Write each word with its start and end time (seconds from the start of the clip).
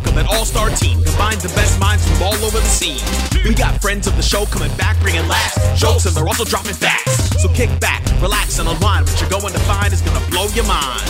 of 0.00 0.16
an 0.16 0.26
all-star 0.26 0.70
team. 0.70 1.02
Combine 1.04 1.38
the 1.38 1.52
best 1.54 1.78
minds 1.78 2.08
from 2.08 2.22
all 2.22 2.34
over 2.44 2.58
the 2.58 2.72
scene. 2.72 3.00
We 3.44 3.54
got 3.54 3.80
friends 3.80 4.06
of 4.06 4.16
the 4.16 4.22
show 4.22 4.46
coming 4.46 4.74
back, 4.76 4.98
bringing 5.00 5.26
laughs, 5.28 5.80
jokes, 5.80 6.06
and 6.06 6.14
they're 6.14 6.26
also 6.26 6.44
dropping 6.44 6.74
facts. 6.74 7.40
So 7.42 7.48
kick 7.48 7.68
back, 7.80 8.02
relax, 8.20 8.58
and 8.58 8.68
unwind. 8.68 9.06
What 9.06 9.20
you're 9.20 9.30
going 9.30 9.52
to 9.52 9.60
find 9.60 9.92
is 9.92 10.00
gonna 10.00 10.24
blow 10.30 10.46
your 10.54 10.66
mind. 10.66 11.02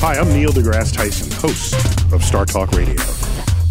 Hi, 0.00 0.14
I'm 0.14 0.28
Neil 0.32 0.50
deGrasse 0.50 0.94
Tyson, 0.94 1.30
host 1.32 1.74
of 2.12 2.22
Star 2.24 2.46
Talk 2.46 2.72
Radio. 2.72 3.00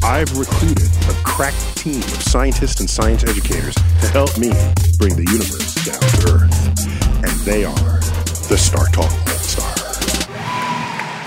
I've 0.04 0.32
recruited 0.38 0.90
a 1.10 1.14
crack 1.24 1.54
team 1.76 1.98
of 1.98 2.22
scientists 2.24 2.80
and 2.80 2.90
science 2.90 3.24
educators 3.24 3.76
to 3.76 4.08
help 4.08 4.38
me 4.38 4.50
bring 4.98 5.16
the 5.16 5.26
universe 5.30 5.76
down 5.86 6.00
to 6.00 6.34
Earth. 6.34 7.24
And 7.24 7.40
they 7.46 7.66
are 7.66 8.00
the 8.48 8.58
Star 8.58 8.86
Talk. 8.88 9.27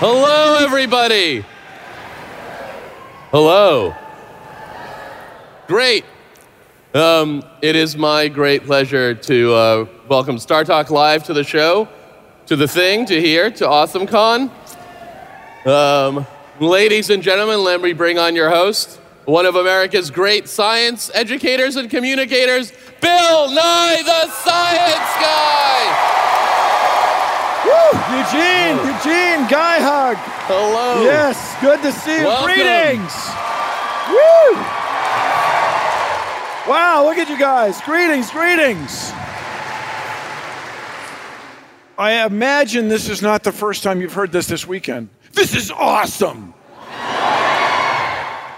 Hello, 0.03 0.55
everybody. 0.55 1.45
Hello. 3.29 3.93
Great. 5.67 6.05
Um, 6.95 7.43
it 7.61 7.75
is 7.75 7.95
my 7.95 8.27
great 8.27 8.65
pleasure 8.65 9.13
to 9.13 9.53
uh, 9.53 9.85
welcome 10.09 10.39
Star 10.39 10.63
Talk 10.63 10.89
Live 10.89 11.25
to 11.25 11.33
the 11.33 11.43
show, 11.43 11.87
to 12.47 12.55
the 12.55 12.67
thing, 12.67 13.05
to 13.05 13.21
here, 13.21 13.51
to 13.51 13.65
AwesomeCon. 13.65 14.49
Um, 15.67 16.25
ladies 16.59 17.11
and 17.11 17.21
gentlemen, 17.21 17.63
let 17.63 17.79
me 17.79 17.93
bring 17.93 18.17
on 18.17 18.35
your 18.35 18.49
host, 18.49 18.99
one 19.25 19.45
of 19.45 19.55
America's 19.55 20.09
great 20.09 20.49
science 20.49 21.11
educators 21.13 21.75
and 21.75 21.91
communicators, 21.91 22.73
Bill 23.01 23.51
Nye, 23.51 24.01
the 24.03 24.31
Science 24.31 25.21
Guy. 25.21 25.70
Eugene, 28.11 28.75
Eugene, 28.91 29.47
guy 29.47 29.79
hug. 29.79 30.17
Hello. 30.47 31.01
Yes, 31.03 31.55
good 31.61 31.81
to 31.81 31.91
see 31.93 32.19
you. 32.19 32.25
Welcome. 32.25 32.45
Greetings. 32.45 33.13
Woo! 34.11 34.59
Wow, 36.69 37.05
look 37.05 37.17
at 37.17 37.29
you 37.29 37.39
guys. 37.39 37.79
Greetings, 37.81 38.29
greetings. 38.29 39.11
I 41.97 42.25
imagine 42.25 42.89
this 42.89 43.07
is 43.07 43.21
not 43.21 43.43
the 43.43 43.51
first 43.51 43.81
time 43.81 44.01
you've 44.01 44.13
heard 44.13 44.31
this 44.31 44.47
this 44.47 44.67
weekend. 44.67 45.09
This 45.31 45.55
is 45.55 45.71
awesome. 45.71 46.53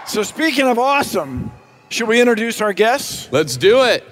So, 0.06 0.22
speaking 0.22 0.66
of 0.66 0.78
awesome, 0.78 1.52
should 1.90 2.08
we 2.08 2.20
introduce 2.20 2.60
our 2.60 2.72
guests? 2.72 3.28
Let's 3.30 3.56
do 3.56 3.84
it. 3.84 4.04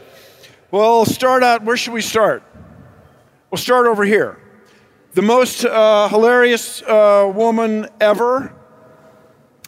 Well, 0.70 1.04
start 1.04 1.42
out. 1.42 1.64
Where 1.64 1.76
should 1.76 1.94
we 1.94 2.00
start? 2.00 2.42
We'll 3.50 3.58
start 3.58 3.86
over 3.86 4.04
here. 4.04 4.38
The 5.14 5.20
most 5.20 5.64
uh, 5.66 6.08
hilarious 6.08 6.80
uh, 6.80 7.30
woman 7.34 7.86
ever, 8.00 8.54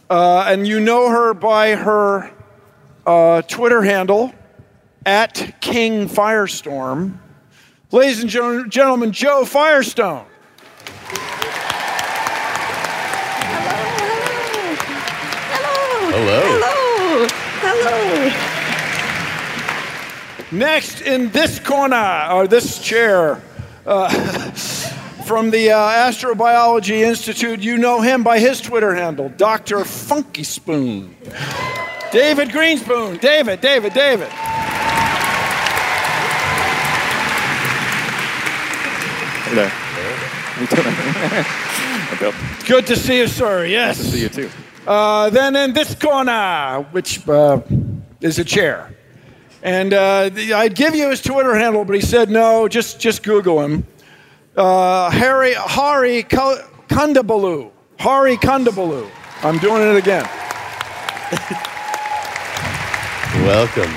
uh, 0.09 0.45
and 0.47 0.67
you 0.67 0.81
know 0.81 1.11
her 1.11 1.35
by 1.35 1.75
her 1.75 2.33
uh, 3.05 3.43
Twitter 3.43 3.83
handle 3.83 4.33
at 5.05 5.57
King 5.61 6.09
Firestorm. 6.09 7.19
Ladies 7.93 8.23
and 8.23 8.31
gen- 8.31 8.71
gentlemen, 8.71 9.13
Jo 9.13 9.45
Firestone. 9.45 10.25
Hello, 16.17 16.41
hello. 16.41 17.27
Hello. 17.61 18.31
Hello. 18.31 18.55
Next 20.51 21.03
in 21.03 21.31
this 21.33 21.61
corner, 21.61 22.29
or 22.31 22.47
this 22.47 22.79
chair, 22.79 23.43
uh, 23.87 24.09
from 25.25 25.51
the 25.51 25.71
uh, 25.71 25.77
Astrobiology 25.77 27.03
Institute, 27.03 27.61
you 27.61 27.79
know 27.79 28.03
him 28.03 28.23
by 28.23 28.39
his 28.39 28.61
Twitter 28.61 28.95
handle, 28.95 29.31
Dr. 29.31 29.85
Funky 29.85 30.45
Spoon. 30.45 31.17
David 32.13 32.51
Grinspoon. 32.51 33.21
David, 33.21 33.61
David, 33.61 33.95
David. 33.95 34.29
Hello. 39.47 39.67
How 39.67 40.61
you 40.61 40.67
doing? 40.67 40.85
Hi, 40.95 42.19
Bill. 42.21 42.33
Good 42.69 42.87
to 42.89 42.97
see 42.97 43.19
you, 43.19 43.27
sir. 43.27 43.65
Yes. 43.65 43.99
Nice 43.99 44.07
to 44.07 44.13
see 44.13 44.23
you 44.23 44.29
too. 44.29 44.51
Uh, 44.87 45.31
then 45.31 45.57
in 45.57 45.73
this 45.73 45.95
corner, 45.95 46.87
which 46.93 47.27
uh, 47.29 47.61
is 48.21 48.39
a 48.39 48.45
chair. 48.45 48.95
And 49.63 49.95
uh, 49.95 50.31
I'd 50.55 50.75
give 50.75 50.95
you 50.95 51.09
his 51.09 51.23
Twitter 51.23 51.55
handle, 51.55 51.87
but 51.87 51.95
he 51.95 52.03
said 52.03 52.29
no, 52.29 52.69
just, 52.69 53.01
just 53.01 53.23
Google 53.23 53.63
him. 53.63 53.87
Uh, 54.57 55.11
Harry, 55.11 55.55
Hari 55.55 56.23
Ku- 56.23 56.61
Kundabalu. 56.89 57.71
Hari 57.99 58.37
Kundabalu. 58.37 59.11
I'm 59.43 59.59
doing 59.59 59.83
it 59.83 59.97
again. 59.97 60.25
Welcome. 63.45 63.91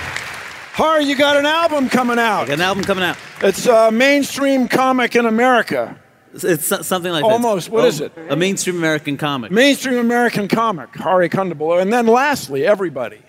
Hari, 0.74 1.06
you 1.06 1.16
got 1.16 1.38
an 1.38 1.46
album 1.46 1.90
coming 1.90 2.20
out. 2.20 2.48
Got 2.48 2.56
an 2.56 2.62
album 2.62 2.84
coming 2.84 3.04
out. 3.04 3.18
It's 3.42 3.66
a 3.68 3.92
mainstream 3.92 4.68
comic 4.68 5.16
in 5.16 5.26
America. 5.26 5.98
It's, 6.34 6.44
it's 6.44 6.88
something 6.88 7.12
like 7.12 7.24
that. 7.24 7.32
Almost. 7.32 7.70
What 7.70 7.80
What 7.84 7.88
is 7.88 7.96
is 7.96 8.02
it? 8.02 8.14
A 8.30 8.36
mainstream 8.36 8.78
American 8.78 9.16
comic. 9.18 9.52
Mainstream 9.52 9.98
American 10.00 10.48
comic, 10.48 10.94
Hari 10.96 11.30
Kondabolu. 11.30 11.82
And 11.82 11.94
then 11.94 12.08
lastly, 12.08 12.66
everybody. 12.66 13.20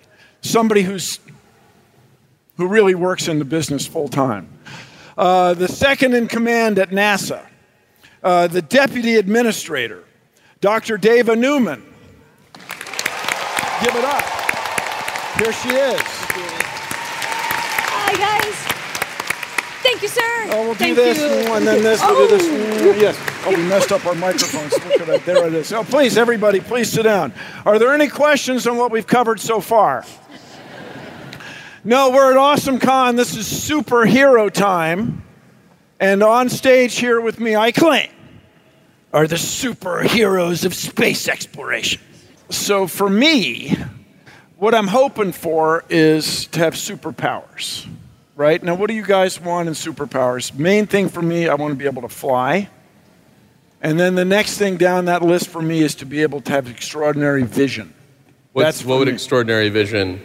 Somebody 0.41 0.81
who's 0.81 1.19
who 2.57 2.67
really 2.67 2.95
works 2.95 3.27
in 3.27 3.39
the 3.39 3.45
business 3.45 3.85
full 3.87 4.09
time. 4.09 4.49
Uh, 5.19 5.53
the 5.53 5.67
second 5.67 6.13
in 6.13 6.27
command 6.29 6.79
at 6.79 6.91
NASA, 6.91 7.45
uh, 8.23 8.47
the 8.47 8.61
deputy 8.61 9.17
administrator, 9.17 10.05
Dr. 10.61 10.97
Dava 10.97 11.37
Newman. 11.37 11.83
Give 13.83 13.93
it 13.97 14.05
up. 14.05 14.23
Here 15.37 15.51
she 15.51 15.69
is. 15.75 15.99
Hi, 17.91 18.13
guys. 18.15 18.55
Thank 19.83 20.01
you, 20.01 20.07
sir. 20.07 20.21
Oh, 20.51 20.63
we'll 20.63 20.73
do 20.75 20.79
Thank 20.79 20.95
this 20.95 21.17
you. 21.17 21.53
and 21.53 21.67
then 21.67 21.83
this. 21.83 21.99
We'll 22.01 22.25
do 22.29 22.37
this. 22.37 22.47
Mm, 22.47 23.01
Yes. 23.01 23.17
Oh, 23.45 23.49
we 23.49 23.63
messed 23.67 23.91
up 23.91 24.05
our 24.05 24.15
microphones. 24.15 24.71
Look 24.71 25.01
at 25.01 25.07
that. 25.07 25.25
There 25.25 25.45
it 25.47 25.53
is. 25.53 25.73
Oh, 25.73 25.83
please, 25.83 26.17
everybody, 26.17 26.61
please 26.61 26.89
sit 26.89 27.03
down. 27.03 27.33
Are 27.65 27.77
there 27.77 27.93
any 27.93 28.07
questions 28.07 28.65
on 28.67 28.77
what 28.77 28.89
we've 28.89 29.05
covered 29.07 29.41
so 29.41 29.59
far? 29.59 30.05
No, 31.83 32.11
we're 32.11 32.31
at 32.31 32.37
Awesome 32.37 32.79
Con. 32.79 33.15
This 33.15 33.35
is 33.35 33.47
superhero 33.47 34.51
time. 34.51 35.23
And 35.99 36.23
on 36.23 36.49
stage 36.49 36.97
here 36.97 37.19
with 37.21 37.39
me, 37.39 37.55
I 37.55 37.71
claim, 37.71 38.09
are 39.13 39.27
the 39.27 39.35
superheroes 39.35 40.65
of 40.65 40.73
space 40.73 41.27
exploration. 41.27 42.01
So 42.49 42.87
for 42.87 43.09
me, 43.09 43.77
what 44.57 44.73
I'm 44.73 44.87
hoping 44.87 45.31
for 45.31 45.83
is 45.89 46.47
to 46.47 46.59
have 46.59 46.73
superpowers 46.73 47.87
right? 48.39 48.63
Now, 48.63 48.73
what 48.73 48.87
do 48.87 48.93
you 48.93 49.03
guys 49.03 49.37
want 49.37 49.67
in 49.67 49.73
superpowers? 49.73 50.57
Main 50.57 50.87
thing 50.87 51.09
for 51.09 51.21
me, 51.21 51.49
I 51.49 51.55
want 51.55 51.73
to 51.73 51.75
be 51.75 51.85
able 51.85 52.03
to 52.03 52.09
fly. 52.09 52.69
And 53.81 53.99
then 53.99 54.15
the 54.15 54.23
next 54.23 54.57
thing 54.57 54.77
down 54.77 55.05
that 55.05 55.21
list 55.21 55.49
for 55.49 55.61
me 55.61 55.81
is 55.81 55.93
to 55.95 56.05
be 56.05 56.21
able 56.21 56.39
to 56.41 56.51
have 56.53 56.69
extraordinary 56.69 57.43
vision. 57.43 57.93
What's, 58.53 58.83
what 58.83 58.99
would 58.99 59.07
extraordinary 59.07 59.69
vision? 59.69 60.21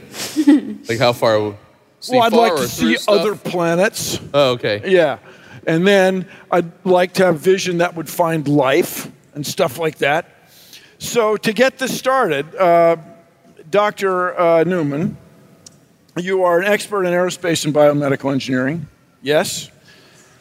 like 0.89 0.99
how 0.99 1.13
far? 1.13 1.57
See 2.01 2.13
well, 2.15 2.23
I'd 2.23 2.33
like 2.33 2.57
to 2.57 2.69
see 2.69 2.97
stuff? 2.97 3.21
other 3.21 3.35
planets. 3.35 4.19
Oh, 4.33 4.53
okay. 4.53 4.83
Yeah. 4.87 5.19
And 5.67 5.87
then 5.87 6.29
I'd 6.51 6.71
like 6.85 7.15
to 7.15 7.27
have 7.27 7.39
vision 7.39 7.79
that 7.79 7.95
would 7.95 8.09
find 8.09 8.47
life 8.49 9.11
and 9.35 9.47
stuff 9.47 9.79
like 9.79 9.99
that. 9.99 10.29
So, 10.99 11.37
to 11.37 11.53
get 11.53 11.79
this 11.79 11.97
started, 11.97 12.55
uh, 12.55 12.97
Dr. 13.71 14.39
Uh, 14.39 14.65
Newman, 14.65 15.17
you 16.17 16.45
are 16.45 16.61
an 16.61 16.67
expert 16.67 17.05
in 17.05 17.13
aerospace 17.13 17.65
and 17.65 17.75
biomedical 17.75 18.33
engineering. 18.33 18.87
Yes? 19.21 19.71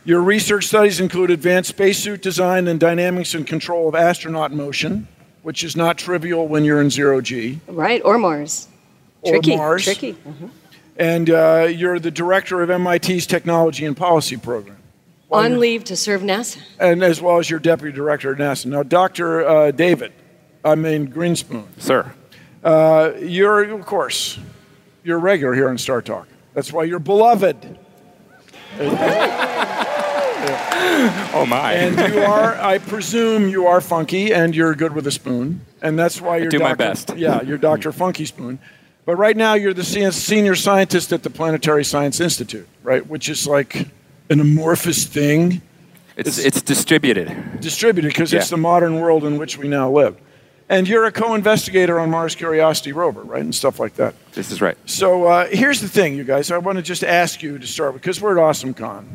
Your 0.05 0.21
research 0.21 0.67
studies 0.67 0.99
include 0.99 1.31
advanced 1.31 1.69
spacesuit 1.69 2.21
design 2.21 2.67
and 2.67 2.79
dynamics 2.79 3.33
and 3.33 3.47
control 3.47 3.87
of 3.87 3.95
astronaut 3.95 4.51
motion, 4.51 5.07
which 5.43 5.63
is 5.63 5.75
not 5.75 5.97
trivial 5.97 6.47
when 6.47 6.63
you're 6.65 6.81
in 6.81 6.89
zero 6.89 7.21
G. 7.21 7.59
Right, 7.67 8.01
or 8.03 8.17
Mars. 8.17 8.67
Or 9.21 9.33
Tricky. 9.33 9.55
Mars. 9.55 9.83
Tricky. 9.83 10.13
Mhm. 10.13 10.49
And 10.97 11.29
uh, 11.29 11.67
you're 11.73 11.99
the 11.99 12.11
director 12.11 12.61
of 12.61 12.69
MIT's 12.69 13.25
Technology 13.25 13.85
and 13.85 13.95
Policy 13.95 14.37
Program. 14.37 14.77
While 15.27 15.45
On 15.45 15.59
leave 15.59 15.83
to 15.85 15.95
serve 15.95 16.21
NASA. 16.21 16.59
and 16.79 17.01
as 17.03 17.19
well 17.21 17.39
as 17.39 17.49
your 17.49 17.59
deputy 17.59 17.95
director 17.95 18.31
at 18.33 18.37
NASA. 18.37 18.67
Now, 18.67 18.83
Dr. 18.83 19.47
Uh, 19.47 19.71
David, 19.71 20.13
I 20.63 20.75
mean 20.75 21.07
Grinspoon, 21.07 21.65
Sir. 21.79 22.11
uh, 22.63 23.11
you're, 23.19 23.63
of 23.73 23.85
course, 23.85 24.37
you're 25.03 25.17
a 25.17 25.21
regular 25.21 25.53
here 25.55 25.69
on 25.69 25.77
Star 25.79 26.01
Talk. 26.03 26.27
That's 26.53 26.71
why 26.71 26.83
you're 26.83 26.99
beloved. 26.99 27.79
Oh 31.35 31.45
my. 31.45 31.73
And 31.73 32.13
you 32.13 32.21
are, 32.21 32.55
I 32.55 32.77
presume, 32.77 33.49
you 33.49 33.65
are 33.67 33.81
funky 33.81 34.33
and 34.33 34.55
you're 34.55 34.75
good 34.75 34.93
with 34.93 35.07
a 35.07 35.11
spoon. 35.11 35.61
And 35.81 35.97
that's 35.97 36.21
why 36.21 36.37
you're 36.37 36.49
do 36.49 36.59
my 36.59 36.69
Dr. 36.69 36.77
best. 36.77 37.17
Yeah, 37.17 37.41
you're 37.41 37.57
Dr. 37.57 37.91
Funky 37.91 38.25
Spoon. 38.25 38.59
But 39.05 39.15
right 39.17 39.35
now, 39.35 39.55
you're 39.55 39.73
the 39.73 39.83
senior 39.83 40.55
scientist 40.55 41.11
at 41.11 41.23
the 41.23 41.29
Planetary 41.29 41.83
Science 41.83 42.21
Institute, 42.21 42.67
right? 42.83 43.05
Which 43.05 43.27
is 43.27 43.45
like 43.47 43.87
an 44.29 44.39
amorphous 44.39 45.05
thing. 45.05 45.61
it's 46.15 46.37
it's 46.37 46.61
distributed. 46.61 47.59
distributed 47.59 48.09
because 48.09 48.31
it's 48.33 48.49
the 48.49 48.57
modern 48.57 49.01
world 49.01 49.25
in 49.25 49.37
which 49.37 49.57
we 49.57 49.67
now 49.67 49.91
live. 49.91 50.15
And 50.69 50.87
you're 50.87 51.05
a 51.05 51.11
co-investigator 51.11 51.99
on 51.99 52.09
Mars 52.09 52.35
Curiosity 52.35 52.93
rover, 52.93 53.23
right, 53.23 53.41
and 53.41 53.53
stuff 53.53 53.79
like 53.79 53.95
that. 53.95 54.13
This 54.31 54.51
is 54.51 54.61
right. 54.61 54.77
So 54.85 55.25
uh, 55.25 55.47
here's 55.47 55.81
the 55.81 55.89
thing, 55.89 56.15
you 56.15 56.23
guys. 56.23 56.49
I 56.51 56.57
want 56.59 56.77
to 56.77 56.81
just 56.81 57.03
ask 57.03 57.43
you 57.43 57.57
to 57.59 57.67
start 57.67 57.93
because 57.93 58.21
we're 58.21 58.37
at 58.37 58.55
AwesomeCon. 58.55 59.05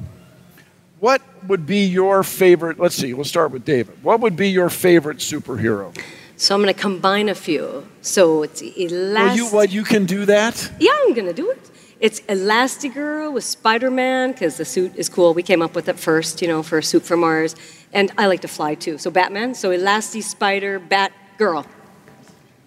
What 1.01 1.23
would 1.47 1.65
be 1.67 1.85
your 1.87 2.23
favorite? 2.25 2.79
Let's 2.81 2.97
see. 2.97 3.15
We'll 3.15 3.25
start 3.25 3.53
with 3.53 3.65
David. 3.65 4.03
What 4.03 4.21
would 4.21 4.37
be 4.37 4.49
your 4.51 4.69
favorite 4.69 5.19
superhero? 5.19 5.97
So 6.37 6.55
I'm 6.55 6.63
going 6.63 6.75
to 6.75 6.81
combine 6.81 7.29
a 7.29 7.35
few. 7.35 7.87
So 8.01 8.43
it's 8.43 8.63
Well, 8.63 8.73
Elastic. 8.77 9.37
you 9.37 9.47
what? 9.49 9.71
You 9.71 9.85
can 9.85 10.07
do 10.07 10.25
that? 10.27 10.71
Yeah, 10.81 10.91
I'm 11.07 11.15
going 11.15 11.27
to 11.27 11.33
do 11.33 11.51
it. 11.51 11.71
It's 12.01 12.21
Elastigirl 12.23 13.33
with 13.33 13.45
Spider-Man 13.45 14.33
because 14.33 14.57
the 14.57 14.65
suit 14.65 14.93
is 14.97 15.09
cool. 15.09 15.35
We 15.35 15.43
came 15.43 15.63
up 15.63 15.75
with 15.75 15.89
it 15.89 15.99
first, 15.99 16.41
you 16.43 16.49
know, 16.49 16.63
for 16.63 16.79
a 16.79 16.83
suit 16.83 17.03
for 17.05 17.17
Mars. 17.17 17.55
And 17.93 18.13
I 18.19 18.27
like 18.27 18.41
to 18.43 18.49
fly 18.49 18.75
too. 18.75 18.99
So 18.99 19.11
Batman. 19.11 19.55
So 19.55 19.71
Elasti 19.71 20.23
Spider 20.23 20.79
Bat 20.79 21.13
Girl. 21.39 21.65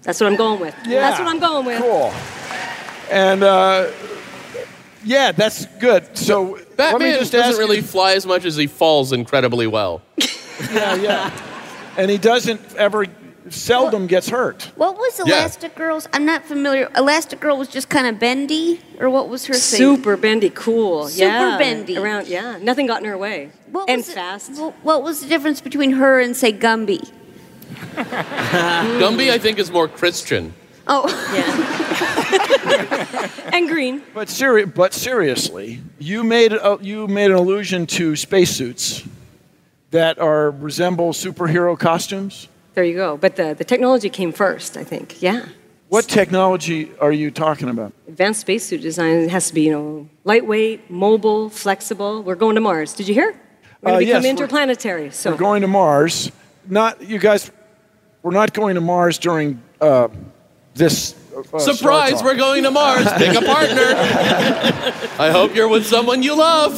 That's 0.04 0.20
what 0.20 0.28
I'm 0.28 0.36
going 0.38 0.60
with. 0.60 0.76
Yeah, 0.86 1.02
That's 1.02 1.20
what 1.20 1.28
I'm 1.28 1.40
going 1.40 1.66
with. 1.66 1.80
Cool. 1.82 2.12
And 3.12 3.44
uh, 3.44 3.92
yeah, 5.04 5.32
that's 5.32 5.66
good. 5.80 6.16
So 6.18 6.42
let 6.52 6.60
me 6.60 6.66
Batman 6.78 7.20
just 7.20 7.32
doesn't 7.32 7.48
ask 7.50 7.54
you- 7.54 7.60
really 7.60 7.82
fly 7.82 8.14
as 8.14 8.26
much 8.26 8.46
as 8.46 8.56
he 8.56 8.68
falls 8.68 9.12
incredibly 9.14 9.68
well. 9.68 10.02
Yeah, 10.72 10.94
yeah. 10.96 11.32
and 11.98 12.12
he 12.12 12.20
doesn't 12.20 12.62
ever, 12.76 13.08
seldom 13.50 14.06
gets 14.06 14.30
hurt. 14.30 14.72
What 14.76 14.96
was 14.96 15.20
Yeah. 15.26 15.44
Elastigirl's? 15.48 16.08
I'm 16.14 16.24
not 16.24 16.46
familiar. 16.46 16.86
Elastigirl 16.90 17.58
was 17.58 17.68
just 17.68 17.90
kind 17.90 18.06
of 18.06 18.20
bendy, 18.20 18.80
or 19.00 19.10
what 19.10 19.28
was 19.28 19.48
her 19.48 19.54
thing? 19.56 19.78
Super 19.80 20.16
bendy, 20.18 20.52
cool. 20.52 21.08
Super 21.08 21.26
yeah. 21.26 21.58
bendy. 21.58 21.98
Around, 21.98 22.28
yeah. 22.28 22.60
Nothing 22.62 22.86
got 22.86 23.02
in 23.02 23.06
her 23.10 23.18
way. 23.18 23.50
What 23.72 23.90
and 23.90 23.98
was 24.02 24.10
it- 24.10 24.14
fast. 24.14 24.52
wh- 24.60 24.86
What 24.86 25.02
was 25.02 25.22
the 25.22 25.28
difference 25.28 25.62
between 25.62 25.94
her 25.94 26.20
and 26.20 26.38
say 26.38 26.54
Gumby? 26.54 27.10
Gumby, 27.96 29.32
I 29.32 29.40
think, 29.40 29.58
is 29.58 29.72
more 29.72 29.88
Christian. 29.88 30.54
Oh, 30.88 31.08
Yeah. 31.34 31.81
and 33.54 33.68
green. 33.68 34.02
But, 34.14 34.30
seri- 34.30 34.66
but 34.66 34.94
seriously, 34.94 35.82
you 36.00 36.24
made, 36.24 36.54
a, 36.54 36.78
you 36.82 37.08
made 37.08 37.32
an 37.32 37.38
allusion 37.38 37.86
to 37.88 38.16
spacesuits 38.16 39.04
that 39.92 40.20
are 40.20 40.52
resemble 40.52 41.12
superhero 41.14 41.78
costumes. 41.78 42.48
There 42.74 42.84
you 42.84 42.96
go. 42.96 43.18
But 43.18 43.36
the, 43.36 43.54
the 43.54 43.64
technology 43.66 44.10
came 44.10 44.32
first, 44.32 44.78
I 44.78 44.84
think. 44.84 45.22
Yeah. 45.22 45.46
What 45.90 46.06
technology 46.06 46.90
are 47.02 47.12
you 47.12 47.32
talking 47.32 47.68
about? 47.68 47.92
Advanced 48.08 48.40
spacesuit 48.42 48.82
design 48.82 49.28
has 49.28 49.50
to 49.50 49.54
be, 49.54 49.64
you 49.64 49.72
know, 49.72 50.08
lightweight, 50.24 50.90
mobile, 50.90 51.50
flexible. 51.50 52.24
We're 52.24 52.36
going 52.36 52.56
to 52.56 52.62
Mars. 52.62 52.94
Did 52.94 53.10
you 53.10 53.14
hear? 53.14 53.36
We're 53.82 53.90
Uh, 53.90 53.94
going 53.94 54.00
to 54.00 54.06
become 54.06 54.08
yes, 54.08 54.24
we're- 54.24 54.30
interplanetary. 54.30 55.12
So 55.12 55.32
We're 55.32 55.38
going 55.38 55.62
to 55.64 55.68
Mars. 55.68 56.32
Not 56.70 57.02
you 57.02 57.20
guys. 57.20 57.52
We're 58.24 58.32
not 58.32 58.54
going 58.54 58.76
to 58.76 58.82
Mars 58.82 59.18
during 59.18 59.62
uh, 59.82 60.08
this. 60.76 61.16
Star 61.32 61.60
Surprise, 61.62 62.22
we're 62.22 62.36
going 62.36 62.64
to 62.64 62.72
Mars. 62.72 63.08
Pick 63.14 63.36
a 63.38 63.46
partner. 63.46 63.94
I 65.18 65.30
hope 65.32 65.56
you're 65.56 65.70
with 65.70 65.86
someone 65.86 66.22
you 66.24 66.36
love. 66.36 66.76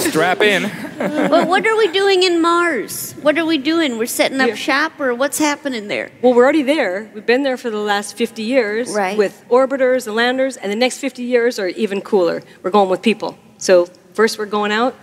Strap 0.00 0.40
in. 0.40 0.64
well, 0.98 1.46
what 1.46 1.64
are 1.66 1.76
we 1.76 1.86
doing 1.92 2.24
in 2.24 2.40
Mars? 2.40 3.12
What 3.22 3.38
are 3.38 3.46
we 3.46 3.58
doing? 3.58 3.96
We're 3.96 4.06
setting 4.06 4.40
up 4.40 4.48
Yeah. 4.48 4.54
shop, 4.56 4.98
or 4.98 5.14
what's 5.14 5.38
happening 5.38 5.86
there? 5.86 6.10
Well, 6.20 6.34
we're 6.34 6.42
already 6.42 6.62
there. 6.62 7.08
We've 7.14 7.24
been 7.26 7.44
there 7.44 7.56
for 7.56 7.70
the 7.70 7.78
last 7.78 8.16
50 8.16 8.42
years 8.42 8.90
Right. 8.90 9.16
with 9.16 9.44
orbiters 9.48 10.08
and 10.08 10.16
landers, 10.16 10.56
and 10.56 10.72
the 10.72 10.76
next 10.76 10.98
50 10.98 11.22
years 11.22 11.58
are 11.60 11.68
even 11.68 12.00
cooler. 12.00 12.42
We're 12.62 12.70
going 12.70 12.88
with 12.88 13.02
people. 13.02 13.38
So, 13.58 13.88
first, 14.14 14.36
we're 14.38 14.46
going 14.46 14.72
out, 14.72 14.96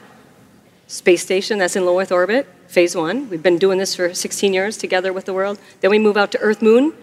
space 0.87 1.21
station 1.21 1.57
that's 1.59 1.75
in 1.77 1.85
low 1.85 1.99
Earth 2.01 2.11
orbit, 2.11 2.47
phase 2.67 2.95
one. 2.97 3.29
We've 3.29 3.41
been 3.43 3.57
doing 3.57 3.77
this 3.79 3.95
for 3.95 4.13
16 4.13 4.53
years 4.53 4.75
together 4.77 5.13
with 5.13 5.23
the 5.25 5.33
world. 5.33 5.57
Then 5.79 5.89
we 5.91 5.99
move 5.99 6.17
out 6.17 6.31
to 6.31 6.39
Earth 6.39 6.61
Moon 6.61 6.93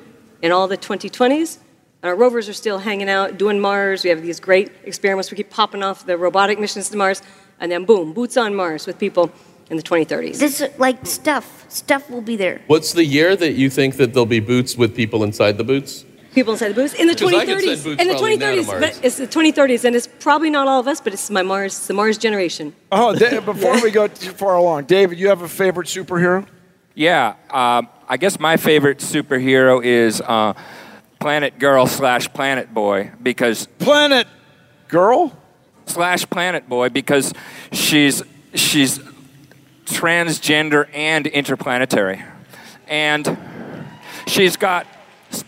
in 0.43 0.53
all 0.53 0.69
the 0.69 0.77
2020s. 0.77 1.59
And 2.03 2.09
our 2.11 2.17
rovers 2.17 2.49
are 2.49 2.53
still 2.53 2.79
hanging 2.79 3.09
out, 3.09 3.39
doing 3.39 3.61
Mars. 3.61 4.03
We 4.05 4.11
have 4.11 4.23
these 4.23 4.41
great 4.41 4.71
experiments. 4.85 5.31
We 5.31 5.37
keep 5.37 5.51
popping 5.51 5.83
off 5.83 6.05
the 6.05 6.19
robotic 6.19 6.59
missions 6.59 6.89
to 6.91 6.97
Mars. 6.97 7.23
And 7.61 7.71
then, 7.71 7.85
boom, 7.85 8.13
boots 8.13 8.37
on 8.37 8.55
Mars 8.55 8.87
with 8.87 8.99
people 8.99 9.31
in 9.71 9.77
the 9.77 9.83
2030s. 9.85 10.39
This 10.39 10.63
like 10.79 11.07
stuff. 11.07 11.65
Stuff 11.69 12.11
will 12.11 12.21
be 12.21 12.37
there. 12.37 12.61
What's 12.67 12.93
the 12.93 13.05
year 13.05 13.37
that 13.37 13.53
you 13.53 13.71
think 13.71 13.97
that 13.97 14.13
there'll 14.13 14.27
be 14.27 14.41
boots 14.41 14.77
with 14.77 14.95
people 14.95 15.23
inside 15.25 15.57
the 15.59 15.65
boots? 15.65 16.05
people 16.35 16.55
inside 16.55 16.69
the 16.69 16.75
boots 16.75 16.95
in 16.95 17.07
the 17.09 17.15
'Cause 17.15 17.35
I 17.35 17.45
could 17.45 17.61
send 17.61 17.61
2030s. 17.61 17.85
boots 17.85 18.01
In 18.03 18.09
the 18.09 18.15
probably 18.15 18.37
now 18.39 18.47
to 18.53 18.57
2030s, 18.63 18.67
Mars. 18.67 18.81
but 18.97 19.05
it's 19.05 19.17
the 19.19 19.27
2030s, 19.27 19.85
and 19.85 19.95
it's 19.95 20.09
probably 20.19 20.49
not 20.49 20.67
all 20.67 20.81
of 20.81 20.89
us, 20.89 20.99
but 20.99 21.13
it's 21.13 21.29
my 21.31 21.43
Mars, 21.43 21.87
the 21.87 21.93
Mars 21.93 22.17
generation. 22.17 22.73
Oh, 22.91 23.15
Da- 23.15 23.41
before 23.41 23.79
we 23.83 23.91
go 23.91 24.07
too 24.07 24.31
far 24.33 24.55
along, 24.55 24.85
David, 24.85 25.19
you 25.19 25.29
have 25.29 25.43
a 25.43 25.49
favorite 25.49 25.89
superhero? 25.89 26.47
Yeah, 26.95 27.37
um, 27.51 27.89
I 28.09 28.17
guess 28.19 28.39
my 28.39 28.57
favorite 28.57 28.99
superhero 28.99 29.83
is 29.85 30.21
uh, 30.21 30.55
Planet 31.21 31.59
Girl 31.59 31.87
slash 31.87 32.33
Planet 32.33 32.73
Boy 32.73 33.11
because 33.23 33.67
Planet 33.79 34.27
Girl. 34.89 35.33
slash 35.87 36.25
Planet 36.31 36.69
Boy 36.69 36.89
because 36.91 37.33
she's 37.73 38.23
she's 38.55 39.01
transgender 39.85 40.89
and 40.95 41.27
interplanetary, 41.27 42.23
and 42.87 43.37
she's 44.27 44.57
got 44.57 44.87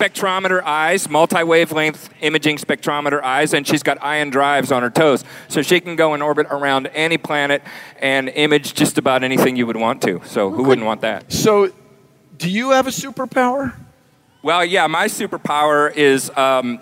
spectrometer 0.04 0.62
eyes, 0.62 1.08
multi-wavelength 1.08 2.10
imaging 2.20 2.58
spectrometer 2.58 3.22
eyes, 3.22 3.54
and 3.54 3.66
she's 3.66 3.82
got 3.82 4.02
ion 4.02 4.30
drives 4.30 4.70
on 4.70 4.82
her 4.82 4.90
toes, 4.90 5.24
so 5.48 5.62
she 5.62 5.80
can 5.80 5.96
go 5.96 6.14
in 6.14 6.20
orbit 6.20 6.46
around 6.50 6.88
any 6.88 7.16
planet 7.16 7.62
and 7.98 8.28
image 8.28 8.74
just 8.74 8.98
about 8.98 9.24
anything 9.24 9.56
you 9.56 9.66
would 9.66 9.76
want 9.76 10.02
to. 10.02 10.20
So 10.26 10.50
who 10.50 10.64
wouldn't 10.64 10.86
want 10.86 11.00
that? 11.00 11.32
So, 11.32 11.72
do 12.36 12.50
you 12.50 12.70
have 12.70 12.86
a 12.86 12.90
superpower? 12.90 13.74
Well, 14.42 14.64
yeah, 14.64 14.86
my 14.88 15.06
superpower 15.06 15.94
is 15.94 16.30
um, 16.36 16.80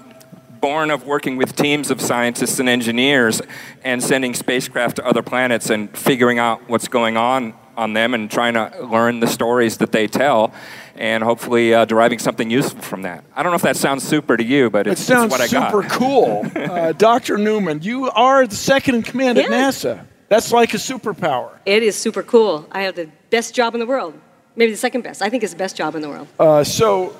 born 0.61 0.91
of 0.91 1.07
working 1.07 1.37
with 1.37 1.55
teams 1.55 1.91
of 1.91 2.01
scientists 2.01 2.59
and 2.59 2.69
engineers 2.69 3.41
and 3.85 4.03
sending 4.03 4.35
spacecraft 4.35 4.97
to 4.97 5.07
other 5.07 5.23
planets 5.23 5.71
and 5.71 5.97
figuring 5.97 6.41
out 6.41 6.69
what's 6.69 6.89
going 6.89 7.17
on 7.17 7.55
on 7.77 7.93
them 7.93 8.15
and 8.15 8.31
trying 8.31 8.55
to 8.55 8.85
learn 8.85 9.21
the 9.21 9.27
stories 9.27 9.79
that 9.79 9.93
they 9.93 10.07
tell 10.07 10.53
and 10.97 11.23
hopefully 11.23 11.75
uh, 11.75 11.85
deriving 11.85 12.19
something 12.19 12.51
useful 12.51 12.83
from 12.83 13.03
that. 13.03 13.25
I 13.35 13.43
don't 13.43 13.53
know 13.53 13.57
if 13.57 13.63
that 13.63 13.77
sounds 13.77 14.03
super 14.03 14.37
to 14.37 14.45
you, 14.45 14.71
but 14.71 14.87
It 14.87 14.93
it's, 14.93 15.01
it's 15.03 15.09
sounds 15.09 15.31
what 15.31 15.41
I 15.41 15.49
got. 15.49 15.71
super 15.73 15.89
cool. 15.89 16.47
Uh, 16.73 16.93
Dr. 16.93 17.37
Newman, 17.39 17.83
you 17.83 18.09
are 18.11 18.47
the 18.47 18.55
second 18.57 18.95
in 18.95 19.03
command 19.03 19.39
at 19.39 19.51
NASA. 19.51 20.07
That's 20.29 20.53
like 20.53 20.73
a 20.75 20.79
superpower. 20.79 21.51
It 21.67 21.83
is 21.83 21.97
super 21.97 22.23
cool. 22.23 22.67
I 22.73 22.83
have 22.83 22.95
the 22.95 23.09
best 23.31 23.55
job 23.55 23.75
in 23.75 23.81
the 23.81 23.87
world. 23.87 24.15
Maybe 24.57 24.71
the 24.73 24.79
second 24.79 25.03
best. 25.03 25.21
I 25.23 25.29
think 25.29 25.43
it's 25.43 25.53
the 25.53 25.59
best 25.59 25.77
job 25.77 25.95
in 25.95 26.03
the 26.03 26.09
world. 26.09 26.29
Uh, 26.39 26.65
so, 26.65 27.15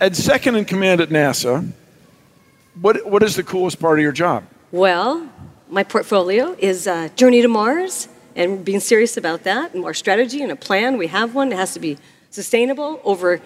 at 0.00 0.16
second 0.16 0.56
in 0.56 0.64
command 0.64 1.00
at 1.00 1.10
NASA, 1.10 1.70
what, 2.80 3.04
what 3.08 3.22
is 3.22 3.36
the 3.36 3.42
coolest 3.42 3.78
part 3.80 3.98
of 3.98 4.02
your 4.02 4.12
job? 4.12 4.44
Well, 4.72 5.28
my 5.68 5.82
portfolio 5.84 6.56
is 6.58 6.86
uh, 6.86 7.08
Journey 7.16 7.42
to 7.42 7.48
Mars 7.48 8.08
and 8.36 8.64
being 8.64 8.80
serious 8.80 9.16
about 9.16 9.42
that 9.44 9.74
and 9.74 9.84
our 9.84 9.94
strategy 9.94 10.42
and 10.42 10.50
a 10.52 10.56
plan. 10.56 10.98
We 10.98 11.08
have 11.08 11.34
one. 11.34 11.52
It 11.52 11.56
has 11.56 11.74
to 11.74 11.80
be 11.80 11.98
sustainable 12.30 13.00
over, 13.04 13.40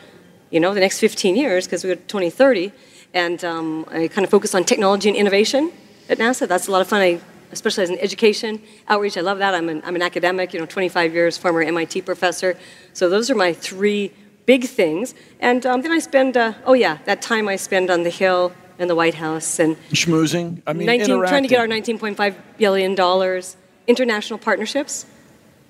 you 0.50 0.60
know, 0.60 0.74
the 0.74 0.80
next 0.80 0.98
15 0.98 1.36
years 1.36 1.66
because 1.66 1.84
we 1.84 1.88
go 1.88 1.94
to 1.94 2.00
2030. 2.02 2.72
And 3.14 3.44
um, 3.44 3.84
I 3.90 4.08
kind 4.08 4.24
of 4.24 4.30
focus 4.30 4.54
on 4.54 4.64
technology 4.64 5.08
and 5.08 5.16
innovation 5.16 5.72
at 6.08 6.18
NASA. 6.18 6.48
That's 6.48 6.68
a 6.68 6.70
lot 6.70 6.80
of 6.80 6.88
fun. 6.88 7.00
I 7.00 7.20
specialize 7.52 7.90
in 7.90 7.98
education, 7.98 8.62
outreach. 8.88 9.16
I 9.16 9.20
love 9.20 9.38
that. 9.38 9.54
I'm 9.54 9.68
an, 9.68 9.82
I'm 9.84 9.94
an 9.94 10.02
academic, 10.02 10.54
you 10.54 10.60
know, 10.60 10.66
25 10.66 11.12
years, 11.12 11.36
former 11.36 11.62
MIT 11.62 12.02
professor. 12.02 12.56
So 12.94 13.08
those 13.08 13.30
are 13.30 13.34
my 13.34 13.52
three 13.52 14.12
big 14.46 14.64
things. 14.64 15.14
And 15.40 15.64
um, 15.66 15.82
then 15.82 15.92
I 15.92 15.98
spend, 15.98 16.36
uh, 16.36 16.54
oh 16.64 16.72
yeah, 16.72 16.98
that 17.04 17.22
time 17.22 17.48
I 17.48 17.56
spend 17.56 17.90
on 17.90 18.02
the 18.02 18.10
Hill 18.10 18.52
and 18.78 18.88
the 18.88 18.94
White 18.94 19.14
House 19.14 19.58
and 19.58 19.76
Schmoozing? 19.90 20.62
I 20.66 20.72
mean, 20.72 20.86
19, 20.86 21.18
trying 21.20 21.42
to 21.42 21.48
get 21.48 21.60
our 21.60 21.68
$19.5 21.68 22.34
billion 22.58 23.42
international 23.86 24.38
partnerships. 24.38 25.06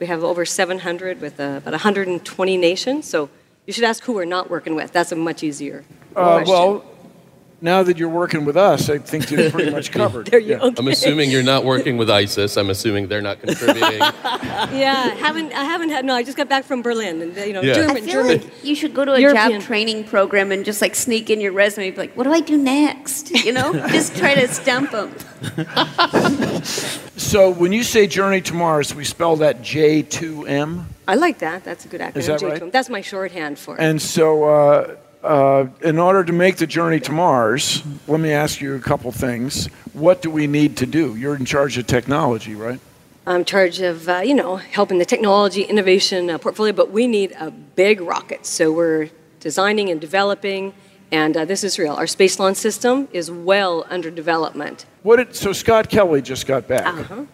We 0.03 0.09
have 0.09 0.25
over 0.25 0.45
700 0.45 1.21
with 1.21 1.39
uh, 1.39 1.59
about 1.63 1.71
120 1.75 2.57
nations. 2.57 3.09
So 3.09 3.29
you 3.67 3.73
should 3.73 3.85
ask 3.85 4.03
who 4.03 4.15
we're 4.15 4.25
not 4.25 4.51
working 4.51 4.75
with. 4.75 4.91
That's 4.93 5.13
a 5.13 5.15
much 5.17 5.45
easier 5.45 5.85
Uh, 6.17 6.39
question. 6.43 6.53
well, 6.53 6.85
now 7.62 7.83
that 7.85 7.97
you're 7.97 8.09
working 8.09 8.45
with 8.45 8.57
us, 8.57 8.90
I 8.90 8.99
think 8.99 9.31
you're 9.31 9.50
pretty 9.50 9.71
much 9.71 9.92
covered. 10.00 10.26
there 10.26 10.40
you 10.40 10.50
Yeah. 10.52 10.59
go. 10.59 10.73
I'm 10.76 10.88
assuming 10.88 11.31
you're 11.31 11.42
not 11.42 11.64
working 11.64 11.97
with 11.97 12.11
ISIS. 12.11 12.57
I'm 12.57 12.71
assuming 12.71 13.07
they're 13.09 13.23
not 13.23 13.40
contributing. 13.40 14.00
Yeah, 14.73 15.11
haven't 15.16 15.52
I 15.52 15.64
haven't 15.64 15.90
had 15.90 16.04
no. 16.04 16.14
I 16.14 16.23
just 16.23 16.37
got 16.37 16.49
back 16.49 16.64
from 16.64 16.83
Berlin, 16.83 17.21
and 17.23 17.37
you 17.37 17.52
know, 17.52 17.61
Yeah. 17.62 17.73
I 17.73 17.75
German, 17.87 18.02
feel 18.04 18.12
German. 18.23 18.40
like 18.42 18.64
you 18.64 18.75
should 18.75 18.95
go 18.95 19.04
to 19.04 19.12
a 19.14 19.19
European. 19.21 19.61
job 19.61 19.62
training 19.62 20.04
program 20.04 20.50
and 20.52 20.64
just 20.64 20.81
like 20.81 20.95
sneak 20.95 21.31
in 21.31 21.40
your 21.40 21.52
resume, 21.52 21.90
be 21.90 21.97
like, 21.97 22.14
"What 22.16 22.25
do 22.25 22.33
I 22.33 22.40
do 22.40 22.57
next?" 22.57 23.31
You 23.31 23.52
know, 23.52 23.73
just 23.88 24.16
try 24.16 24.35
to 24.35 24.49
stump 24.49 24.90
them. 24.92 25.11
So, 27.16 27.50
when 27.50 27.73
you 27.73 27.83
say 27.83 28.07
Journey 28.07 28.40
to 28.42 28.54
Mars, 28.54 28.95
we 28.95 29.04
spell 29.04 29.37
that 29.37 29.62
J2M. 29.62 30.85
I 31.09 31.14
like 31.16 31.38
that. 31.40 31.64
That's 31.64 31.85
a 31.85 31.88
good 31.88 32.00
acronym. 32.00 32.16
Is 32.16 32.26
that 32.26 32.42
right? 32.42 32.73
That's 32.73 32.88
my 32.88 33.00
shorthand 33.00 33.59
for 33.59 33.76
it. 33.76 33.81
And 33.83 34.00
so, 34.00 34.45
uh, 34.45 34.97
uh, 35.23 35.67
in 35.83 35.99
order 35.99 36.25
to 36.25 36.33
make 36.33 36.57
the 36.57 36.67
journey 36.67 37.00
to 37.00 37.12
Mars, 37.12 37.83
let 38.09 38.21
me 38.21 38.33
ask 38.33 38.61
you 38.61 38.75
a 38.75 38.81
couple 38.81 39.12
things. 39.12 39.67
What 39.93 40.23
do 40.23 40.31
we 40.31 40.47
need 40.47 40.76
to 40.79 40.87
do? 40.87 41.17
You're 41.17 41.37
in 41.37 41.45
charge 41.45 41.79
of 41.79 41.87
technology, 41.87 42.55
right? 42.55 42.81
I'm 43.26 43.41
in 43.41 43.45
charge 43.45 43.81
of, 43.81 44.09
uh, 44.09 44.23
you 44.25 44.35
know, 44.35 44.57
helping 44.57 44.99
the 44.99 45.05
technology 45.05 45.62
innovation 45.62 46.29
uh, 46.29 46.38
portfolio, 46.38 46.73
but 46.73 46.91
we 46.91 47.07
need 47.07 47.33
a 47.38 47.50
big 47.50 48.00
rocket. 48.00 48.47
So 48.47 48.73
we're 48.73 49.11
designing 49.38 49.91
and 49.91 50.00
developing, 50.00 50.75
and 51.12 51.37
uh, 51.37 51.45
this 51.45 51.62
is 51.62 51.79
real. 51.79 51.93
Our 51.95 52.09
space 52.09 52.41
launch 52.41 52.57
system 52.57 53.07
is 53.12 53.31
well 53.31 53.87
under 53.88 54.11
development. 54.11 54.87
What 55.05 55.17
did, 55.17 55.37
so 55.37 55.52
Scott 55.52 55.88
Kelly 55.88 56.21
just 56.21 56.49
got 56.49 56.67
back. 56.67 56.87
Uh-huh. 56.87 57.25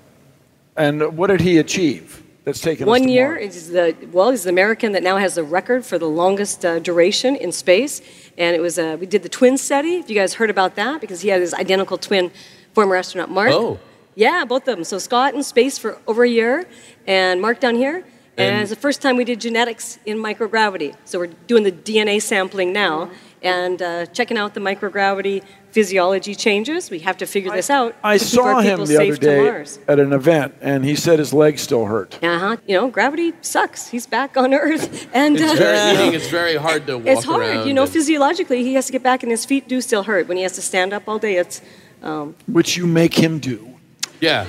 And 0.76 1.16
what 1.16 1.28
did 1.28 1.40
he 1.40 1.58
achieve 1.58 2.22
that's 2.48 2.60
taken 2.60 2.84
us 2.84 2.88
One 2.88 3.08
year 3.08 3.36
is 3.36 3.68
the 3.70 3.94
well, 4.10 4.30
he's 4.30 4.44
the 4.44 4.50
American 4.50 4.92
that 4.92 5.02
now 5.02 5.18
has 5.18 5.34
the 5.34 5.44
record 5.44 5.84
for 5.84 5.98
the 5.98 6.08
longest 6.08 6.64
uh, 6.64 6.78
duration 6.78 7.36
in 7.36 7.52
space, 7.52 8.00
and 8.38 8.56
it 8.56 8.60
was 8.60 8.78
uh, 8.78 8.96
we 8.98 9.06
did 9.06 9.22
the 9.22 9.28
twin 9.28 9.58
study. 9.58 9.96
If 9.96 10.08
you 10.08 10.16
guys 10.16 10.34
heard 10.34 10.48
about 10.48 10.74
that, 10.76 11.02
because 11.02 11.20
he 11.20 11.28
had 11.28 11.42
his 11.42 11.52
identical 11.52 11.98
twin, 11.98 12.30
former 12.72 12.96
astronaut 12.96 13.30
Mark. 13.30 13.50
Oh. 13.52 13.78
Yeah, 14.14 14.46
both 14.46 14.66
of 14.66 14.76
them. 14.76 14.84
So 14.84 14.98
Scott 14.98 15.34
in 15.34 15.42
space 15.42 15.78
for 15.78 16.00
over 16.06 16.24
a 16.24 16.28
year, 16.28 16.66
and 17.06 17.40
Mark 17.40 17.60
down 17.60 17.74
here. 17.76 17.96
And, 18.38 18.54
And- 18.54 18.62
it's 18.62 18.70
the 18.70 18.76
first 18.76 19.02
time 19.02 19.16
we 19.16 19.24
did 19.24 19.40
genetics 19.40 19.98
in 20.06 20.16
microgravity. 20.16 20.96
So 21.04 21.18
we're 21.18 21.34
doing 21.46 21.64
the 21.64 21.72
DNA 21.72 22.22
sampling 22.22 22.72
now 22.72 23.10
and 23.42 23.80
uh, 23.82 24.06
checking 24.06 24.36
out 24.38 24.54
the 24.54 24.60
microgravity 24.60 25.42
physiology 25.70 26.34
changes. 26.34 26.90
We 26.90 26.98
have 27.00 27.16
to 27.18 27.26
figure 27.26 27.50
this 27.52 27.70
out. 27.70 27.94
I 28.02 28.18
to 28.18 28.24
saw 28.24 28.60
him 28.60 28.84
the 28.86 28.96
other 28.96 29.16
day 29.16 29.64
at 29.86 30.00
an 30.00 30.12
event, 30.12 30.54
and 30.60 30.84
he 30.84 30.96
said 30.96 31.18
his 31.18 31.32
legs 31.32 31.60
still 31.62 31.84
hurt. 31.86 32.18
Uh 32.22 32.38
huh. 32.38 32.56
You 32.66 32.74
know, 32.80 32.88
gravity 32.88 33.34
sucks. 33.42 33.88
He's 33.88 34.06
back 34.06 34.36
on 34.36 34.54
Earth, 34.54 35.08
and 35.12 35.36
It's 35.38 35.52
uh, 35.52 35.54
very, 35.56 35.96
meaning 35.98 36.14
it's 36.14 36.28
very 36.28 36.56
hard 36.56 36.86
to 36.86 36.98
walk 36.98 37.06
it's 37.06 37.24
hard. 37.24 37.42
around 37.42 37.68
You 37.68 37.74
know, 37.74 37.82
and- 37.82 37.92
physiologically, 37.92 38.62
he 38.64 38.74
has 38.74 38.86
to 38.86 38.92
get 38.92 39.02
back, 39.02 39.22
and 39.22 39.30
his 39.30 39.44
feet 39.44 39.68
do 39.68 39.80
still 39.80 40.04
hurt 40.04 40.26
when 40.28 40.36
he 40.36 40.42
has 40.42 40.52
to 40.52 40.62
stand 40.62 40.92
up 40.92 41.04
all 41.08 41.18
day. 41.18 41.36
It's 41.36 41.60
um, 42.02 42.34
Which 42.46 42.76
you 42.76 42.86
make 42.86 43.14
him 43.14 43.38
do. 43.38 43.76
yeah. 44.20 44.46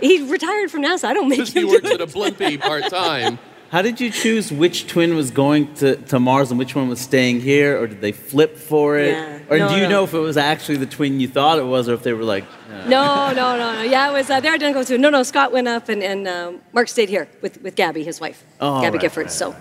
he 0.00 0.22
retired 0.30 0.70
from 0.70 0.82
NASA. 0.82 1.04
I 1.04 1.14
don't 1.14 1.28
make 1.28 1.38
Because 1.38 1.52
he 1.52 1.60
him 1.60 1.68
works 1.68 1.88
do 1.88 1.94
at 1.94 2.00
a 2.00 2.04
it. 2.04 2.10
Blimpie 2.10 2.60
part 2.60 2.84
time. 2.90 3.38
How 3.70 3.82
did 3.82 4.00
you 4.00 4.10
choose 4.10 4.50
which 4.50 4.86
twin 4.86 5.14
was 5.14 5.30
going 5.30 5.74
to, 5.74 5.96
to 5.96 6.18
Mars 6.18 6.50
and 6.50 6.58
which 6.58 6.74
one 6.74 6.88
was 6.88 7.00
staying 7.00 7.40
here, 7.42 7.78
or 7.78 7.86
did 7.86 8.00
they 8.00 8.12
flip 8.12 8.56
for 8.56 8.96
it? 8.98 9.10
Yeah. 9.12 9.38
Or 9.50 9.58
No, 9.58 9.68
do 9.68 9.74
you 9.76 9.82
no. 9.82 9.88
know 9.90 10.04
if 10.04 10.14
it 10.14 10.18
was 10.18 10.38
actually 10.38 10.78
the 10.78 10.86
twin 10.86 11.20
you 11.20 11.28
thought 11.28 11.58
it 11.58 11.64
was, 11.66 11.86
or 11.88 11.92
if 11.94 12.02
they 12.02 12.14
were 12.14 12.24
like, 12.24 12.44
uh, 12.72 12.88
No, 12.88 13.30
no, 13.32 13.56
no, 13.58 13.74
no. 13.74 13.82
Yeah, 13.82 14.08
it 14.08 14.12
was. 14.14 14.30
Uh, 14.30 14.40
they're 14.40 14.54
identical 14.54 14.84
too. 14.86 14.96
No, 14.96 15.10
no. 15.10 15.22
Scott 15.22 15.52
went 15.52 15.68
up, 15.68 15.90
and, 15.90 16.02
and 16.02 16.26
um, 16.26 16.60
Mark 16.72 16.88
stayed 16.88 17.10
here 17.10 17.28
with, 17.42 17.60
with 17.62 17.74
Gabby, 17.74 18.02
his 18.04 18.20
wife, 18.20 18.42
Oh, 18.60 18.80
Gabby 18.80 18.96
right, 18.96 19.02
Gifford. 19.02 19.26
right, 19.26 19.32
So 19.32 19.54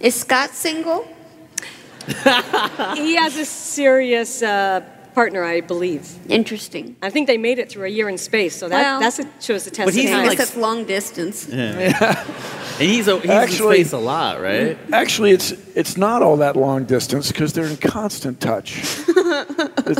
Is 0.00 0.14
Scott 0.14 0.50
single? 0.50 1.06
he 2.94 3.16
has 3.16 3.36
a 3.36 3.44
serious 3.44 4.40
uh, 4.42 4.80
partner, 5.18 5.42
I 5.42 5.60
believe. 5.60 6.04
Interesting. 6.28 6.94
I 7.02 7.10
think 7.10 7.26
they 7.26 7.38
made 7.38 7.58
it 7.58 7.68
through 7.68 7.86
a 7.86 7.94
year 7.98 8.08
in 8.08 8.18
space, 8.18 8.54
so 8.54 8.68
that 8.68 8.80
Well- 8.82 9.00
that's 9.00 9.18
a, 9.18 9.26
shows 9.40 9.64
the 9.64 9.72
test 9.72 9.86
But 9.88 9.94
he's 9.94 10.12
I 10.12 10.24
like- 10.24 10.38
that's 10.38 10.56
long 10.56 10.84
distance. 10.84 11.48
yeah 11.50 12.24
and 12.80 12.88
he's, 12.88 13.08
a, 13.08 13.18
he's 13.18 13.28
Actually- 13.28 13.80
in 13.80 13.84
space 13.86 13.92
a 13.94 13.98
lot, 13.98 14.40
right? 14.40 14.78
Actually, 14.92 15.32
it's 15.32 15.50
it's 15.74 15.96
not 15.96 16.22
all 16.22 16.36
that 16.36 16.54
long 16.54 16.84
distance 16.84 17.32
because 17.32 17.52
they're 17.52 17.66
in 17.74 17.78
constant 17.78 18.40
touch. 18.40 18.68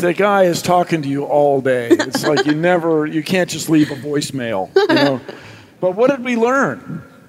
the 0.05 0.15
guy 0.17 0.45
is 0.45 0.63
talking 0.63 1.03
to 1.03 1.09
you 1.09 1.25
all 1.25 1.61
day. 1.61 1.89
It's 1.91 2.25
like 2.25 2.47
you 2.47 2.55
never, 2.55 3.05
you 3.07 3.23
can't 3.25 3.51
just 3.51 3.69
leave 3.69 3.91
a 3.91 3.97
voicemail. 3.97 4.71
You 4.77 4.95
know. 4.95 5.21
But 5.81 5.93
what 5.99 6.11
did 6.11 6.23
we 6.25 6.35
learn? 6.37 6.81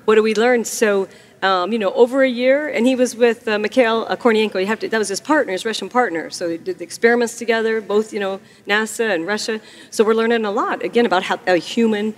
what 0.06 0.16
did 0.16 0.24
we 0.32 0.34
learn? 0.34 0.66
So, 0.66 1.08
um, 1.42 1.72
you 1.72 1.80
know, 1.80 1.92
over 1.94 2.24
a 2.24 2.30
year, 2.30 2.68
and 2.68 2.86
he 2.86 2.96
was 2.96 3.16
with 3.16 3.48
uh, 3.48 3.58
Mikhail 3.58 4.06
Kornienko. 4.06 4.60
You 4.60 4.68
have 4.68 4.80
to, 4.80 4.90
that 4.90 4.98
was 4.98 5.08
his 5.08 5.22
partner, 5.22 5.54
his 5.54 5.66
Russian 5.66 5.90
partner. 5.90 6.30
So 6.30 6.48
they 6.48 6.58
did 6.58 6.80
the 6.80 6.84
experiments 6.84 7.38
together, 7.38 7.80
both, 7.82 8.12
you 8.14 8.20
know, 8.20 8.42
NASA 8.68 9.14
and 9.14 9.26
Russia. 9.26 9.62
So 9.90 10.04
we're 10.04 10.14
learning 10.14 10.46
a 10.46 10.52
lot, 10.52 10.84
again, 10.84 11.06
about 11.06 11.24
how 11.24 11.40
a 11.48 11.58
human 11.58 12.14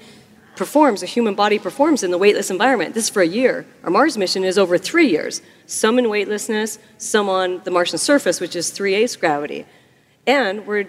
performs, 0.55 1.01
a 1.01 1.05
human 1.05 1.33
body 1.33 1.59
performs 1.59 2.03
in 2.03 2.11
the 2.11 2.17
weightless 2.17 2.49
environment. 2.49 2.93
This 2.93 3.05
is 3.05 3.09
for 3.09 3.21
a 3.21 3.27
year. 3.27 3.65
Our 3.83 3.89
Mars 3.89 4.17
mission 4.17 4.43
is 4.43 4.57
over 4.57 4.77
three 4.77 5.07
years, 5.07 5.41
some 5.65 5.97
in 5.97 6.09
weightlessness, 6.09 6.77
some 6.97 7.29
on 7.29 7.61
the 7.63 7.71
Martian 7.71 7.97
surface, 7.97 8.39
which 8.39 8.55
is 8.55 8.69
3 8.69 8.93
eighths 8.93 9.15
gravity. 9.15 9.65
And 10.27 10.67
we're 10.67 10.87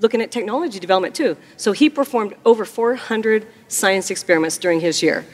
looking 0.00 0.20
at 0.20 0.32
technology 0.32 0.80
development 0.80 1.14
too. 1.14 1.36
So 1.56 1.72
he 1.72 1.88
performed 1.88 2.34
over 2.44 2.64
400 2.64 3.46
science 3.68 4.10
experiments 4.10 4.58
during 4.58 4.80
his 4.80 5.02
year. 5.02 5.24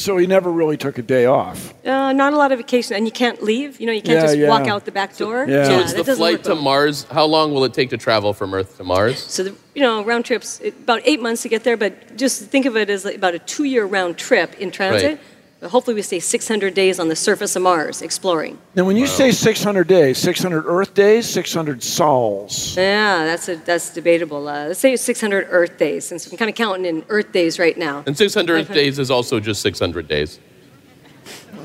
So 0.00 0.16
he 0.16 0.26
never 0.26 0.50
really 0.50 0.78
took 0.78 0.96
a 0.96 1.02
day 1.02 1.26
off. 1.26 1.74
Uh, 1.84 2.12
not 2.14 2.32
a 2.32 2.36
lot 2.36 2.52
of 2.52 2.58
vacation, 2.58 2.96
and 2.96 3.04
you 3.04 3.12
can't 3.12 3.42
leave. 3.42 3.78
You 3.78 3.86
know, 3.86 3.92
you 3.92 4.00
can't 4.00 4.16
Yeah, 4.16 4.22
just 4.22 4.38
yeah. 4.38 4.48
walk 4.48 4.66
out 4.66 4.86
the 4.86 4.92
back 4.92 5.14
door. 5.14 5.44
Yeah. 5.46 5.64
So 5.64 5.78
it's 5.80 5.92
that 5.92 6.06
the 6.06 6.16
flight 6.16 6.42
to 6.44 6.54
well. 6.54 6.62
Mars. 6.62 7.04
How 7.10 7.26
long 7.26 7.52
will 7.52 7.64
it 7.64 7.74
take 7.74 7.90
to 7.90 7.98
travel 7.98 8.32
from 8.32 8.54
Earth 8.54 8.78
to 8.78 8.84
Mars? 8.84 9.22
So 9.22 9.42
the 9.44 9.54
you 9.74 9.82
know 9.82 10.02
round 10.02 10.24
trips 10.24 10.58
it, 10.60 10.72
about 10.72 11.02
eight 11.04 11.20
months 11.20 11.42
to 11.42 11.50
get 11.50 11.64
there, 11.64 11.76
but 11.76 12.16
just 12.16 12.46
think 12.46 12.64
of 12.64 12.78
it 12.78 12.88
as 12.88 13.04
like 13.04 13.16
about 13.16 13.34
a 13.34 13.38
two-year 13.40 13.84
round 13.84 14.16
trip 14.16 14.58
in 14.58 14.70
transit. 14.70 15.18
Right. 15.18 15.20
But 15.60 15.70
hopefully, 15.70 15.94
we 15.94 16.00
stay 16.00 16.20
600 16.20 16.72
days 16.72 16.98
on 16.98 17.08
the 17.08 17.16
surface 17.16 17.54
of 17.54 17.60
Mars 17.62 18.00
exploring. 18.00 18.56
Now, 18.74 18.84
when 18.84 18.96
you 18.96 19.06
say 19.06 19.30
600 19.30 19.86
days, 19.86 20.16
600 20.16 20.64
Earth 20.66 20.94
days, 20.94 21.28
600 21.28 21.82
sols. 21.82 22.74
Yeah, 22.78 23.26
that's 23.26 23.46
a, 23.50 23.56
that's 23.56 23.90
debatable. 23.92 24.48
Uh, 24.48 24.68
let's 24.68 24.80
say 24.80 24.96
600 24.96 25.48
Earth 25.50 25.76
days, 25.76 26.06
since 26.06 26.30
I'm 26.32 26.38
kind 26.38 26.48
of 26.48 26.54
counting 26.54 26.86
in 26.86 27.04
Earth 27.10 27.30
days 27.32 27.58
right 27.58 27.76
now. 27.76 28.02
And 28.06 28.16
600 28.16 28.64
Okay. 28.70 28.74
days 28.84 28.98
is 28.98 29.10
also 29.10 29.38
just 29.38 29.60
600 29.60 30.08
days. 30.08 30.40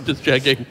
Just 0.06 0.24
checking. 0.24 0.66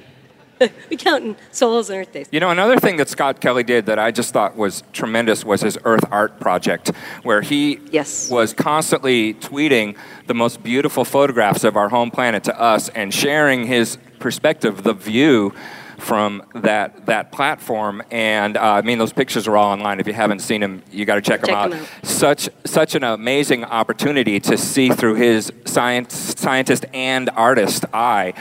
we 0.91 0.97
count 0.97 1.25
in 1.25 1.37
sols 1.51 1.91
and 1.91 2.01
Earth 2.01 2.13
days. 2.13 2.29
You 2.31 2.41
know, 2.41 2.51
another 2.51 2.79
thing 2.79 2.97
that 2.99 3.09
Scott 3.09 3.41
Kelly 3.41 3.63
did 3.65 3.87
that 3.87 3.99
I 3.99 4.11
just 4.11 4.33
thought 4.33 4.57
was 4.57 4.83
tremendous 4.93 5.45
was 5.45 5.61
his 5.63 5.79
Earth 5.85 6.05
Art 6.11 6.39
project, 6.41 6.89
where 7.23 7.43
he 7.43 7.81
Yes. 7.91 8.31
was 8.31 8.53
constantly 8.53 9.35
tweeting 9.35 9.97
the 10.27 10.35
most 10.35 10.63
beautiful 10.63 11.05
photographs 11.05 11.65
of 11.65 11.77
our 11.77 11.89
home 11.89 12.11
planet 12.11 12.45
to 12.45 12.61
us 12.61 12.89
and 12.91 13.13
sharing 13.13 13.67
his 13.67 13.99
perspective, 14.19 14.83
the 14.83 14.95
view 14.95 15.53
from 15.99 16.43
that 16.55 17.07
that 17.07 17.31
platform. 17.33 18.03
And 18.11 18.57
uh, 18.57 18.61
I 18.63 18.83
mean, 18.83 18.99
those 18.99 19.13
pictures 19.13 19.47
are 19.47 19.57
all 19.57 19.73
online. 19.73 20.01
If 20.01 20.07
you 20.07 20.13
haven't 20.13 20.41
seen 20.41 20.61
them, 20.61 20.83
you 20.91 21.05
got 21.05 21.15
to 21.17 21.21
check, 21.23 21.41
Check 21.41 21.47
them 21.47 21.55
out. 21.55 21.73
'em 21.73 21.79
out. 21.81 21.89
Such 22.07 22.49
such 22.65 22.95
an 22.95 23.05
amazing 23.05 23.65
opportunity 23.65 24.41
to 24.41 24.57
see 24.59 24.91
through 24.91 25.15
his 25.15 25.53
science, 25.65 26.35
scientist 26.39 26.85
and 26.93 27.31
artist 27.37 27.85
eye 27.95 28.35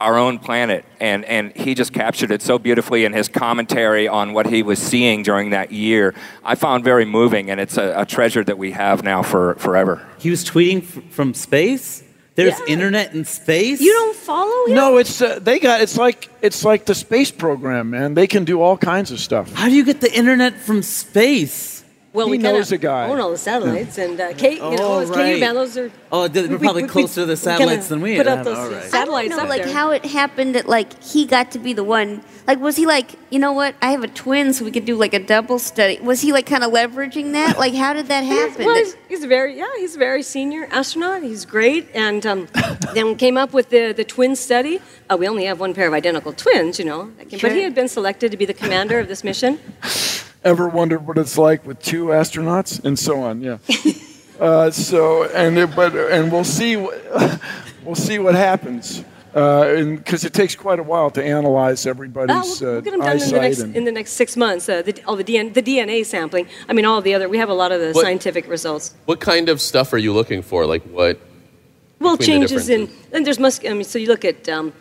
our 0.00 0.18
own 0.18 0.38
planet 0.38 0.84
and 1.00 1.24
and 1.24 1.56
he 1.56 1.74
just 1.74 1.92
captured 1.92 2.30
it 2.30 2.42
so 2.42 2.58
beautifully 2.58 3.04
in 3.04 3.12
his 3.12 3.28
commentary 3.28 4.06
on 4.06 4.32
what 4.34 4.46
he 4.46 4.62
was 4.62 4.78
seeing 4.78 5.22
during 5.22 5.50
that 5.50 5.72
year 5.72 6.14
i 6.44 6.54
found 6.54 6.84
very 6.84 7.04
moving 7.04 7.50
and 7.50 7.58
it's 7.60 7.76
a, 7.78 7.94
a 8.00 8.04
treasure 8.04 8.44
that 8.44 8.58
we 8.58 8.72
have 8.72 9.02
now 9.02 9.22
for 9.22 9.54
forever 9.56 10.06
He 10.18 10.30
was 10.30 10.44
tweeting 10.44 10.82
f- 10.82 11.02
from 11.14 11.32
space? 11.34 12.02
There's 12.34 12.58
Yeah. 12.60 12.74
internet 12.74 13.14
in 13.14 13.24
space? 13.24 13.80
You 13.80 13.92
don't 13.92 14.14
follow 14.16 14.66
him? 14.66 14.74
No, 14.74 14.98
it's 14.98 15.22
uh, 15.22 15.38
they 15.40 15.58
got 15.58 15.80
it's 15.80 15.96
like 15.96 16.28
it's 16.42 16.64
like 16.64 16.84
the 16.84 16.94
space 16.94 17.30
program, 17.30 17.88
man. 17.90 18.12
They 18.12 18.26
can 18.26 18.44
do 18.44 18.60
all 18.60 18.76
kinds 18.76 19.10
of 19.10 19.18
stuff. 19.20 19.50
How 19.54 19.68
do 19.70 19.74
you 19.74 19.84
get 19.86 20.02
the 20.02 20.12
internet 20.12 20.52
from 20.60 20.82
space? 20.82 21.75
Well, 22.16 22.26
He 22.26 22.30
we 22.32 22.38
kinda 22.38 22.52
knows 22.54 22.72
a 22.72 22.78
guy. 22.78 23.08
Own 23.08 23.20
all 23.20 23.30
the 23.30 23.36
satellites, 23.36 23.98
and 23.98 24.18
uh, 24.18 24.32
Kate, 24.32 24.54
you 24.54 24.60
know, 24.60 24.76
Oh, 24.80 25.00
those 25.00 25.10
right. 25.10 25.34
KU 25.34 25.40
band, 25.40 25.56
those 25.56 25.76
are. 25.76 25.90
Oh, 26.10 26.26
they're 26.28 26.58
probably 26.58 26.84
we- 26.84 26.88
closer 26.88 27.20
to 27.22 27.26
the 27.26 27.36
satellites 27.36 27.88
than 27.88 28.00
we 28.00 28.16
Put 28.16 28.26
are. 28.26 28.38
up 28.38 28.44
those 28.44 28.56
All 28.58 28.70
right. 28.70 28.82
satellites 28.84 29.26
I 29.34 29.36
don't 29.36 29.38
know, 29.38 29.42
up 29.44 29.48
like 29.50 29.64
there. 29.64 29.72
how 29.74 29.90
it 29.90 30.04
happened 30.06 30.54
that 30.54 30.66
like 30.66 31.02
he 31.02 31.26
got 31.26 31.50
to 31.52 31.58
be 31.58 31.74
the 31.74 31.84
one. 31.84 32.22
Like, 32.46 32.58
was 32.60 32.76
he 32.76 32.86
like, 32.86 33.16
you 33.28 33.38
know 33.38 33.52
what? 33.52 33.74
I 33.82 33.90
have 33.90 34.02
a 34.04 34.08
twin, 34.08 34.52
so 34.54 34.64
we 34.64 34.70
could 34.70 34.84
do 34.86 34.96
like 34.96 35.12
a 35.12 35.18
double 35.18 35.58
study. 35.58 35.98
Was 36.00 36.20
he 36.22 36.32
like 36.32 36.46
kind 36.46 36.64
of 36.64 36.70
leveraging 36.72 37.32
that? 37.32 37.58
Like, 37.58 37.74
how 37.74 37.92
did 37.92 38.06
that 38.06 38.22
happen? 38.24 38.64
Well, 38.64 38.76
he's, 38.76 38.96
he's 39.08 39.22
a 39.24 39.28
very 39.28 39.58
yeah, 39.58 39.66
he's 39.76 39.96
a 39.96 39.98
very 39.98 40.22
senior 40.22 40.68
astronaut. 40.70 41.22
He's 41.22 41.44
great, 41.44 41.88
and 41.94 42.24
um, 42.24 42.48
then 42.94 43.06
we 43.08 43.14
came 43.16 43.36
up 43.36 43.52
with 43.52 43.68
the 43.68 43.92
the 43.92 44.04
twin 44.04 44.36
study. 44.36 44.80
Uh, 45.10 45.16
we 45.18 45.28
only 45.28 45.44
have 45.44 45.60
one 45.60 45.74
pair 45.74 45.86
of 45.86 45.92
identical 45.92 46.32
twins, 46.32 46.78
you 46.78 46.84
know, 46.86 47.10
but 47.42 47.52
he 47.52 47.62
had 47.62 47.74
been 47.74 47.88
selected 47.88 48.30
to 48.30 48.36
be 48.38 48.46
the 48.46 48.54
commander 48.54 48.98
of 49.00 49.06
this 49.08 49.22
mission. 49.22 49.58
Ever 50.46 50.68
wondered 50.68 51.04
what 51.08 51.18
it's 51.18 51.36
like 51.36 51.66
with 51.66 51.82
two 51.82 52.06
astronauts 52.06 52.84
and 52.84 52.96
so 52.96 53.20
on? 53.20 53.40
Yeah. 53.40 53.58
uh, 54.40 54.70
so 54.70 55.24
and 55.30 55.58
it, 55.58 55.74
but 55.74 55.92
and 55.96 56.30
we'll 56.30 56.44
see 56.44 56.76
what 56.76 56.96
we'll 57.84 57.96
see 57.96 58.20
what 58.20 58.36
happens. 58.36 59.02
Because 59.32 60.24
it 60.24 60.32
takes 60.32 60.54
quite 60.54 60.78
a 60.78 60.84
while 60.84 61.10
to 61.10 61.22
analyze 61.22 61.84
Uh, 61.84 61.90
everybody's 61.90 62.60
we'll, 62.60 62.70
uh, 62.70 62.72
we'll 62.74 62.80
get 62.82 62.90
them 62.92 63.00
done 63.00 63.10
in 63.10 63.18
the 63.18 63.40
eyesight 63.40 63.42
next 63.42 63.76
in 63.76 63.84
the 63.84 63.92
next 63.92 64.12
six 64.12 64.36
months. 64.36 64.68
Uh, 64.68 64.82
the, 64.82 65.02
all 65.04 65.16
the 65.16 65.24
DNA, 65.24 65.52
the 65.52 65.62
DNA 65.62 66.06
sampling. 66.06 66.46
I 66.68 66.72
mean, 66.72 66.84
all 66.84 67.02
the 67.02 67.12
other. 67.12 67.28
We 67.28 67.38
have 67.38 67.50
a 67.50 67.54
lot 67.62 67.72
of 67.72 67.80
the 67.80 67.90
What- 67.90 68.04
scientific 68.04 68.48
results. 68.48 68.94
What 69.06 69.20
kind 69.20 69.48
of 69.48 69.60
stuff 69.60 69.92
are 69.92 69.98
you 69.98 70.12
looking 70.14 70.42
for? 70.42 70.64
Like 70.64 70.84
what? 70.84 71.18
Well, 71.98 72.16
changes 72.16 72.68
in 72.68 72.88
and 73.12 73.26
there's 73.26 73.40
mus. 73.40 73.58
I 73.68 73.72
mean, 73.72 73.82
so 73.82 73.98
you 73.98 74.06
look 74.06 74.24
at 74.24 74.48
um, 74.48 74.72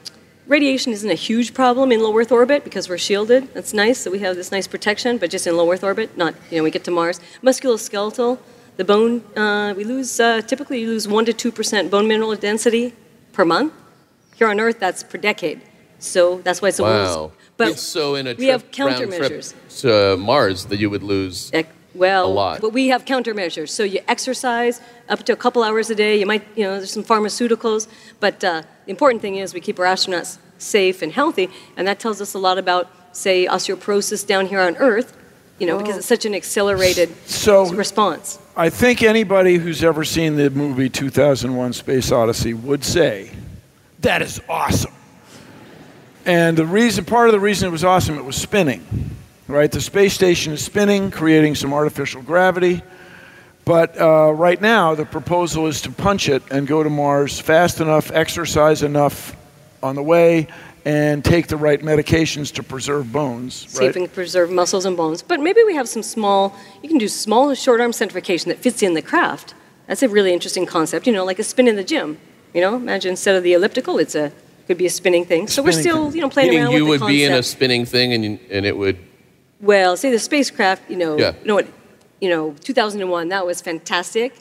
radiation 0.47 0.91
isn't 0.93 1.09
a 1.09 1.15
huge 1.15 1.53
problem 1.53 1.91
in 1.91 2.01
low 2.01 2.17
Earth 2.17 2.31
orbit 2.31 2.63
because 2.63 2.87
we're 2.89 2.97
shielded. 2.97 3.53
That's 3.53 3.73
nice. 3.73 3.99
So 3.99 4.11
we 4.11 4.19
have 4.19 4.35
this 4.35 4.51
nice 4.51 4.67
protection, 4.67 5.17
but 5.17 5.29
just 5.29 5.47
in 5.47 5.55
low 5.57 5.71
Earth 5.71 5.83
orbit, 5.83 6.17
not 6.17 6.33
you 6.51 6.57
know 6.57 6.63
we 6.63 6.71
get 6.71 6.83
to 6.85 6.91
Mars. 6.91 7.19
Musculoskeletal, 7.43 8.37
the 8.77 8.83
bone 8.85 9.23
uh, 9.37 9.73
we 9.75 9.83
lose 9.83 10.19
uh, 10.19 10.41
typically 10.41 10.81
you 10.81 10.87
lose 10.87 11.07
one 11.07 11.25
to 11.25 11.33
two 11.33 11.51
percent 11.51 11.89
bone 11.91 12.07
mineral 12.07 12.35
density 12.35 12.93
per 13.33 13.45
month. 13.45 13.73
Here 14.35 14.47
on 14.49 14.59
Earth, 14.59 14.79
that's 14.79 15.01
per 15.03 15.17
decade. 15.17 15.61
So 15.99 16.39
that's 16.43 16.61
why 16.61 16.67
it's 16.69 16.79
a 16.79 16.83
Wow. 16.83 17.23
worse. 17.25 17.31
But 17.57 17.67
It's 17.69 17.81
so 17.81 18.15
in 18.15 18.27
a 18.27 18.33
we 18.33 18.47
have 18.47 18.69
trip, 18.69 18.87
round 18.87 18.97
trip 18.97 19.09
countermeasures. 19.11 19.53
to 19.81 20.17
Mars 20.17 20.65
that 20.65 20.77
you 20.77 20.89
would 20.89 21.03
lose. 21.03 21.49
Ec- 21.53 21.69
Well, 21.95 22.25
a 22.25 22.27
lot. 22.27 22.59
but 22.59 22.73
we 22.73 22.89
have 22.89 23.05
countermeasures. 23.05 23.69
So 23.69 23.83
you 23.83 24.01
exercise 24.09 24.81
up 25.07 25.23
to 25.23 25.31
a 25.31 25.37
couple 25.37 25.63
hours 25.63 25.89
a 25.89 25.95
day. 25.95 26.19
You 26.19 26.25
might, 26.25 26.43
you 26.57 26.65
know, 26.65 26.75
there's 26.75 26.91
some 26.91 27.05
pharmaceuticals, 27.05 27.87
but 28.19 28.43
uh, 28.43 28.63
the 28.85 28.91
important 28.91 29.21
thing 29.21 29.35
is 29.37 29.53
we 29.53 29.59
keep 29.61 29.79
our 29.79 29.85
astronauts 29.85 30.37
safe 30.57 31.01
and 31.01 31.11
healthy, 31.11 31.49
and 31.77 31.87
that 31.87 31.99
tells 31.99 32.21
us 32.21 32.33
a 32.33 32.39
lot 32.39 32.57
about, 32.57 32.89
say, 33.11 33.45
osteoporosis 33.45 34.25
down 34.25 34.45
here 34.47 34.61
on 34.61 34.75
Earth. 34.77 35.17
You 35.57 35.67
know, 35.67 35.77
because 35.77 35.95
it's 35.95 36.05
such 36.05 36.25
an 36.25 36.35
accelerated 36.35 37.15
So- 37.27 37.69
response. 37.71 38.39
I 38.57 38.69
think 38.69 39.01
anybody 39.01 39.55
who's 39.55 39.85
ever 39.85 40.03
seen 40.03 40.35
the 40.35 40.49
movie 40.49 40.89
2001 40.89 41.71
Space 41.71 42.11
Odyssey 42.11 42.53
would 42.53 42.83
say, 42.83 43.31
that 44.01 44.21
is 44.21 44.41
awesome. 44.49 44.91
And 46.25 46.57
the 46.57 46.65
reason, 46.65 47.05
part 47.05 47.29
of 47.29 47.33
the 47.33 47.39
reason 47.39 47.69
it 47.69 47.71
was 47.71 47.85
awesome, 47.85 48.17
it 48.17 48.25
was 48.25 48.35
spinning, 48.35 48.85
right? 49.47 49.71
The 49.71 49.79
space 49.79 50.13
station 50.13 50.51
is 50.51 50.61
spinning, 50.63 51.09
creating 51.09 51.55
some 51.55 51.73
artificial 51.73 52.21
gravity. 52.21 52.81
But 53.65 53.99
uh, 53.99 54.31
right 54.31 54.61
now, 54.61 54.93
the 54.93 55.05
proposal 55.05 55.65
is 55.65 55.81
to 55.81 55.91
punch 55.91 56.29
it 56.29 56.43
and 56.51 56.67
go 56.67 56.83
to 56.83 56.89
Mars 56.89 57.39
fast 57.39 57.81
enough, 57.81 58.11
exercise 58.11 58.83
enough 58.83 59.35
on 59.81 59.95
the 59.95 60.03
way, 60.03 60.47
and 60.85 61.25
take 61.25 61.47
the 61.47 61.57
right 61.57 61.81
medications 61.81 62.53
to 62.53 62.63
preserve 62.63 63.11
bones. 63.11 63.55
See 63.55 63.79
right? 63.79 63.89
if 63.89 63.95
we 63.95 64.01
can 64.01 64.09
preserve 64.11 64.51
muscles 64.51 64.85
and 64.85 64.95
bones. 64.95 65.23
But 65.23 65.39
maybe 65.39 65.63
we 65.63 65.73
have 65.73 65.89
some 65.89 66.03
small, 66.03 66.55
you 66.83 66.89
can 66.89 66.99
do 66.99 67.07
small 67.07 67.55
short 67.55 67.81
arm 67.81 67.91
centrifugation 67.91 68.49
that 68.49 68.59
fits 68.59 68.83
in 68.83 68.93
the 68.93 69.01
craft. 69.01 69.55
That's 69.87 70.03
a 70.03 70.09
really 70.09 70.31
interesting 70.31 70.67
concept, 70.67 71.07
you 71.07 71.13
know, 71.13 71.25
like 71.25 71.39
a 71.39 71.43
spin 71.43 71.67
in 71.67 71.75
the 71.75 71.83
gym. 71.83 72.19
You 72.53 72.61
know, 72.61 72.75
imagine 72.75 73.11
instead 73.11 73.35
of 73.35 73.41
the 73.43 73.53
elliptical, 73.53 73.97
it's 73.97 74.13
a, 74.13 74.31
could 74.67 74.77
be 74.77 74.85
a 74.85 74.89
spinning 74.91 75.25
thing. 75.25 75.47
So 75.47 75.63
we're 75.63 75.71
still, 75.71 76.05
thing. 76.11 76.17
you 76.17 76.21
know, 76.21 76.29
playing 76.29 76.51
Meaning 76.51 76.65
around 76.65 76.73
you 76.73 76.85
with 76.85 76.99
the 76.99 77.05
would 77.05 77.11
be 77.11 77.23
in 77.23 77.33
a 77.33 77.43
spinning 77.43 77.85
thing 77.85 78.13
and, 78.13 78.23
you, 78.23 78.39
and 78.51 78.65
it 78.65 78.77
would. 78.77 78.97
Well, 79.59 79.97
say 79.97 80.11
the 80.11 80.19
spacecraft, 80.19 80.89
you 80.89 80.97
know, 80.97 81.17
Yeah. 81.17 81.33
you 81.41 81.47
know 81.47 81.55
what, 81.55 81.67
you 82.25 82.31
know, 82.31 82.55
2001, 82.63 83.27
that 83.29 83.45
was 83.45 83.61
fantastic. 83.61 84.33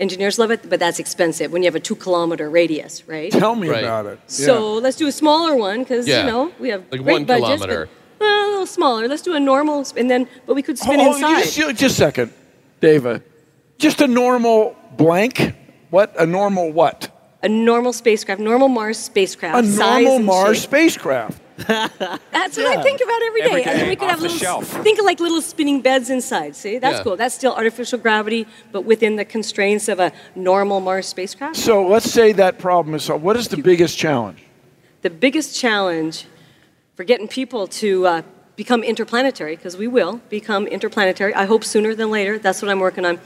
Engineers 0.00 0.36
love 0.38 0.50
it, 0.50 0.68
but 0.68 0.80
that's 0.80 0.98
expensive 0.98 1.52
when 1.52 1.62
you 1.62 1.68
have 1.68 1.76
a 1.76 1.80
two 1.88 1.94
kilometer 1.94 2.50
radius, 2.50 3.06
right? 3.06 3.30
Tell 3.30 3.54
me 3.54 3.68
Right. 3.68 3.84
about 3.84 4.06
it. 4.06 4.18
So 4.26 4.74
let's 4.84 4.96
do 4.96 5.06
a 5.06 5.12
smaller 5.12 5.54
one 5.54 5.78
because 5.84 6.08
Yeah. 6.08 6.20
you 6.20 6.26
know 6.32 6.42
we 6.58 6.70
have 6.70 6.82
Like 6.90 7.02
great 7.04 7.12
one 7.12 7.24
budgets, 7.24 7.62
kilometer. 7.62 7.88
But, 8.18 8.24
well, 8.26 8.44
uh, 8.44 8.48
a 8.48 8.50
little 8.50 8.66
smaller. 8.66 9.06
Let's 9.06 9.22
do 9.22 9.34
a 9.34 9.40
normal, 9.52 9.86
and 9.96 10.10
then 10.10 10.26
but 10.46 10.54
we 10.58 10.62
could 10.62 10.76
spin 10.78 10.98
Oh, 11.00 11.14
inside. 11.14 11.44
Just, 11.44 11.56
just 11.84 11.94
a 11.98 12.02
second, 12.06 12.32
David. 12.80 13.22
Just 13.78 14.00
a 14.00 14.08
normal 14.08 14.74
blank. 14.96 15.54
What? 15.90 16.08
A 16.18 16.26
normal 16.26 16.66
what? 16.72 16.98
a 17.42 17.48
normal 17.48 17.92
spacecraft, 18.02 18.40
normal 18.40 18.68
Mars 18.68 18.98
spacecraft. 18.98 19.56
A 19.58 19.62
normal 19.62 20.16
and 20.16 20.26
Mars 20.26 20.56
shape. 20.58 20.70
spacecraft. 20.70 21.38
That's 22.32 22.56
what 22.56 22.66
I 22.78 22.82
think 22.82 23.00
about 23.00 23.22
every 23.22 23.40
day. 23.42 23.46
Every 23.50 23.62
And 23.64 23.80
then 23.80 23.88
we 23.88 23.96
could 23.96 24.04
off 24.04 24.10
have 24.12 24.22
little, 24.22 24.36
shelf. 24.36 24.66
think 24.82 24.98
of 24.98 25.04
like 25.04 25.20
little 25.20 25.40
spinning 25.42 25.80
beds 25.80 26.10
inside. 26.10 26.56
See, 26.56 26.78
that's 26.78 26.98
Yeah. 26.98 27.02
cool. 27.04 27.16
That's 27.16 27.34
still 27.34 27.54
artificial 27.54 27.98
gravity, 27.98 28.46
but 28.72 28.82
within 28.82 29.16
the 29.16 29.24
constraints 29.24 29.88
of 29.88 30.00
a 30.00 30.12
normal 30.34 30.80
Mars 30.80 31.06
spacecraft. 31.06 31.56
So 31.56 31.86
let's 31.86 32.10
say 32.10 32.32
that 32.32 32.58
problem 32.58 32.94
is 32.94 33.04
solved. 33.04 33.22
What 33.24 33.36
is 33.36 33.48
the 33.48 33.56
biggest 33.58 33.96
challenge? 33.98 34.38
the 35.02 35.08
biggest 35.10 35.58
challenge 35.58 36.26
for 36.94 37.04
getting 37.04 37.26
people 37.26 37.66
to 37.66 38.06
uh, 38.06 38.22
become 38.56 38.82
interplanetary, 38.84 39.56
because 39.56 39.74
we 39.78 39.88
will 39.88 40.20
become 40.28 40.66
interplanetary, 40.66 41.34
I 41.34 41.46
hope 41.46 41.64
sooner 41.64 41.94
than 41.94 42.10
later. 42.10 42.38
That's 42.38 42.60
what 42.60 42.70
I'm 42.70 42.80
working 42.80 43.06
on. 43.06 43.18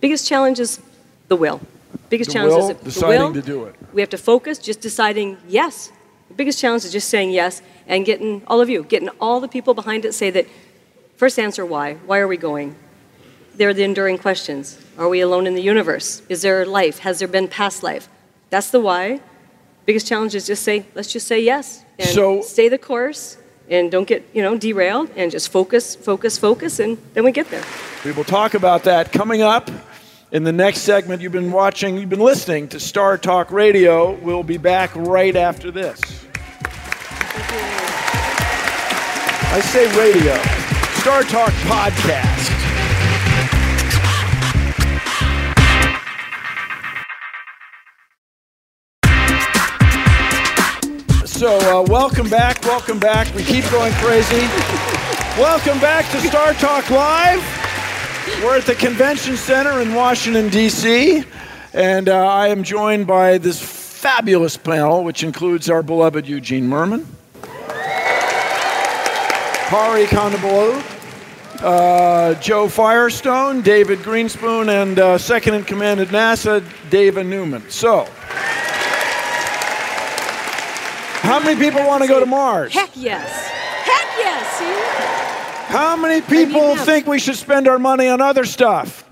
Biggest 0.00 0.26
challenge 0.26 0.58
is 0.60 0.80
the 1.28 1.36
will. 1.36 1.60
Biggest 2.08 2.30
The 2.30 2.34
challenge 2.34 2.54
will, 2.54 2.70
is 2.70 2.76
the 2.78 2.84
deciding 2.84 3.20
will. 3.20 3.32
to 3.34 3.42
do 3.42 3.64
it. 3.64 3.74
We 3.92 4.00
have 4.00 4.08
to 4.10 4.16
focus, 4.18 4.56
just 4.58 4.80
deciding 4.80 5.36
yes. 5.46 5.92
The 6.28 6.34
biggest 6.34 6.58
challenge 6.58 6.84
is 6.84 6.92
just 6.92 7.08
saying 7.08 7.30
yes 7.30 7.62
and 7.86 8.04
getting 8.04 8.42
all 8.46 8.60
of 8.60 8.68
you, 8.68 8.82
getting 8.84 9.08
all 9.20 9.40
the 9.40 9.48
people 9.48 9.74
behind 9.74 10.04
it 10.04 10.14
say 10.14 10.30
that 10.30 10.46
first 11.16 11.38
answer 11.38 11.64
why. 11.66 11.94
Why 12.06 12.18
are 12.18 12.28
we 12.28 12.36
going? 12.36 12.76
They're 13.56 13.74
the 13.74 13.84
enduring 13.84 14.18
questions. 14.18 14.78
Are 14.98 15.08
we 15.08 15.20
alone 15.20 15.46
in 15.46 15.54
the 15.54 15.62
universe? 15.62 16.22
Is 16.28 16.42
there 16.42 16.66
life? 16.66 17.00
Has 17.00 17.18
there 17.20 17.28
been 17.28 17.46
past 17.48 17.82
life? 17.82 18.08
That's 18.50 18.70
the 18.70 18.80
why. 18.80 19.20
Biggest 19.86 20.06
challenge 20.06 20.34
is 20.34 20.46
just 20.46 20.62
say, 20.62 20.86
let's 20.94 21.12
just 21.12 21.26
say 21.26 21.40
yes 21.40 21.84
and 21.98 22.08
So- 22.08 22.40
stay 22.42 22.68
the 22.68 22.78
course 22.78 23.36
and 23.68 23.90
don't 23.90 24.06
get, 24.06 24.24
you 24.32 24.42
know, 24.42 24.56
derailed 24.58 25.10
and 25.16 25.30
just 25.30 25.50
focus, 25.50 25.94
focus, 25.94 26.36
focus, 26.38 26.80
and 26.80 26.98
then 27.14 27.24
we 27.24 27.32
get 27.32 27.48
there. 27.50 27.62
We 28.04 28.12
will 28.12 28.24
talk 28.24 28.54
about 28.54 28.82
that 28.84 29.12
coming 29.12 29.42
up 29.42 29.70
in 30.34 30.42
the 30.42 30.52
next 30.52 30.80
segment. 30.80 31.22
You've 31.22 31.32
been 31.32 31.52
watching, 31.52 31.96
you've 31.96 32.10
been 32.10 32.18
listening 32.18 32.66
to 32.68 32.80
Star 32.80 33.16
Talk 33.16 33.52
Radio. 33.52 34.18
We'll 34.18 34.42
be 34.42 34.58
back 34.58 34.90
right 34.96 35.36
after 35.36 35.70
this. 35.70 36.00
I 39.52 39.60
say 39.60 39.86
radio, 39.96 40.34
Star 41.00 41.22
Talk 41.22 41.52
Podcast. 41.62 42.50
So, 51.24 51.58
uh, 51.78 51.82
welcome 51.82 52.28
back, 52.28 52.60
welcome 52.62 52.98
back. 52.98 53.32
We 53.36 53.44
keep 53.44 53.70
going 53.70 53.92
crazy. 53.94 54.40
welcome 55.40 55.78
back 55.78 56.10
to 56.10 56.20
Star 56.26 56.54
Talk 56.54 56.90
Live. 56.90 57.63
We're 58.26 58.56
at 58.56 58.64
the 58.64 58.74
Convention 58.74 59.36
Center 59.36 59.82
in 59.82 59.94
Washington, 59.94 60.48
D.C., 60.48 61.24
and 61.74 62.08
uh, 62.08 62.26
I 62.26 62.48
am 62.48 62.62
joined 62.62 63.06
by 63.06 63.36
this 63.36 63.60
fabulous 63.60 64.56
panel, 64.56 65.04
which 65.04 65.22
includes 65.22 65.68
our 65.68 65.82
beloved 65.82 66.26
Eugene 66.26 66.66
Mirman, 66.66 67.04
Hari 69.68 70.06
Kondabolu, 70.06 70.82
uh, 71.62 72.34
Jo 72.40 72.66
Firestone, 72.66 73.60
David 73.60 73.98
Grinspoon, 73.98 74.70
and 74.70 74.98
uh, 74.98 75.18
second 75.18 75.52
in 75.54 75.64
command 75.64 76.00
at 76.00 76.08
NASA, 76.08 76.60
Dava 76.88 77.26
Newman. 77.26 77.68
So, 77.68 78.08
how 81.20 81.40
many 81.40 81.60
people 81.60 81.86
want 81.86 82.02
to 82.02 82.08
go 82.08 82.20
to 82.20 82.26
Mars? 82.26 82.72
Heck 82.72 82.90
yes. 82.94 83.50
See? 85.74 85.78
How 85.80 85.96
many 85.96 86.20
people 86.20 86.76
think 86.76 87.06
we 87.06 87.18
should 87.18 87.36
spend 87.36 87.66
our 87.66 87.78
money 87.78 88.08
on 88.08 88.20
other 88.20 88.44
stuff? 88.44 89.04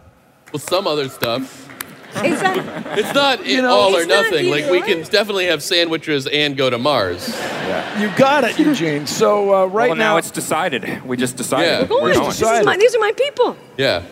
Well, 0.53 0.61
some 0.61 0.87
other 0.87 1.09
stuff. 1.09 1.69
Exactly. 2.15 2.93
It's 3.03 3.15
not 3.15 3.47
You 3.47 3.63
know- 3.63 3.75
all 3.75 3.97
or 3.97 4.05
nothing. 4.07 4.51
Like 4.51 4.71
we 4.71 4.81
can 4.83 5.03
definitely 5.03 5.47
have 5.47 5.63
sandwiches 5.63 6.27
and 6.27 6.57
go 6.57 6.69
to 6.71 6.79
Mars. 6.79 7.29
Yeah. 7.29 8.01
You 8.03 8.17
got 8.17 8.45
it, 8.45 8.59
Eugene. 8.59 9.07
So 9.07 9.55
uh, 9.55 9.67
right 9.67 9.89
well, 9.89 9.97
now, 9.97 10.19
it's 10.19 10.31
decided. 10.31 11.05
We 11.05 11.17
just 11.17 11.37
decided. 11.37 11.67
Yeah. 11.67 11.87
Going. 11.87 12.05
We're 12.05 12.15
going. 12.15 12.27
This 12.29 12.43
is 12.43 12.65
my, 12.67 12.77
these 12.77 12.95
are 12.95 13.01
my 13.01 13.13
people. 13.13 13.57
Yeah. 13.79 14.03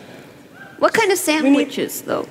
What 0.79 0.95
kind 0.95 1.13
of 1.13 1.19
sandwiches, 1.19 2.03
though? 2.03 2.27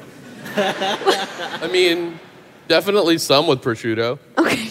I 0.56 1.70
mean, 1.72 2.20
definitely 2.68 3.20
some 3.20 3.46
with 3.48 3.62
prosciutto. 3.62 4.18
Okay. 4.40 4.66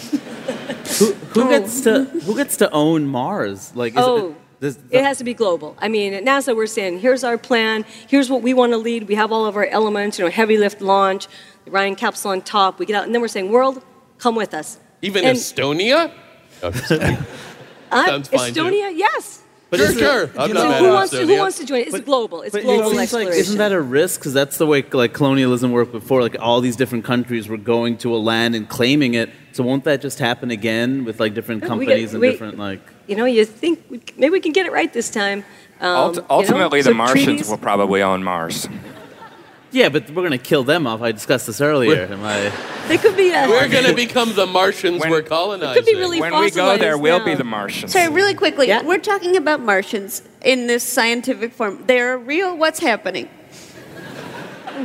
Who, 0.98 1.12
who 1.12 1.48
gets 1.48 1.82
to 1.82 2.04
who 2.04 2.34
gets 2.36 2.56
to 2.56 2.68
own 2.72 3.06
Mars? 3.06 3.72
Like, 3.76 3.92
is 3.92 3.98
Oh. 4.00 4.30
it, 4.30 4.36
does, 4.60 4.78
It 4.90 5.04
has 5.04 5.18
to 5.18 5.24
be 5.24 5.34
global. 5.34 5.76
I 5.78 5.88
mean, 5.88 6.14
at 6.14 6.24
NASA, 6.24 6.54
we're 6.54 6.66
saying, 6.66 7.00
here's 7.00 7.22
our 7.24 7.38
plan. 7.38 7.84
Here's 8.08 8.28
what 8.30 8.42
we 8.42 8.54
want 8.54 8.72
to 8.72 8.78
lead. 8.78 9.08
We 9.08 9.14
have 9.14 9.30
all 9.32 9.46
of 9.46 9.56
our 9.56 9.66
elements, 9.66 10.18
you 10.18 10.24
know, 10.24 10.30
heavy 10.30 10.58
lift 10.58 10.80
launch, 10.80 11.28
the 11.64 11.70
Orion 11.70 11.94
capsule 11.96 12.32
on 12.32 12.42
top. 12.42 12.78
We 12.78 12.86
get 12.86 12.96
out, 12.96 13.04
and 13.04 13.14
then 13.14 13.20
we're 13.20 13.28
saying, 13.28 13.50
world, 13.50 13.84
come 14.18 14.34
with 14.34 14.54
us. 14.54 14.78
Even 15.02 15.24
And- 15.24 15.36
Estonia? 15.38 16.12
No. 16.62 16.68
Uh, 17.90 18.06
Sounds 18.06 18.28
too. 18.28 18.36
Estonia, 18.36 18.96
yes. 18.96 19.42
But 19.70 19.80
sure, 19.80 19.92
sure. 19.92 20.30
I'm 20.38 20.52
not 20.52 20.62
So 20.62 20.68
mad 20.70 20.80
who 20.80 20.86
at 20.86 20.92
wants, 20.94 21.10
to, 21.10 21.18
who 21.18 21.26
Estonia. 21.26 21.38
wants 21.38 21.58
to 21.58 21.64
join? 21.66 21.80
It's 21.82 21.90
But- 21.92 22.04
global. 22.06 22.40
It's 22.42 22.52
But 22.54 22.62
global 22.62 22.84
it 22.84 22.88
seems 22.90 23.02
exploration. 23.02 23.30
like 23.32 23.40
isn't 23.40 23.58
that 23.58 23.72
a 23.72 23.80
risk? 23.80 24.20
Because 24.20 24.32
that's 24.32 24.56
the 24.56 24.66
way 24.66 24.82
like 24.92 25.12
colonialism 25.12 25.72
worked 25.72 25.92
before. 25.92 26.22
Like 26.22 26.36
all 26.40 26.60
these 26.62 26.74
different 26.76 27.04
countries 27.04 27.48
were 27.48 27.58
going 27.58 27.98
to 27.98 28.14
a 28.14 28.16
land 28.16 28.54
and 28.54 28.66
claiming 28.68 29.12
it. 29.14 29.28
So 29.52 29.62
won't 29.62 29.84
that 29.84 30.00
just 30.00 30.18
happen 30.20 30.50
again 30.50 31.04
with 31.04 31.20
like 31.20 31.34
different 31.34 31.62
No, 31.64 31.76
we 31.76 31.84
get- 31.84 31.92
companies 31.92 32.12
and 32.14 32.20
we- 32.22 32.30
different 32.30 32.58
like? 32.58 32.80
you 33.06 33.16
know, 33.16 33.26
you 33.26 33.44
think 33.44 33.80
we, 33.90 34.00
maybe 34.16 34.30
we 34.30 34.40
can 34.40 34.52
get 34.52 34.64
it 34.64 34.72
right 34.72 34.90
this 34.92 35.10
time. 35.10 35.44
Um, 35.80 35.88
Ult- 35.96 36.14
you 36.16 36.20
know, 36.22 36.26
ultimately, 36.30 36.82
so 36.82 36.88
the 36.90 36.94
Martians 36.94 37.24
treaties- 37.24 37.48
will 37.50 37.58
probably 37.58 38.02
own 38.02 38.24
Mars. 38.24 38.66
Yeah, 39.70 39.88
but 39.90 40.10
we're 40.10 40.22
gonna 40.22 40.38
kill 40.38 40.64
them 40.64 40.86
off. 40.86 41.02
I 41.02 41.12
discussed 41.12 41.46
this 41.46 41.60
earlier. 41.60 42.06
Am 42.10 42.24
I? 42.24 42.52
They 42.88 42.96
could 42.96 43.18
be. 43.18 43.28
A, 43.32 43.46
We're 43.46 43.68
going 43.68 43.84
to 43.84 43.92
become 43.94 44.34
the 44.34 44.46
Martians 44.46 45.02
When- 45.02 45.10
we're 45.10 45.18
It 45.18 45.26
colonizing. 45.26 45.74
could 45.74 45.84
be 45.84 45.94
really 45.94 46.22
When 46.22 46.32
we 46.40 46.50
go 46.50 46.78
there, 46.78 46.92
fossilized 46.96 47.02
we'll 47.02 47.18
now. 47.18 47.24
be 47.26 47.34
the 47.34 47.44
Martians. 47.44 47.92
Sorry, 47.92 48.08
really 48.08 48.32
quickly. 48.32 48.66
Yeah. 48.66 48.82
We're 48.82 48.96
talking 48.96 49.36
about 49.36 49.60
Martians 49.60 50.22
in 50.42 50.68
this 50.68 50.84
scientific 50.84 51.52
form. 51.52 51.84
They're 51.86 52.16
real. 52.16 52.56
What's 52.56 52.78
happening? 52.80 53.28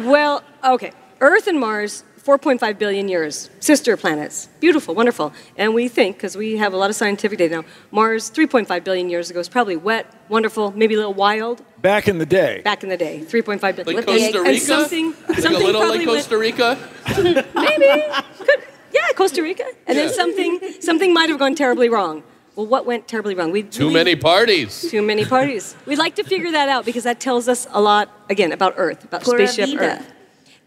Well, 0.04 0.44
okay. 0.66 0.92
Earth 1.22 1.48
and 1.48 1.62
Mars, 1.62 2.04
4.5 2.26 2.78
billion 2.80 3.10
years, 3.10 3.50
sister 3.60 3.98
planets. 3.98 4.48
Beautiful, 4.62 4.96
wonderful. 4.96 5.34
And 5.58 5.74
we 5.74 5.90
think, 5.90 6.16
because 6.16 6.38
we 6.38 6.56
have 6.58 6.72
a 6.74 6.78
lot 6.78 6.90
of 6.90 6.96
scientific 6.96 7.38
data 7.38 7.58
now, 7.58 7.66
Mars, 7.92 8.32
3.5 8.32 8.84
billion 8.86 9.10
years 9.10 9.30
ago, 9.30 9.42
is 9.42 9.50
probably 9.50 9.76
wet, 9.76 10.06
wonderful, 10.30 10.72
maybe 10.72 10.94
a 10.94 10.98
little 10.98 11.14
wild 11.14 11.62
back 11.82 12.08
in 12.08 12.20
the 12.20 12.26
day. 12.26 12.62
back 12.64 12.82
in 12.84 12.88
the 12.90 12.96
day. 12.96 13.20
3.5 13.28 13.60
billion. 13.76 13.86
like 13.86 13.98
And 13.98 14.06
Costa 14.06 14.42
Rica? 14.42 14.60
something, 14.62 15.14
like 15.28 15.40
something 15.40 15.62
a 15.62 15.66
little 15.66 15.88
like 15.90 16.06
Costa 16.06 16.38
Rica? 16.38 16.78
maybe, 17.18 18.04
could, 18.38 18.64
yeah, 18.94 19.08
Costa 19.16 19.44
Rica. 19.44 19.66
And 19.86 19.98
Yeah. 19.98 20.06
then 20.06 20.14
something, 20.14 20.60
something 20.80 21.14
might 21.14 21.28
have 21.30 21.40
gone 21.40 21.56
terribly 21.56 21.90
wrong. 21.90 22.24
Well, 22.56 22.68
what 22.68 22.86
went 22.86 23.08
terribly 23.08 23.36
wrong? 23.36 23.52
We 23.52 23.64
Too 23.64 23.88
we- 23.88 23.94
many 23.94 24.16
parties. 24.16 24.90
Too 24.90 25.02
many 25.02 25.26
parties. 25.26 25.76
We'd 25.88 25.98
like 25.98 26.16
to 26.16 26.24
figure 26.24 26.52
that 26.52 26.70
out 26.70 26.86
because 26.86 27.04
that 27.04 27.20
tells 27.20 27.50
us 27.50 27.68
a 27.72 27.82
lot, 27.82 28.10
again, 28.30 28.52
about 28.54 28.76
Earth, 28.78 29.04
about 29.04 29.24
Pura 29.24 29.48
spaceship 29.48 29.72
vida. 29.78 29.98
Earth. 30.00 30.13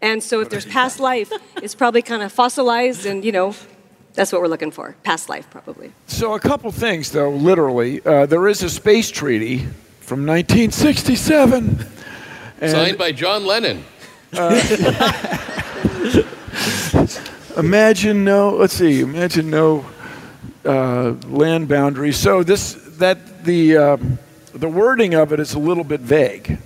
And 0.01 0.21
so 0.21 0.41
if 0.41 0.49
there's 0.49 0.65
past 0.65 0.99
life, 0.99 1.31
it's 1.57 1.75
probably 1.75 2.01
kind 2.01 2.21
of 2.21 2.31
fossilized, 2.31 3.05
and 3.05 3.25
you 3.25 3.31
know, 3.31 3.55
that's 4.13 4.31
what 4.31 4.41
we're 4.41 4.47
looking 4.47 4.71
for. 4.71 4.95
Past 5.03 5.29
life, 5.29 5.49
probably. 5.49 5.91
So 6.07 6.33
a 6.33 6.39
couple 6.39 6.71
things, 6.71 7.11
though. 7.11 7.31
Literally, 7.31 8.05
uh, 8.05 8.25
there 8.25 8.47
is 8.47 8.63
a 8.63 8.69
space 8.69 9.09
treaty 9.09 9.59
from 10.01 10.25
1967. 10.25 11.85
And 12.59 12.71
Signed 12.71 12.97
by 12.97 13.11
John 13.11 13.45
Lennon. 13.45 13.83
imagine 17.57 18.23
no. 18.23 18.55
Let's 18.55 18.73
see. 18.73 19.01
Imagine 19.01 19.49
no 19.49 19.85
uh, 20.65 21.11
land 21.27 21.67
boundaries. 21.67 22.17
So 22.17 22.43
this 22.43 22.73
that 22.97 23.45
the 23.45 23.77
um, 23.77 24.19
the 24.53 24.67
wording 24.67 25.13
of 25.13 25.33
it 25.33 25.39
is 25.39 25.53
a 25.53 25.59
little 25.59 25.83
bit 25.83 26.01
vague 26.01 26.57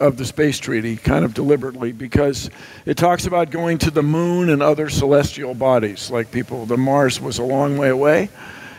of 0.00 0.16
the 0.16 0.24
space 0.24 0.58
treaty, 0.58 0.96
kind 0.96 1.24
of 1.24 1.34
deliberately, 1.34 1.92
because 1.92 2.50
it 2.86 2.96
talks 2.96 3.26
about 3.26 3.50
going 3.50 3.78
to 3.78 3.90
the 3.90 4.02
moon 4.02 4.48
and 4.50 4.62
other 4.62 4.88
celestial 4.88 5.54
bodies, 5.54 6.10
like 6.10 6.30
people. 6.30 6.66
The 6.66 6.76
Mars 6.76 7.20
was 7.20 7.38
a 7.38 7.44
long 7.44 7.76
way 7.76 7.88
away. 7.88 8.30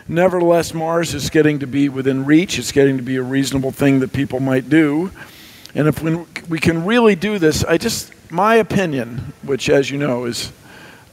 Nevertheless, 0.08 0.74
Mars 0.74 1.14
is 1.14 1.30
getting 1.30 1.60
to 1.60 1.66
be 1.66 1.88
within 1.88 2.24
reach. 2.24 2.58
It's 2.58 2.72
getting 2.72 2.96
to 2.96 3.02
be 3.02 3.16
a 3.16 3.22
reasonable 3.22 3.70
thing 3.70 4.00
that 4.00 4.12
people 4.12 4.40
might 4.40 4.68
do. 4.68 5.12
And 5.74 5.86
if 5.86 6.02
we, 6.02 6.18
we 6.48 6.58
can 6.58 6.84
really 6.84 7.14
do 7.14 7.38
this, 7.38 7.62
I 7.64 7.78
just, 7.78 8.12
my 8.30 8.56
opinion, 8.56 9.32
which 9.42 9.70
as 9.70 9.90
you 9.90 9.98
know 9.98 10.24
is 10.24 10.52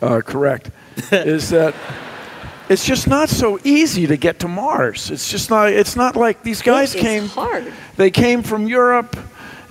uh, 0.02 0.22
correct, 0.22 0.72
is 1.12 1.52
that 1.52 1.76
it's 2.70 2.86
just 2.86 3.08
not 3.08 3.30
so 3.30 3.60
easy 3.64 4.08
to 4.08 4.18
get 4.18 4.40
to 4.40 4.48
Mars. 4.48 5.12
It's 5.12 5.30
just 5.30 5.50
not, 5.50 5.72
it's 5.72 5.96
not 5.96 6.16
like 6.16 6.44
these 6.44 6.62
guys 6.62 6.94
came, 6.94 7.28
hard. 7.28 7.72
they 7.98 8.10
came 8.10 8.42
from 8.42 8.68
Europe 8.68 9.16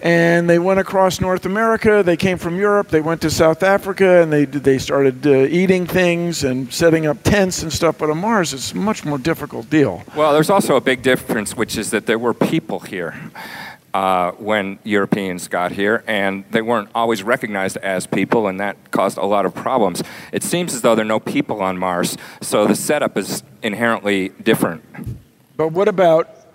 and 0.07 0.49
they 0.49 0.61
went 0.61 0.79
across 0.79 1.21
North 1.21 1.47
America. 1.47 2.01
They 2.05 2.17
came 2.17 2.39
from 2.39 2.57
Europe. 2.57 2.91
They 2.91 3.01
went 3.01 3.21
to 3.23 3.31
South 3.31 3.65
Africa 3.65 4.23
and 4.23 4.33
they 4.33 4.45
they 4.45 4.79
started 4.79 5.27
uh, 5.27 5.31
eating 5.61 5.85
things 5.85 6.45
and 6.45 6.73
setting 6.73 7.07
up 7.07 7.21
tents 7.25 7.65
and 7.65 7.73
stuff. 7.73 7.99
But 7.99 8.11
on 8.11 8.19
Mars, 8.19 8.55
it's 8.55 8.71
a 8.71 8.77
much 8.77 9.05
more 9.05 9.19
difficult 9.19 9.69
deal. 9.69 10.05
Well, 10.15 10.33
there's 10.33 10.49
also 10.49 10.77
a 10.77 10.81
big 10.81 11.03
difference, 11.03 11.57
which 11.57 11.77
is 11.77 11.91
that 11.91 12.07
there 12.07 12.21
were 12.21 12.35
people 12.35 12.79
here 12.79 13.15
uh, 13.95 14.31
when 14.39 14.79
Europeans 14.85 15.49
got 15.49 15.73
here, 15.73 16.05
and 16.07 16.45
they 16.53 16.63
weren't 16.63 16.91
always 16.95 17.25
recognized 17.25 17.77
as 17.79 18.07
people, 18.07 18.47
and 18.47 18.61
that 18.61 18.77
caused 18.93 19.19
a 19.19 19.27
lot 19.27 19.45
of 19.45 19.57
problems. 19.57 20.05
It 20.31 20.45
seems 20.45 20.73
as 20.73 20.83
though 20.83 20.95
there 20.95 21.05
are 21.05 21.09
no 21.09 21.19
people 21.19 21.61
on 21.61 21.79
Mars, 21.79 22.17
so 22.41 22.69
the 22.69 22.77
setup 22.77 23.17
is 23.17 23.43
inherently 23.61 24.29
different. 24.29 24.85
But 25.57 25.73
what 25.73 25.89
about 25.89 26.46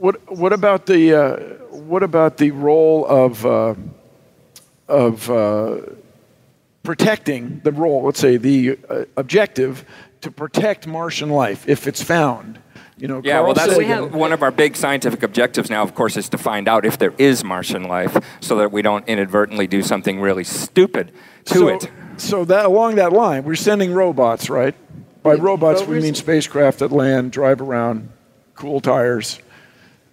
what 0.00 0.34
what 0.34 0.52
about 0.52 0.86
the 0.86 1.14
uh, 1.14 1.36
what 1.70 2.02
about 2.02 2.38
the 2.38 2.50
role 2.50 3.06
of 3.06 3.44
uh, 3.44 3.74
of 4.88 5.30
uh, 5.30 5.80
protecting 6.82 7.60
the 7.62 7.72
role? 7.72 8.04
Let's 8.04 8.18
say 8.18 8.38
the 8.38 8.78
uh, 8.88 9.04
objective 9.16 9.84
to 10.22 10.30
protect 10.30 10.86
Martian 10.86 11.28
life 11.28 11.68
if 11.68 11.86
it's 11.86 12.02
found. 12.02 12.58
You 12.96 13.08
know, 13.08 13.20
Yeah, 13.24 13.34
Carl 13.34 13.44
well, 13.44 13.54
that's 13.54 13.68
We 13.76 13.84
Sagan- 13.84 14.04
have- 14.04 14.14
one 14.14 14.32
of 14.32 14.42
our 14.42 14.50
big 14.50 14.76
scientific 14.76 15.22
objectives 15.22 15.70
now, 15.70 15.82
of 15.82 15.94
course, 15.94 16.18
is 16.18 16.28
to 16.30 16.38
find 16.38 16.68
out 16.68 16.84
if 16.84 16.98
there 16.98 17.14
is 17.16 17.42
Martian 17.44 17.84
life 17.84 18.18
so 18.40 18.56
that 18.56 18.72
we 18.72 18.82
don't 18.82 19.06
inadvertently 19.08 19.66
do 19.66 19.82
something 19.82 20.20
really 20.20 20.44
stupid 20.44 21.12
to 21.46 21.54
so, 21.54 21.68
it. 21.68 21.90
So 22.18 22.44
that 22.44 22.66
along 22.66 22.96
that 22.96 23.12
line, 23.12 23.44
we're 23.44 23.54
sending 23.54 23.94
robots, 23.94 24.50
right? 24.50 24.74
By 25.22 25.34
robots, 25.34 25.82
we 25.86 26.00
mean 26.00 26.14
spacecraft 26.14 26.78
that 26.80 26.92
land, 26.92 27.32
drive 27.32 27.60
around, 27.62 28.10
cool 28.54 28.80
tires, 28.80 29.38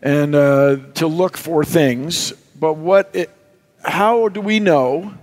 and 0.01 0.35
uh, 0.35 0.77
to 0.95 1.07
look 1.07 1.37
for 1.37 1.63
things. 1.63 2.33
But 2.59 2.73
what? 2.73 3.09
It, 3.13 3.29
how 3.83 4.27
do 4.29 4.41
we 4.41 4.59
know 4.59 5.13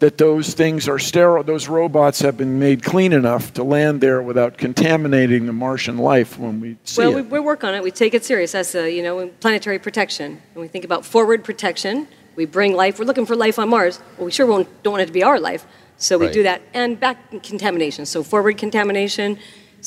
that 0.00 0.18
those 0.18 0.54
things 0.54 0.88
are 0.88 0.98
sterile? 0.98 1.42
Those 1.44 1.68
robots 1.68 2.20
have 2.20 2.36
been 2.36 2.58
made 2.58 2.82
clean 2.82 3.12
enough 3.12 3.52
to 3.54 3.64
land 3.64 4.00
there 4.00 4.22
without 4.22 4.56
contaminating 4.58 5.46
the 5.46 5.52
Martian 5.52 5.98
life 5.98 6.38
when 6.38 6.60
we 6.60 6.76
see 6.84 7.02
Well, 7.02 7.14
we, 7.14 7.20
it. 7.20 7.30
we 7.30 7.40
work 7.40 7.64
on 7.64 7.74
it. 7.74 7.82
We 7.82 7.90
take 7.90 8.14
it 8.14 8.24
serious 8.24 8.54
as 8.54 8.74
a, 8.74 8.90
you 8.90 9.02
know, 9.02 9.28
planetary 9.40 9.78
protection. 9.78 10.40
And 10.54 10.62
we 10.62 10.68
think 10.68 10.84
about 10.84 11.04
forward 11.04 11.44
protection. 11.44 12.08
We 12.36 12.44
bring 12.44 12.74
life. 12.74 12.98
We're 12.98 13.04
looking 13.06 13.26
for 13.26 13.36
life 13.36 13.58
on 13.58 13.68
Mars. 13.68 14.00
Well, 14.16 14.26
we 14.26 14.30
sure 14.30 14.46
won't, 14.46 14.68
don't 14.82 14.92
want 14.92 15.02
it 15.02 15.06
to 15.06 15.12
be 15.12 15.22
our 15.24 15.40
life. 15.40 15.66
So 15.96 16.16
we 16.16 16.26
Right. 16.26 16.34
do 16.34 16.42
that. 16.44 16.62
And 16.74 16.98
back 17.00 17.30
contamination. 17.42 18.06
So 18.06 18.22
forward 18.22 18.56
contamination. 18.58 19.38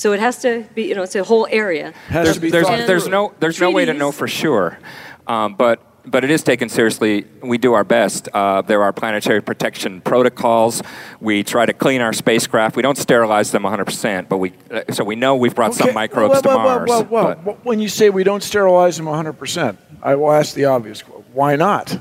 So 0.02 0.14
it 0.14 0.20
has 0.20 0.42
to 0.42 0.66
be, 0.74 0.86
you 0.86 0.96
know, 0.96 1.04
it's 1.04 1.14
a 1.14 1.24
whole 1.24 1.48
area. 1.52 1.94
There's, 2.10 2.40
there's, 2.40 2.66
there's 2.88 3.08
no, 3.08 3.36
there's 3.40 3.62
no 3.62 3.70
way 3.70 3.86
to 3.86 3.94
know 3.94 4.12
for 4.12 4.28
sure, 4.28 4.80
um, 5.28 5.54
but, 5.54 5.80
but 6.10 6.24
it 6.24 6.32
is 6.32 6.42
taken 6.42 6.70
seriously. 6.70 7.28
We 7.44 7.60
do 7.60 7.74
our 7.74 7.84
best. 7.84 8.28
Uh, 8.34 8.64
there 8.64 8.82
are 8.82 8.92
planetary 8.94 9.44
protection 9.44 10.02
protocols. 10.02 10.82
We 11.20 11.44
try 11.44 11.68
to 11.68 11.74
clean 11.74 12.02
our 12.02 12.14
spacecraft. 12.14 12.76
We 12.76 12.82
don't 12.82 12.98
sterilize 12.98 13.52
them 13.52 13.62
100%, 13.62 14.28
but 14.28 14.40
we, 14.40 14.54
uh, 14.72 14.92
so 14.92 15.04
we 15.04 15.16
know 15.16 15.36
we've 15.36 15.54
brought 15.54 15.76
some 15.76 15.90
Okay, 15.90 15.94
microbes 15.94 16.34
whoa, 16.38 16.42
to 16.42 16.48
whoa, 16.48 16.64
Mars. 16.64 16.90
Whoa, 16.90 17.04
whoa, 17.04 17.24
whoa. 17.24 17.36
but- 17.46 17.64
When 17.64 17.80
you 17.80 17.88
say 17.88 18.10
we 18.10 18.24
don't 18.24 18.42
sterilize 18.42 18.98
them 18.98 19.06
100%, 19.06 19.78
I 20.02 20.16
will 20.16 20.32
ask 20.32 20.56
the 20.56 20.66
obvious. 20.66 21.02
Why 21.02 21.56
not? 21.56 21.96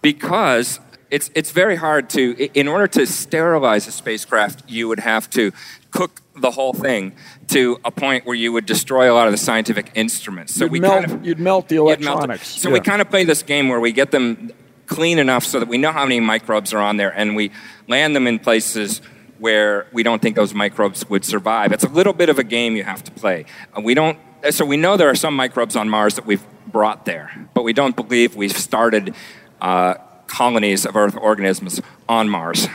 because 0.00 0.80
it's 1.10 1.30
it's 1.34 1.52
very 1.52 1.76
hard 1.76 2.10
to 2.10 2.34
in 2.54 2.66
order 2.66 2.88
to 2.88 3.06
sterilize 3.06 3.86
a 3.86 3.92
spacecraft 3.92 4.68
you 4.68 4.88
would 4.88 4.98
have 4.98 5.30
to 5.30 5.50
cook 5.50 5.83
the 6.36 6.50
whole 6.50 6.72
thing 6.72 7.12
to 7.48 7.78
a 7.84 7.90
point 7.90 8.26
where 8.26 8.34
you 8.34 8.52
would 8.52 8.66
destroy 8.66 9.10
a 9.10 9.14
lot 9.14 9.26
of 9.26 9.32
the 9.32 9.38
scientific 9.38 9.90
instruments. 9.94 10.54
So 10.54 10.64
You'd 10.64 10.72
we 10.72 10.80
melt- 10.80 11.04
kind 11.06 11.12
of 11.12 11.26
you'd 11.26 11.38
melt 11.38 11.68
the 11.68 11.76
you'd 11.76 11.84
melt 11.84 12.00
it. 12.00 12.04
electronics, 12.04 12.48
so 12.60 12.70
we 12.70 12.80
kind 12.80 13.00
of 13.00 13.08
play 13.08 13.24
this 13.24 13.42
game 13.42 13.68
where 13.68 13.80
we 13.80 13.92
get 13.92 14.10
them 14.10 14.50
clean 14.86 15.18
enough 15.18 15.44
so 15.44 15.58
that 15.60 15.68
we 15.68 15.78
know 15.78 15.92
how 15.92 16.04
many 16.04 16.20
microbes 16.20 16.74
are 16.74 16.80
on 16.80 16.96
there 16.96 17.10
and 17.10 17.36
we 17.36 17.50
land 17.88 18.14
them 18.14 18.26
in 18.26 18.38
places 18.38 19.00
where 19.38 19.86
we 19.92 20.02
don't 20.02 20.20
think 20.22 20.36
those 20.36 20.54
microbes 20.54 21.08
would 21.08 21.24
survive. 21.24 21.72
It's 21.72 21.84
a 21.84 21.88
little 21.88 22.12
bit 22.12 22.28
of 22.28 22.38
a 22.38 22.44
game 22.44 22.76
you 22.76 22.84
have 22.84 23.02
to 23.04 23.10
play. 23.12 23.46
Uh, 23.76 23.80
we 23.80 23.94
don't 23.94 24.18
so 24.50 24.64
we 24.64 24.76
know 24.76 24.96
there 24.96 25.08
are 25.08 25.14
some 25.14 25.34
microbes 25.34 25.74
on 25.76 25.88
mars 25.88 26.16
that 26.16 26.26
we've 26.26 26.44
brought 26.66 27.06
there 27.06 27.30
but 27.54 27.62
we 27.62 27.72
don't 27.72 27.96
believe 27.96 28.34
we've 28.36 28.56
started 28.56 29.14
uh, 29.60 29.94
colonies 30.26 30.84
of 30.84 30.96
earth 30.96 31.16
organisms 31.16 31.80
on 32.08 32.28
mars. 32.28 32.66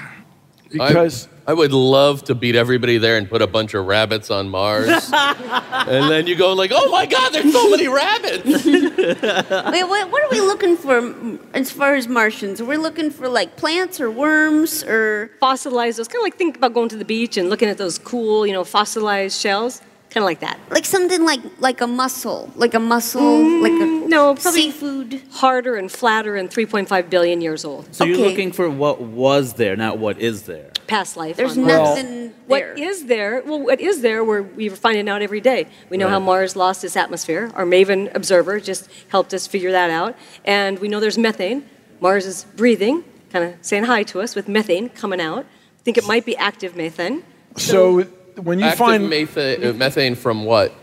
Because 0.71 1.27
I, 1.27 1.29
I 1.49 1.53
would 1.53 1.73
love 1.73 2.25
to 2.25 2.35
beat 2.35 2.53
everybody 2.55 2.99
there 2.99 3.17
and 3.17 3.27
put 3.27 3.41
a 3.41 3.47
bunch 3.47 3.73
of 3.73 3.87
rabbits 3.87 4.29
on 4.29 4.49
Mars. 4.49 4.87
and 5.13 6.07
then 6.11 6.27
you 6.27 6.35
go 6.35 6.53
like, 6.53 6.69
oh 6.71 6.91
my 6.91 7.07
God, 7.07 7.33
there's 7.33 7.51
so 7.51 7.71
many 7.71 7.87
rabbits. 7.87 8.45
Wait, 8.65 9.83
what, 9.83 10.11
what 10.11 10.23
are 10.23 10.29
we 10.29 10.41
looking 10.41 10.77
for 10.77 11.01
mm, 11.01 11.39
as 11.55 11.71
far 11.71 11.95
as 11.95 12.07
Martians? 12.07 12.61
Are 12.61 12.65
we 12.65 12.77
looking 12.77 13.09
for 13.09 13.27
like 13.27 13.55
plants 13.55 13.99
or 13.99 14.11
worms 14.11 14.83
or? 14.83 15.31
Fossilized 15.39 15.97
those. 15.97 16.07
Kind 16.07 16.19
of 16.21 16.25
like 16.25 16.35
think 16.35 16.55
about 16.55 16.75
going 16.75 16.89
to 16.89 16.97
the 16.97 17.03
beach 17.03 17.35
and 17.35 17.49
looking 17.49 17.67
at 17.67 17.79
those 17.79 17.97
cool, 17.97 18.45
you 18.45 18.53
know, 18.53 18.63
fossilized 18.63 19.41
shells. 19.41 19.81
Kind 20.11 20.21
of 20.21 20.25
like 20.25 20.41
that. 20.41 20.59
Like 20.69 20.85
something 20.85 21.25
like 21.25 21.39
like 21.59 21.81
a 21.81 21.87
mussel, 21.87 22.51
like 22.57 22.75
a 22.75 22.79
mussel, 22.79 23.21
like 23.61 23.71
a 23.71 23.85
Mm, 23.89 24.07
no, 24.07 24.35
probably- 24.35 24.61
seafood. 24.69 25.21
Harder 25.31 25.77
and 25.77 25.91
flatter 25.91 26.35
and 26.35 26.47
3.5 26.51 27.09
billion 27.09 27.41
years 27.41 27.65
old. 27.65 27.87
So 27.95 28.03
you're 28.03 28.17
Okay. 28.17 28.27
looking 28.29 28.51
for 28.51 28.69
what 28.69 29.01
was 29.01 29.53
there, 29.53 29.75
not 29.75 29.97
what 29.97 30.19
is 30.19 30.43
there. 30.43 30.69
Past 30.89 31.15
life. 31.15 31.37
There's 31.37 31.57
on 31.57 31.65
Mars. 31.65 31.77
nothing 32.03 32.33
What 32.47 32.59
there. 32.59 32.73
is 32.73 33.05
there? 33.05 33.43
Well, 33.45 33.61
what 33.61 33.79
is 33.79 34.01
there? 34.01 34.23
We're, 34.23 34.41
we're 34.41 34.75
finding 34.75 35.07
out 35.07 35.21
every 35.21 35.39
day. 35.39 35.67
We 35.89 35.97
know 35.97 36.07
how 36.09 36.19
Mars 36.19 36.55
lost 36.55 36.83
its 36.83 36.97
atmosphere. 36.97 37.51
Our 37.53 37.65
MAVEN 37.65 38.09
observer 38.15 38.59
just 38.59 38.89
helped 39.09 39.33
us 39.33 39.45
figure 39.47 39.71
that 39.71 39.89
out. 39.91 40.15
And 40.45 40.79
we 40.79 40.87
know 40.87 40.99
there's 40.99 41.17
methane. 41.17 41.63
Mars 42.01 42.25
is 42.25 42.45
breathing, 42.55 43.03
kind 43.31 43.45
of 43.45 43.53
saying 43.61 43.83
hi 43.83 44.03
to 44.03 44.19
us 44.21 44.35
with 44.35 44.47
methane 44.47 44.89
coming 44.89 45.21
out. 45.21 45.45
I 45.45 45.81
think 45.83 45.97
it 45.97 46.07
might 46.07 46.25
be 46.25 46.35
active 46.37 46.75
methane. 46.75 47.23
so 47.55 48.03
when 48.41 48.57
you 48.59 48.65
Active 48.65 48.79
find 48.79 49.09
methane, 49.09 49.63
uh, 49.65 49.73
methane 49.73 50.15
from 50.15 50.45
what? 50.45 50.73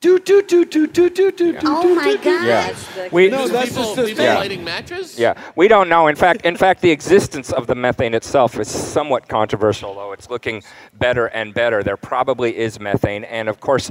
Do 0.00 0.20
do 0.20 0.42
do 0.42 0.64
do 0.64 0.86
do 0.86 1.10
do 1.10 1.30
do 1.32 1.52
do. 1.52 1.58
Oh 1.64 1.92
my 1.92 2.14
God! 2.16 2.46
Yeah, 2.46 3.08
we 3.10 3.28
no, 3.30 3.48
that's 3.48 3.70
people, 3.70 3.82
just 3.82 3.96
the 3.96 4.04
people 4.04 4.24
yeah. 4.24 4.38
lighting 4.38 4.62
matches. 4.62 5.18
Yeah, 5.18 5.34
we 5.56 5.66
don't 5.66 5.88
know. 5.88 6.06
In 6.06 6.14
fact, 6.14 6.42
in 6.42 6.56
fact, 6.56 6.82
the 6.82 6.90
existence 6.92 7.50
of 7.50 7.66
the 7.66 7.74
methane 7.74 8.14
itself 8.14 8.60
is 8.60 8.68
somewhat 8.68 9.26
controversial, 9.26 9.94
though 9.94 10.12
it's 10.12 10.30
looking 10.30 10.62
better 10.94 11.26
and 11.26 11.52
better. 11.52 11.82
There 11.82 11.96
probably 11.96 12.56
is 12.56 12.78
methane, 12.78 13.24
and 13.24 13.48
of 13.48 13.58
course, 13.58 13.90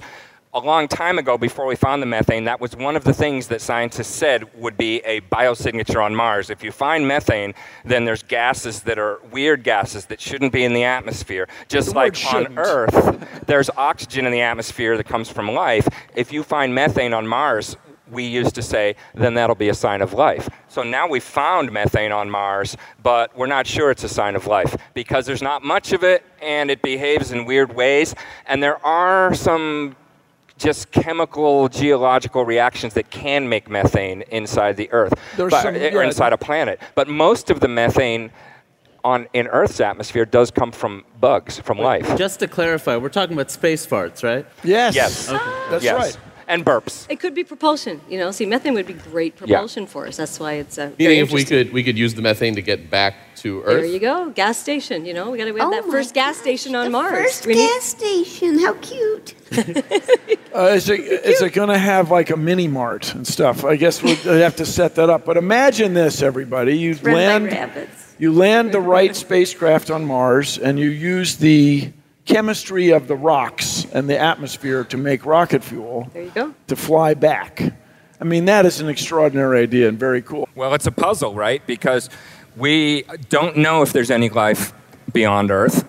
a 0.57 0.65
long 0.65 0.87
time 0.87 1.19
ago, 1.19 1.37
before 1.37 1.67
we 1.67 1.75
found 1.75 2.01
the 2.01 2.07
methane, 2.07 2.45
that 2.45 2.59
was 2.59 2.75
one 2.75 2.95
of 2.95 3.03
the 3.03 3.13
things 3.13 3.47
that 3.47 3.61
scientists 3.61 4.07
said 4.07 4.43
would 4.55 4.75
be 4.75 4.99
a 4.99 5.21
biosignature 5.21 6.03
on 6.03 6.15
Mars. 6.15 6.49
If 6.49 6.63
you 6.63 6.71
find 6.71 7.07
methane, 7.07 7.53
then 7.85 8.05
there's 8.05 8.23
gases 8.23 8.81
that 8.81 8.97
are 8.97 9.19
weird 9.31 9.63
gases 9.63 10.05
that 10.05 10.19
shouldn't 10.19 10.51
be 10.51 10.63
in 10.63 10.73
the 10.73 10.83
atmosphere. 10.83 11.47
Just 11.67 11.89
The 11.89 11.95
like 11.95 12.33
on. 12.33 12.57
Earth, 12.57 13.43
there's 13.45 13.69
oxygen 13.77 14.25
in 14.25 14.31
the 14.31 14.41
atmosphere 14.41 14.97
that 14.97 15.05
comes 15.05 15.29
from 15.29 15.51
life. 15.51 15.87
If 16.15 16.33
you 16.33 16.41
find 16.41 16.73
methane 16.73 17.13
on 17.13 17.27
Mars, 17.27 17.77
we 18.09 18.25
used 18.25 18.55
to 18.55 18.61
say, 18.61 18.95
then 19.13 19.33
that'll 19.33 19.55
be 19.55 19.69
a 19.69 19.73
sign 19.73 20.01
of 20.01 20.13
life. 20.13 20.49
So 20.69 20.81
now 20.81 21.07
we've 21.07 21.23
found 21.23 21.71
methane 21.71 22.11
on 22.11 22.29
Mars, 22.29 22.77
but 23.03 23.35
we're 23.37 23.47
not 23.47 23.67
sure 23.67 23.91
it's 23.91 24.03
a 24.03 24.09
sign 24.09 24.35
of 24.35 24.47
life 24.47 24.75
because 24.93 25.25
there's 25.25 25.41
not 25.41 25.63
much 25.63 25.93
of 25.93 26.03
it 26.03 26.23
and 26.41 26.71
it 26.71 26.81
behaves 26.81 27.31
in 27.31 27.45
weird 27.45 27.75
ways. 27.75 28.15
And 28.45 28.63
there 28.63 28.83
are 28.85 29.33
some 29.35 29.95
just 30.57 30.91
chemical 30.91 31.69
geological 31.69 32.45
reactions 32.45 32.93
that 32.95 33.09
can 33.09 33.47
make 33.47 33.69
methane 33.69 34.23
inside 34.31 34.77
the 34.77 34.91
Earth 34.91 35.13
but- 35.37 35.51
some- 35.51 35.75
or 35.75 36.03
inside 36.03 36.33
a 36.33 36.37
planet. 36.37 36.79
But 36.95 37.07
most 37.07 37.49
of 37.49 37.59
the 37.59 37.67
methane 37.67 38.31
on 39.03 39.27
in 39.33 39.47
Earth's 39.47 39.79
atmosphere 39.79 40.25
does 40.25 40.51
come 40.51 40.71
from 40.71 41.05
bugs, 41.19 41.59
from 41.59 41.77
life. 41.77 42.17
Just 42.17 42.39
to 42.39 42.47
clarify, 42.47 42.97
we're 42.97 43.09
talking 43.09 43.33
about 43.33 43.49
space 43.51 43.85
farts, 43.85 44.23
right? 44.23 44.45
Yes. 44.63 44.95
Yes. 44.95 45.27
That's 45.69 45.83
yes. 45.83 45.95
right. 45.95 46.17
And 46.49 46.65
burps. 46.65 47.05
It 47.09 47.19
could 47.19 47.35
be 47.35 47.43
propulsion. 47.43 47.99
You 48.07 48.17
know, 48.19 48.31
see, 48.31 48.45
methane 48.45 48.73
would 48.75 48.87
be 48.87 48.93
great 48.93 49.35
propulsion 49.35 49.85
for 49.85 50.07
us. 50.07 50.15
That's 50.15 50.39
why 50.39 50.53
it's 50.53 50.77
uh, 50.77 50.91
very 50.97 51.09
Meaning, 51.15 51.19
if 51.25 51.31
we 51.33 51.43
could 51.43 51.73
we 51.73 51.83
could 51.83 51.97
use 51.97 52.13
the 52.13 52.21
methane 52.21 52.55
to 52.55 52.61
get 52.61 52.89
back 52.89 53.15
to 53.37 53.61
Earth. 53.63 53.81
There 53.81 53.85
you 53.85 53.99
go, 53.99 54.29
gas 54.29 54.57
station. 54.57 55.05
You 55.05 55.13
know, 55.13 55.29
we 55.29 55.37
got 55.37 55.45
to 55.45 55.53
have 55.55 55.67
Oh 55.67 55.71
that 55.71 55.85
my 55.85 55.91
first 55.91 56.13
gas 56.13 56.37
station 56.37 56.73
on 56.73 56.85
the 56.85 56.89
Mars. 56.91 57.11
First 57.11 57.45
We 57.47 57.55
need- 57.55 57.67
gas 57.67 57.83
station. 57.83 58.59
How 58.59 58.73
cute. 58.75 59.35
Uh, 60.55 60.69
is 60.73 60.89
it, 60.89 60.99
is 61.01 61.39
it 61.39 61.53
going 61.53 61.69
to 61.69 61.77
have 61.77 62.09
like 62.09 62.31
a 62.31 62.37
mini 62.37 62.67
mart 62.67 63.13
and 63.13 63.27
stuff? 63.27 63.63
I 63.63 63.75
guess 63.75 64.01
we'd 64.01 64.17
have 64.19 64.55
to 64.55 64.65
set 64.65 64.95
that 64.95 65.07
up. 65.07 65.23
But 65.23 65.37
imagine 65.37 65.93
this, 65.93 66.23
everybody. 66.23 66.75
You 66.75 66.95
Run 66.95 67.13
land, 67.13 67.89
you 68.17 68.33
land 68.33 68.71
the 68.71 68.79
right 68.79 69.15
spacecraft 69.15 69.91
on 69.91 70.05
Mars, 70.05 70.57
and 70.57 70.79
you 70.79 70.89
use 70.89 71.35
the 71.35 71.91
chemistry 72.27 72.89
of 72.91 73.07
the 73.07 73.15
rocks 73.15 73.85
and 73.93 74.09
the 74.09 74.19
atmosphere 74.19 74.83
to 74.85 74.97
make 74.97 75.25
rocket 75.25 75.63
fuel 75.63 76.09
There 76.13 76.23
you 76.23 76.29
go. 76.31 76.53
to 76.67 76.75
fly 76.75 77.13
back. 77.13 77.73
I 78.19 78.23
mean, 78.23 78.45
that 78.45 78.65
is 78.65 78.79
an 78.79 78.89
extraordinary 78.89 79.61
idea 79.61 79.87
and 79.87 79.97
very 79.99 80.21
cool. 80.21 80.47
Well, 80.55 80.73
it's 80.73 80.87
a 80.87 80.91
puzzle, 80.91 81.33
right? 81.33 81.65
Because 81.65 82.09
we 82.55 83.03
don't 83.29 83.57
know 83.57 83.81
if 83.81 83.93
there's 83.93 84.11
any 84.11 84.29
life 84.29 84.73
beyond 85.13 85.51
Earth. 85.51 85.85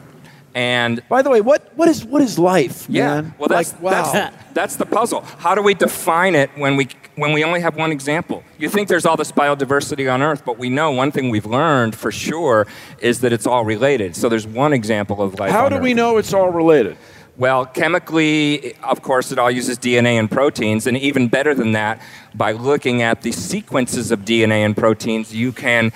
And 0.54 1.02
By 1.08 1.22
the 1.22 1.30
way, 1.30 1.40
what, 1.40 1.76
what 1.76 1.88
is 1.88 2.04
what 2.04 2.22
is 2.22 2.38
life, 2.38 2.86
yeah, 2.88 3.22
man? 3.22 3.34
well, 3.38 3.48
that's, 3.48 3.72
like, 3.74 3.82
wow. 3.82 4.12
that's, 4.12 4.36
that's 4.54 4.76
the 4.76 4.86
puzzle. 4.86 5.20
How 5.20 5.54
do 5.54 5.62
we 5.62 5.74
define 5.74 6.34
it 6.34 6.50
when 6.56 6.76
we, 6.76 6.88
when 7.16 7.32
we 7.32 7.44
only 7.44 7.60
have 7.60 7.76
one 7.76 7.92
example? 7.92 8.42
You 8.58 8.68
think 8.68 8.88
there's 8.88 9.06
all 9.06 9.16
this 9.16 9.30
biodiversity 9.30 10.12
on 10.12 10.22
Earth, 10.22 10.44
but 10.44 10.58
we 10.58 10.68
know 10.68 10.90
one 10.90 11.12
thing 11.12 11.30
we've 11.30 11.46
learned 11.46 11.94
for 11.94 12.10
sure 12.10 12.66
is 12.98 13.20
that 13.20 13.32
it's 13.32 13.46
all 13.46 13.64
related. 13.64 14.16
So 14.16 14.28
there's 14.28 14.46
one 14.46 14.72
example 14.72 15.22
of 15.22 15.38
life 15.38 15.50
How 15.50 15.68
do 15.68 15.78
we 15.78 15.94
know 15.94 16.18
it's 16.18 16.32
all 16.32 16.50
related? 16.50 16.96
Well, 17.36 17.66
chemically, 17.66 18.74
of 18.82 19.02
course, 19.02 19.30
it 19.30 19.38
all 19.38 19.50
uses 19.50 19.78
DNA 19.78 20.18
and 20.18 20.28
proteins, 20.28 20.88
and 20.88 20.96
even 20.96 21.28
better 21.28 21.54
than 21.54 21.70
that, 21.72 22.02
by 22.34 22.50
looking 22.50 23.00
at 23.02 23.22
the 23.22 23.30
sequences 23.30 24.10
of 24.10 24.24
DNA 24.24 24.64
and 24.64 24.76
proteins, 24.76 25.32
you 25.32 25.52
can 25.52 25.92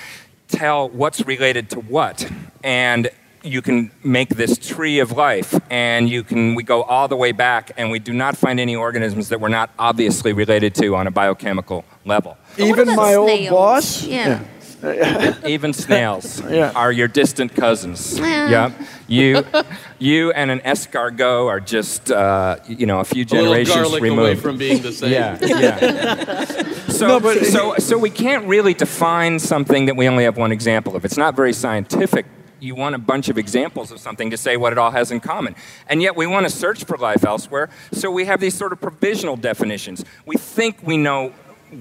tell 0.47 0.89
what's 0.89 1.21
related 1.27 1.69
to 1.71 1.81
what. 1.81 2.31
And 2.63 3.11
you 3.45 3.63
can 3.63 3.91
make 4.05 4.31
this 4.31 4.57
tree 4.59 4.99
of 5.01 5.13
life, 5.13 5.59
and 5.71 6.09
you 6.09 6.23
can 6.23 6.55
we 6.55 6.63
go 6.63 6.83
all 6.83 7.09
the 7.09 7.17
way 7.17 7.33
back, 7.33 7.73
and 7.77 7.91
we 7.91 7.99
do 7.99 8.13
not 8.13 8.37
find 8.37 8.61
any 8.61 8.77
organisms 8.77 9.29
that 9.31 9.41
we're 9.41 9.49
not 9.49 9.71
obviously 9.79 10.33
related 10.33 10.75
to 10.77 10.95
on 10.97 11.07
a 11.07 11.11
biochemical 11.11 11.85
level. 12.05 12.37
Even 12.59 12.89
about 12.89 12.97
my 12.97 13.15
old 13.15 13.49
boss? 13.51 14.05
Yeah. 14.05 14.41
Even 15.47 15.73
snails 15.73 16.41
Yeah. 16.51 16.73
are 16.75 16.91
your 16.91 17.07
distant 17.07 17.55
cousins. 17.55 18.19
Yeah. 18.19 18.51
Yeah, 18.51 18.73
you, 19.07 19.45
you 20.01 20.33
and 20.33 20.51
an 20.51 20.59
escargot 20.61 21.47
are 21.49 21.61
just 21.61 22.11
uh, 22.11 22.57
you 22.67 22.87
know 22.87 22.99
a 22.99 23.05
few 23.05 23.23
A 23.23 23.25
generations 23.25 23.77
garlic 23.77 24.03
removed. 24.03 24.21
away 24.21 24.35
from 24.35 24.57
being 24.59 24.83
the 24.83 24.91
same. 24.93 25.13
Yeah, 25.13 25.39
yeah. 25.41 26.55
so, 26.89 27.07
No, 27.07 27.21
but- 27.21 27.45
so, 27.47 27.77
so 27.79 27.97
we 27.97 28.11
can't 28.11 28.45
really 28.49 28.75
define 28.75 29.39
something 29.39 29.87
that 29.87 29.97
we 29.97 30.09
only 30.09 30.25
have 30.25 30.37
one 30.37 30.51
example 30.51 30.97
of. 30.97 31.05
It's 31.05 31.17
not 31.17 31.37
very 31.37 31.53
scientific. 31.53 32.27
You 32.63 32.77
want 32.77 32.95
a 32.95 32.99
bunch 32.99 33.29
of 33.29 33.39
examples 33.39 33.91
of 33.91 33.99
something 33.99 34.31
to 34.31 34.37
say 34.37 34.57
what 34.57 34.73
it 34.73 34.79
all 34.79 34.93
has 34.93 35.11
in 35.11 35.19
common. 35.19 35.57
And 35.89 36.01
yet 36.01 36.15
we 36.15 36.29
want 36.29 36.47
to 36.47 36.51
search 36.51 36.85
for 36.85 36.97
life 36.97 37.25
elsewhere, 37.25 37.71
so 37.91 38.09
we 38.11 38.25
have 38.27 38.39
these 38.41 38.55
sort 38.55 38.73
of 38.73 38.81
provisional 38.81 39.37
definitions. 39.37 40.05
We 40.27 40.37
think 40.37 40.77
we 40.83 40.97
know 40.97 41.33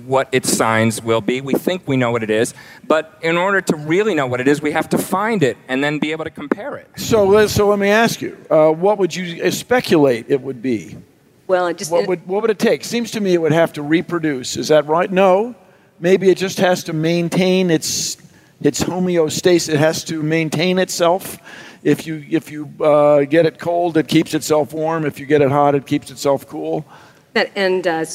what 0.05 0.29
its 0.31 0.51
signs 0.51 1.03
will 1.03 1.21
be. 1.21 1.41
We 1.41 1.53
think 1.53 1.87
we 1.87 1.97
know 1.97 2.11
what 2.11 2.23
it 2.23 2.29
is. 2.29 2.53
But 2.87 3.19
in 3.21 3.37
order 3.37 3.61
to 3.61 3.75
really 3.75 4.15
know 4.15 4.25
what 4.25 4.39
it 4.41 4.47
is, 4.47 4.61
we 4.61 4.71
have 4.71 4.89
to 4.89 4.97
find 4.97 5.43
it 5.43 5.57
and 5.67 5.83
then 5.83 5.99
be 5.99 6.11
able 6.13 6.23
to 6.23 6.29
compare 6.31 6.77
it. 6.77 6.87
So, 6.95 7.25
let- 7.25 7.49
so 7.49 7.67
let 7.67 7.77
me 7.77 7.89
ask 7.89 8.21
you, 8.21 8.37
uh, 8.49 8.71
what 8.71 8.97
would 8.97 9.13
you 9.15 9.43
uh, 9.43 9.51
speculate 9.51 10.25
it 10.29 10.41
would 10.41 10.61
be? 10.61 10.97
Well, 11.45 11.65
I 11.65 11.73
just 11.73 11.91
What 11.91 12.07
would, 12.07 12.25
what 12.25 12.41
would 12.41 12.49
it 12.51 12.57
take? 12.59 12.83
Seems 12.85 13.11
to 13.11 13.19
me 13.19 13.33
it 13.33 13.41
would 13.41 13.51
have 13.51 13.73
to 13.73 13.81
reproduce. 13.83 14.55
Is 14.57 14.69
that 14.69 14.87
right? 14.87 15.11
No. 15.11 15.53
Maybe 15.99 16.29
it 16.29 16.37
just 16.37 16.57
has 16.59 16.85
to 16.85 16.93
maintain 16.93 17.69
its, 17.69 18.15
its 18.61 18.83
homeostasis. 18.83 19.69
It 19.69 19.79
has 19.79 20.03
to 20.05 20.21
maintain 20.21 20.79
itself. 20.79 21.37
If 21.83 22.05
you, 22.05 22.23
if 22.29 22.51
you 22.51 22.71
uh, 22.79 23.23
get 23.23 23.45
it 23.45 23.57
cold, 23.57 23.97
it 23.97 24.07
keeps 24.07 24.33
itself 24.33 24.73
warm. 24.73 25.05
If 25.05 25.19
you 25.19 25.25
get 25.25 25.41
it 25.41 25.49
hot, 25.51 25.73
it 25.75 25.87
keeps 25.87 26.11
itself 26.11 26.47
cool. 26.47 26.85
that 27.33 27.51
and 27.55 27.87
uh, 27.87 28.05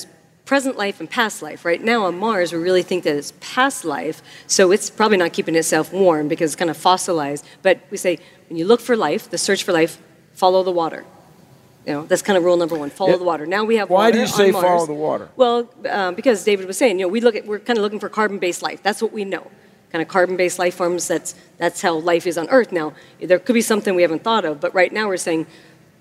present 0.45 0.77
life 0.77 1.01
and 1.01 1.11
past 1.11 1.43
life. 1.43 1.65
Right 1.65 1.83
now 1.83 2.05
on 2.05 2.19
Mars, 2.19 2.53
we 2.53 2.59
really 2.59 2.83
think 2.83 3.05
that 3.05 3.17
it's 3.17 3.33
past 3.41 3.85
life, 3.85 4.23
so 4.47 4.71
it's 4.71 4.89
probably 4.89 5.17
not 5.17 5.33
keeping 5.33 5.57
itself 5.57 5.93
warm 5.93 6.29
because 6.29 6.53
it's 6.53 6.57
kind 6.57 6.71
of 6.71 6.77
fossilized. 6.77 7.45
But 7.63 7.81
we 7.91 7.97
say 7.97 8.19
when 8.49 8.57
you 8.57 8.65
look 8.65 8.81
for 8.81 8.97
life, 8.97 9.29
the 9.29 9.39
search 9.39 9.65
for 9.65 9.73
life, 9.73 9.99
follow 10.33 10.63
the 10.63 10.73
water. 10.73 11.05
You 11.85 11.93
know, 11.93 12.07
that's 12.07 12.23
kind 12.23 12.37
of 12.37 12.43
rule 12.43 12.57
number 12.57 12.77
one. 12.77 12.91
Follow 12.91 13.17
the 13.17 13.25
water. 13.25 13.47
Now 13.47 13.63
we 13.63 13.77
have 13.77 13.91
Why 13.91 14.11
do 14.11 14.19
you 14.19 14.27
say 14.27 14.51
follow 14.51 14.87
the 14.87 14.93
water? 14.93 15.29
Well, 15.37 15.69
um, 15.89 16.15
because 16.17 16.43
David 16.43 16.67
was 16.67 16.77
saying, 16.77 16.99
you 16.99 17.07
know, 17.07 17.09
we 17.09 17.21
look 17.21 17.37
at 17.37 17.47
we're 17.47 17.61
kind 17.61 17.79
of 17.79 17.83
looking 17.83 18.01
for 18.01 18.09
carbon-based 18.09 18.63
life. 18.63 18.83
That's 18.83 19.01
what 19.01 19.13
we 19.13 19.25
know. 19.25 19.51
Kind 19.93 20.03
of 20.03 20.09
carbon-based 20.09 20.59
life 20.59 20.75
forms. 20.75 21.09
That's 21.09 21.35
that's 21.59 21.81
how 21.81 21.95
life 21.95 22.27
is 22.27 22.37
on 22.37 22.49
Earth. 22.51 22.73
Now 22.73 22.93
there 23.21 23.39
could 23.39 23.55
be 23.55 23.61
something 23.63 23.95
we 23.95 24.03
haven't 24.03 24.23
thought 24.25 24.45
of, 24.45 24.61
but 24.61 24.75
right 24.75 24.93
now 24.93 25.09
we're 25.09 25.17
saying, 25.17 25.47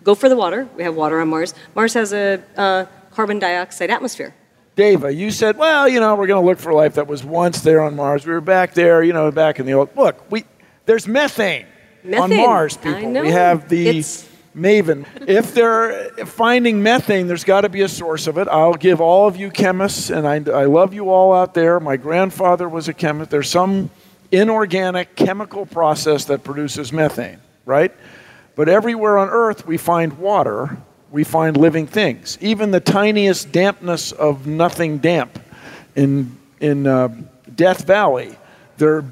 go 0.03 0.15
for 0.15 0.27
the 0.27 0.35
water. 0.35 0.67
We 0.75 0.83
have 0.83 0.95
water 0.95 1.19
on 1.21 1.29
Mars. 1.29 1.53
Mars 1.75 1.93
has 1.93 2.11
a 2.13 2.41
uh, 2.57 2.85
carbon 3.11 3.39
dioxide 3.39 3.89
atmosphere. 3.89 4.33
Dava, 4.75 5.15
you 5.15 5.31
said, 5.31 5.57
well, 5.57 5.87
you 5.87 6.01
know, 6.01 6.15
we're 6.15 6.27
going 6.27 6.41
to 6.43 6.45
look 6.45 6.59
for 6.59 6.73
life 6.73 6.95
that 6.95 7.07
was 7.07 7.23
once 7.23 7.61
there 7.61 7.79
on 7.81 7.95
Mars. 7.95 8.25
We 8.25 8.33
were 8.33 8.41
back 8.41 8.73
there, 8.73 9.01
you 9.03 9.13
know, 9.13 9.31
back 9.31 9.59
in 9.59 9.65
the 9.65 9.73
old. 9.73 9.95
Look, 9.95 10.29
we 10.29 10.43
there's 10.85 11.07
methane, 11.07 11.65
on 12.03 12.09
Methane. 12.11 12.37
Mars, 12.45 12.77
I 12.83 12.93
people. 12.95 13.11
know. 13.11 13.21
We 13.21 13.31
have 13.31 13.69
the 13.69 13.87
It's- 13.87 14.29
Maven. 14.55 15.05
If 15.27 15.53
they're 15.53 16.09
finding 16.25 16.81
methane, 16.81 17.27
there's 17.27 17.43
got 17.43 17.61
to 17.61 17.69
be 17.69 17.81
a 17.81 17.89
source 17.89 18.27
of 18.27 18.37
it. 18.37 18.47
I'll 18.47 18.73
give 18.73 19.01
all 19.01 19.27
of 19.27 19.35
you 19.35 19.51
chemists, 19.51 20.09
and 20.09 20.25
I, 20.25 20.35
I 20.35 20.65
love 20.65 20.93
you 20.93 21.09
all 21.09 21.33
out 21.33 21.53
there. 21.53 21.79
My 21.79 21.97
grandfather 21.97 22.69
was 22.69 22.87
a 22.87 22.93
chemist. 22.93 23.31
There's 23.31 23.49
some 23.49 23.89
inorganic 24.31 25.15
chemical 25.15 25.65
process 25.65 26.25
that 26.25 26.43
produces 26.43 26.93
methane, 26.93 27.39
right? 27.65 27.91
But 28.55 28.69
everywhere 28.69 29.17
on 29.17 29.29
Earth, 29.29 29.67
we 29.67 29.77
find 29.77 30.17
water, 30.17 30.77
we 31.11 31.25
find 31.25 31.57
living 31.57 31.85
things. 31.85 32.37
Even 32.39 32.71
the 32.71 32.79
tiniest 32.79 33.51
dampness 33.51 34.13
of 34.13 34.47
nothing 34.47 34.99
damp 34.99 35.37
in, 35.95 36.37
in 36.61 36.87
uh, 36.87 37.09
Death 37.53 37.85
Valley, 37.85 38.37
there 38.77 38.97
are 38.97 39.05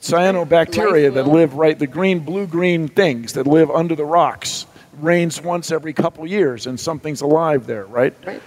cyanobacteria 0.00 1.12
that 1.12 1.26
live 1.26 1.54
right, 1.54 1.78
the 1.78 1.86
green, 1.86 2.20
blue 2.20 2.46
green 2.46 2.88
things 2.88 3.34
that 3.34 3.46
live 3.46 3.70
under 3.70 3.94
the 3.94 4.04
rocks. 4.04 4.66
Rains 5.02 5.40
once 5.40 5.70
every 5.70 5.92
couple 5.92 6.26
years, 6.26 6.66
and 6.66 6.78
something's 6.78 7.20
alive 7.20 7.66
there, 7.66 7.84
right? 7.86 8.14
Right. 8.26 8.42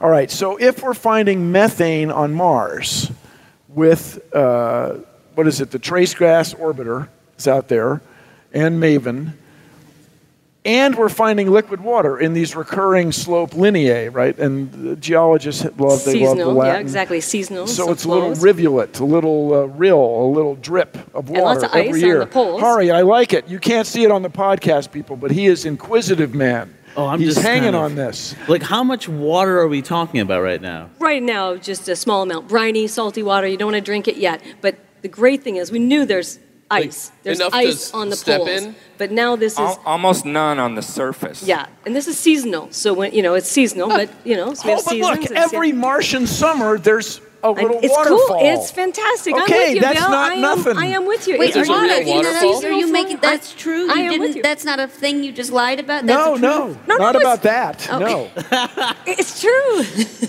All 0.00 0.10
right, 0.10 0.30
so 0.30 0.56
if 0.56 0.82
we're 0.82 0.94
finding 0.94 1.52
methane 1.52 2.10
on 2.10 2.32
Mars 2.32 3.10
with, 3.68 4.34
uh, 4.34 4.94
what 5.34 5.46
is 5.46 5.60
it, 5.60 5.70
the 5.70 5.78
Trace 5.78 6.14
Gas 6.14 6.54
Orbiter 6.54 7.08
is 7.38 7.46
out 7.46 7.68
there, 7.68 8.00
and 8.52 8.82
Maven, 8.82 9.34
and 10.64 10.94
we're 10.96 11.08
finding 11.08 11.50
liquid 11.50 11.80
water 11.80 12.18
in 12.18 12.34
these 12.34 12.54
recurring 12.54 13.12
slope 13.12 13.52
lineae, 13.52 14.12
right? 14.12 14.38
And 14.38 14.70
the 14.72 14.96
geologists 14.96 15.64
love, 15.64 15.76
they 15.76 15.84
love 15.84 16.04
the 16.04 16.10
Seasonal, 16.12 16.52
Latin. 16.54 16.74
yeah, 16.74 16.80
exactly. 16.80 17.20
Seasonal. 17.20 17.66
So 17.66 17.84
some 17.84 17.92
it's 17.92 18.04
a 18.04 18.08
little 18.08 18.34
rivulet, 18.34 18.98
a 19.00 19.04
little 19.04 19.54
uh, 19.54 19.64
rill, 19.66 19.98
a 19.98 20.28
little 20.30 20.56
drip 20.56 20.96
of 21.14 21.30
water 21.30 21.42
lots 21.42 21.62
of 21.62 21.70
ice 21.72 21.88
every 21.88 22.02
on 22.02 22.06
year. 22.08 22.18
the 22.20 22.26
poles. 22.26 22.60
Hari, 22.60 22.90
I 22.90 23.02
like 23.02 23.32
it. 23.32 23.48
You 23.48 23.58
can't 23.58 23.86
see 23.86 24.04
it 24.04 24.10
on 24.10 24.22
the 24.22 24.28
podcast, 24.30 24.92
people, 24.92 25.16
but 25.16 25.30
he 25.30 25.46
is 25.46 25.64
inquisitive 25.64 26.34
man. 26.34 26.74
Oh, 26.96 27.06
I'm 27.06 27.20
He's 27.20 27.34
just 27.36 27.46
hanging 27.46 27.62
kind 27.72 27.76
of- 27.76 27.82
on 27.82 27.94
this. 27.94 28.34
Like, 28.48 28.62
how 28.62 28.82
much 28.82 29.08
water 29.08 29.60
are 29.60 29.68
we 29.68 29.80
talking 29.80 30.20
about 30.20 30.42
right 30.42 30.60
now? 30.60 30.90
Right 30.98 31.22
now, 31.22 31.54
just 31.56 31.88
a 31.88 31.94
small 31.94 32.22
amount. 32.22 32.48
Briny, 32.48 32.88
salty 32.88 33.22
water. 33.22 33.46
You 33.46 33.56
don't 33.56 33.70
want 33.72 33.76
to 33.82 33.88
drink 33.88 34.08
it 34.08 34.16
yet. 34.16 34.42
But 34.60 34.76
the 35.02 35.08
great 35.08 35.42
thing 35.44 35.54
is, 35.56 35.70
we 35.70 35.78
knew 35.78 36.04
there's 36.04 36.40
ice. 36.70 37.10
there's 37.22 37.40
ice 37.40 37.92
on 37.92 38.08
the 38.10 38.16
step 38.16 38.38
poles. 38.42 38.62
in? 38.62 38.74
But 38.98 39.10
now 39.10 39.36
this 39.36 39.54
is 39.54 39.58
Al- 39.58 39.82
almost 39.86 40.24
none 40.24 40.58
on 40.58 40.74
the 40.74 40.82
surface. 40.82 41.42
yeah, 41.42 41.66
and 41.86 41.94
this 41.96 42.06
is 42.06 42.18
seasonal. 42.18 42.68
So 42.70 42.92
when 42.94 43.12
you 43.12 43.22
know 43.22 43.34
it's 43.34 43.48
seasonal, 43.50 43.90
uh, 43.92 43.98
but 43.98 44.10
you 44.24 44.36
know 44.36 44.54
so 44.54 44.66
we 44.68 44.72
Oh, 44.72 44.76
have 44.76 44.84
but 44.86 45.20
look, 45.20 45.30
every 45.32 45.68
yeah. 45.68 45.74
Martian 45.74 46.26
summer 46.26 46.78
there's 46.78 47.20
a 47.42 47.48
And 47.48 47.56
little 47.56 47.80
it's 47.82 47.88
waterfall. 47.96 48.18
cool. 48.28 48.38
It's 48.42 48.70
fantastic. 48.70 49.34
I'm 49.34 49.42
Okay, 49.44 49.68
with 49.68 49.74
you, 49.76 49.80
that's 49.80 49.98
Bill. 50.00 50.10
not 50.10 50.30
I 50.32 50.34
am, 50.34 50.40
nothing. 50.42 50.76
I 50.76 50.86
am 50.86 51.06
with 51.06 51.26
you. 51.26 51.38
Wait, 51.38 51.48
it's 51.48 51.56
are 51.56 51.62
Is 51.62 51.68
it 51.68 51.72
you 51.72 51.78
a 51.78 51.80
real 51.80 51.88
making 51.88 52.22
that 52.22 52.36
up? 52.36 52.44
waterfall? 52.44 52.70
Are 52.70 52.78
you 52.80 52.92
making 52.92 53.16
that's 53.22 53.54
true? 53.54 53.90
I 53.90 53.94
am 53.94 54.10
with 54.10 54.20
didn't. 54.20 54.36
you. 54.36 54.42
That's 54.42 54.64
not 54.66 54.78
a 54.78 54.86
thing 54.86 55.24
you 55.24 55.32
just 55.32 55.50
lied 55.50 55.80
about. 55.80 56.04
That's 56.04 56.18
No, 56.26 56.34
no. 56.36 56.66
No, 56.66 56.76
no, 56.86 56.96
not 56.98 57.16
it's- 57.16 57.22
about 57.22 57.42
that. 57.44 57.88
No. 57.98 58.28
It's 59.06 59.40
true. 59.40 59.84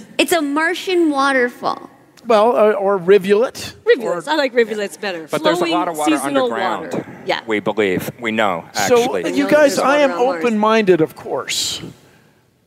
It's 0.17 0.31
a 0.31 0.41
Martian 0.41 1.09
waterfall. 1.09 1.89
Well, 2.25 2.55
uh, 2.55 2.71
or 2.73 2.97
rivulet. 2.97 3.75
rivulets. 3.85 4.27
I 4.27 4.35
like 4.35 4.53
rivulets 4.53 4.97
better. 4.97 5.27
But 5.27 5.43
there's 5.43 5.61
a 5.61 5.65
lot 5.65 5.87
of 5.87 5.97
water 5.97 6.17
seasonal 6.17 6.45
underground. 6.45 6.93
Water. 6.93 7.23
Yeah. 7.25 7.41
We 7.47 7.59
believe. 7.59 8.11
We 8.19 8.31
know, 8.31 8.65
actually. 8.73 9.23
So, 9.23 9.29
you 9.29 9.49
guys, 9.49 9.79
I 9.79 9.99
am 9.99 10.11
water 10.11 10.21
on 10.21 10.25
Mars. 10.27 10.43
open 10.43 10.57
minded, 10.59 11.01
of 11.01 11.15
course. 11.15 11.81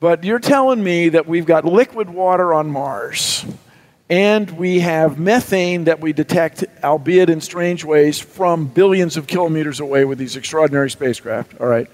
But 0.01 0.25
you're 0.25 0.41
telling 0.41 0.83
me 0.83 1.11
that 1.11 1.27
we've 1.27 1.47
got 1.47 1.65
liquid 1.65 2.11
water 2.11 2.53
on 2.53 2.71
Mars, 2.71 3.47
and 4.11 4.51
we 4.51 4.81
have 4.81 5.19
methane 5.19 5.85
that 5.85 6.01
we 6.01 6.13
detect, 6.13 6.65
albeit 6.83 7.31
in 7.31 7.41
strange 7.41 7.85
ways, 7.85 8.21
from 8.21 8.67
billions 8.67 9.17
of 9.17 9.27
kilometers 9.27 9.81
away 9.81 10.05
with 10.05 10.19
these 10.19 10.37
extraordinary 10.37 10.91
spacecraft. 10.91 11.59
All 11.61 11.67
right. 11.69 11.89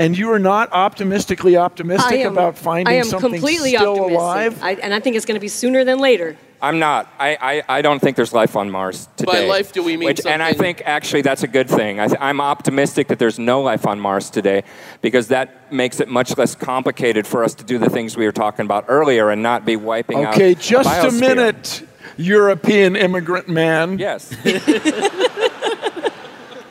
And 0.00 0.16
you 0.16 0.32
are 0.32 0.38
not 0.38 0.72
optimistically 0.72 1.58
optimistic 1.58 2.20
am, 2.20 2.32
about 2.32 2.56
finding 2.56 2.88
I 2.88 2.96
am 2.96 3.04
something 3.04 3.32
completely 3.32 3.70
still 3.76 3.92
optimistic. 3.92 4.18
alive? 4.18 4.62
I, 4.62 4.72
and 4.76 4.94
I 4.94 5.00
think 5.00 5.16
it's 5.16 5.26
going 5.26 5.36
to 5.36 5.40
be 5.40 5.48
sooner 5.48 5.84
than 5.84 5.98
later. 5.98 6.38
I'm 6.62 6.78
not. 6.78 7.12
I, 7.18 7.36
I, 7.68 7.78
I 7.78 7.82
don't 7.82 8.00
think 8.00 8.16
there's 8.16 8.32
life 8.32 8.56
on 8.56 8.70
Mars 8.70 9.08
today. 9.16 9.32
By 9.32 9.46
life, 9.46 9.72
do 9.72 9.82
we 9.82 9.96
mean 9.96 10.06
Which, 10.06 10.26
And 10.26 10.42
I 10.42 10.54
think 10.54 10.82
actually 10.84 11.22
that's 11.22 11.42
a 11.42 11.48
good 11.48 11.68
thing. 11.68 12.00
I 12.00 12.06
th- 12.06 12.20
I'm 12.20 12.40
optimistic 12.40 13.08
that 13.08 13.18
there's 13.18 13.38
no 13.38 13.60
life 13.62 13.86
on 13.86 14.00
Mars 14.00 14.30
today 14.30 14.64
because 15.02 15.28
that 15.28 15.72
makes 15.72 16.00
it 16.00 16.08
much 16.08 16.36
less 16.36 16.54
complicated 16.54 17.26
for 17.26 17.44
us 17.44 17.54
to 17.54 17.64
do 17.64 17.78
the 17.78 17.88
things 17.88 18.16
we 18.16 18.24
were 18.24 18.32
talking 18.32 18.64
about 18.64 18.86
earlier 18.88 19.30
and 19.30 19.42
not 19.42 19.66
be 19.66 19.76
wiping 19.76 20.24
out. 20.24 20.34
Okay, 20.34 20.54
just 20.54 20.88
a 20.88 20.92
biosphere. 20.92 21.20
minute, 21.20 21.88
European 22.16 22.96
immigrant 22.96 23.48
man. 23.48 23.98
Yes. 23.98 24.34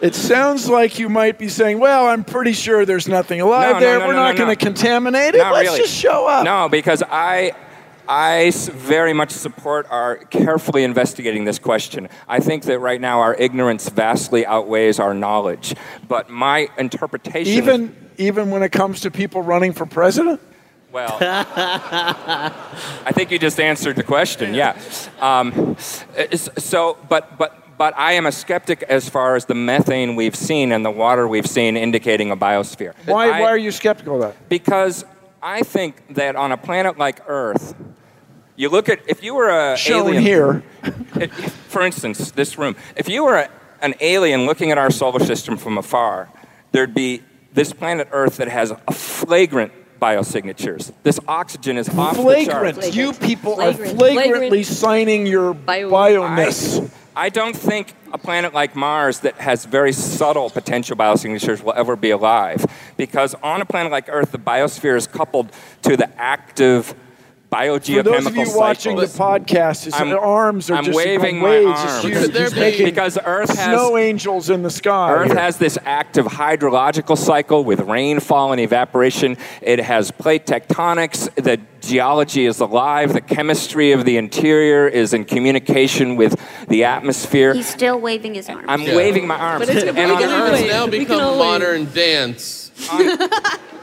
It 0.02 0.16
sounds 0.16 0.70
like 0.70 0.98
you 0.98 1.10
might 1.10 1.38
be 1.38 1.50
saying, 1.50 1.80
"Well, 1.80 2.08
I'm 2.08 2.24
pretty 2.24 2.54
sure 2.54 2.86
there's 2.86 3.08
nothing 3.08 3.42
alive 3.42 3.76
No, 3.76 3.80
there. 3.82 4.00
no, 4.00 4.08
We're 4.08 4.14
no, 4.14 4.20
not 4.20 4.36
no, 4.38 4.46
going 4.46 4.58
to 4.58 4.66
contaminate 4.66 5.36
it. 5.36 5.40
Not 5.40 5.54
Let's 5.54 5.68
really. 5.68 5.80
just 5.82 5.94
show 5.94 6.26
up." 6.26 6.46
No, 6.46 6.70
because 6.70 7.04
I 7.10 7.52
I 8.08 8.52
very 8.72 9.12
much 9.14 9.32
support 9.32 9.86
our 9.90 10.16
carefully 10.16 10.84
investigating 10.84 11.44
this 11.44 11.60
question. 11.60 12.08
I 12.30 12.40
think 12.40 12.64
that 12.64 12.80
right 12.80 13.00
now 13.02 13.20
our 13.20 13.36
ignorance 13.36 13.90
vastly 13.90 14.46
outweighs 14.46 15.00
our 15.00 15.14
knowledge. 15.14 15.76
But 16.08 16.30
my 16.30 16.70
interpretation, 16.78 17.52
Even 17.54 17.96
even 18.18 18.52
when 18.52 18.64
it 18.64 18.72
comes 18.72 19.02
to 19.02 19.12
people 19.12 19.42
running 19.42 19.74
for 19.74 19.86
president. 19.86 20.40
well, 20.94 21.18
I 21.22 23.12
think 23.14 23.32
you 23.32 23.38
just 23.40 23.60
answered 23.60 23.96
the 23.98 24.04
question. 24.04 24.54
Yeah. 24.54 24.78
Um, 25.20 25.76
so, 25.78 26.98
but 27.10 27.38
but. 27.38 27.66
But 27.80 27.94
I 27.98 28.12
am 28.12 28.26
a 28.26 28.32
skeptic 28.34 28.84
as 28.84 29.08
far 29.08 29.38
as 29.38 29.46
the 29.46 29.56
methane 29.56 30.18
we've 30.18 30.36
seen 30.36 30.74
and 30.74 30.84
the 30.86 30.92
water 30.92 31.26
we've 31.30 31.48
seen 31.48 31.78
indicating 31.78 32.30
a 32.30 32.36
biosphere. 32.36 32.94
Why 33.06 33.30
I- 33.32 33.40
why 33.40 33.48
are 33.48 33.58
you 33.58 33.72
skeptical 33.72 34.16
of 34.16 34.22
that? 34.22 34.50
Because 34.50 35.06
I 35.42 35.62
think 35.62 36.16
that 36.16 36.36
on 36.36 36.52
a 36.52 36.58
planet 36.58 36.98
like 36.98 37.22
Earth, 37.28 37.74
you 38.58 38.68
look 38.68 38.90
at 38.90 39.00
if 39.08 39.24
you 39.24 39.34
were 39.34 39.48
a 39.48 39.78
Shown 39.78 40.08
alien 40.08 40.22
here. 40.24 40.64
it- 41.16 41.32
for 41.70 41.82
instance, 41.82 42.32
this 42.32 42.58
room. 42.58 42.76
If 42.98 43.08
you 43.08 43.24
were 43.24 43.38
a, 43.38 43.50
an 43.82 43.94
alien 44.02 44.46
looking 44.46 44.72
at 44.72 44.78
our 44.78 44.92
solar 44.92 45.22
system 45.24 45.56
from 45.56 45.78
afar, 45.78 46.28
there'd 46.74 46.94
be 46.94 47.24
this 47.54 47.72
planet 47.72 48.10
Earth 48.12 48.36
that 48.38 48.50
has 48.50 48.72
a 48.72 48.92
flagrant 48.92 49.72
biosignatures. 50.02 50.92
This 51.04 51.18
oxygen 51.30 51.78
is 51.78 51.88
off 51.98 52.18
the 52.18 52.24
Flagrant. 52.24 52.94
You 52.94 53.14
people 53.14 53.56
Flagrant. 53.56 53.94
are 53.94 53.98
flagrantly 53.98 54.64
Flagrant. 54.64 54.66
signing 54.68 55.26
your 55.28 55.54
Bio- 55.54 55.90
bio-ness. 55.90 56.80
I 56.80 57.09
don't 57.28 57.56
think 57.56 57.94
a 58.14 58.18
planet 58.18 58.54
like 58.54 58.78
Mars 58.78 59.20
that 59.20 59.36
has 59.36 59.66
very 59.66 59.92
subtle 59.92 60.50
potential 60.50 60.96
biosignatures 60.96 61.62
will 61.62 61.74
ever 61.74 61.98
be 61.98 62.12
alive 62.12 62.66
because 62.96 63.36
on 63.44 63.60
a 63.60 63.66
planet 63.66 63.92
like 63.92 64.06
Earth, 64.08 64.32
the 64.32 64.40
biosphere 64.40 64.96
is 64.96 65.06
coupled 65.06 65.52
to 65.82 65.98
the 65.98 66.10
active 66.18 66.96
biogeochemical 67.52 67.96
For 67.98 68.04
those 68.04 68.26
of 68.28 68.38
you 68.38 68.56
watching 68.56 68.96
the 68.96 69.06
podcast, 69.06 69.86
his 69.86 69.94
I'm- 69.96 70.14
arms 70.14 70.70
are 70.70 70.76
I'm 70.76 70.86
just 70.86 70.96
waving 70.96 71.42
waves. 71.42 71.66
my 71.66 71.72
It's 71.72 71.82
arms. 71.94 72.04
huge. 72.04 72.14
Could 72.18 72.34
there 72.34 72.50
making 72.52 72.86
because 72.86 73.18
Earth 73.26 73.50
has 73.58 73.66
snow 73.66 73.98
angels 73.98 74.50
in 74.52 74.62
the 74.62 74.70
sky. 74.70 75.12
Earth 75.14 75.32
has 75.34 75.58
this 75.58 75.78
active 75.86 76.26
hydrological 76.28 77.18
cycle 77.18 77.64
with 77.64 77.80
rainfall 77.82 78.52
and 78.52 78.62
evaporation. 78.62 79.36
It 79.62 79.80
has 79.80 80.12
plate 80.12 80.46
tectonics. 80.46 81.34
The 81.44 81.60
geology 81.82 82.46
is 82.46 82.60
alive. 82.60 83.14
The 83.14 83.22
chemistry 83.22 83.94
of 83.94 84.06
the 84.06 84.18
interior 84.18 84.88
is 84.88 85.14
in 85.14 85.26
communication 85.26 86.16
with 86.18 86.40
the 86.68 86.84
atmosphere. 86.84 87.56
He's 87.56 87.68
still 87.70 88.00
waving 88.00 88.36
his 88.36 88.48
arms. 88.48 88.66
I'm 88.68 88.84
Yeah. 88.84 88.96
waving 88.96 89.26
my 89.26 89.38
arms. 89.38 89.66
But 89.66 89.76
it's- 89.76 89.88
and 89.96 89.98
we 89.98 90.04
on 90.16 90.22
can 90.22 90.30
Earth. 90.30 90.60
It's 90.60 90.72
now 90.72 90.86
become 90.86 91.20
all 91.22 91.32
wait. 91.32 91.38
modern 91.40 91.86
dance. 91.94 92.58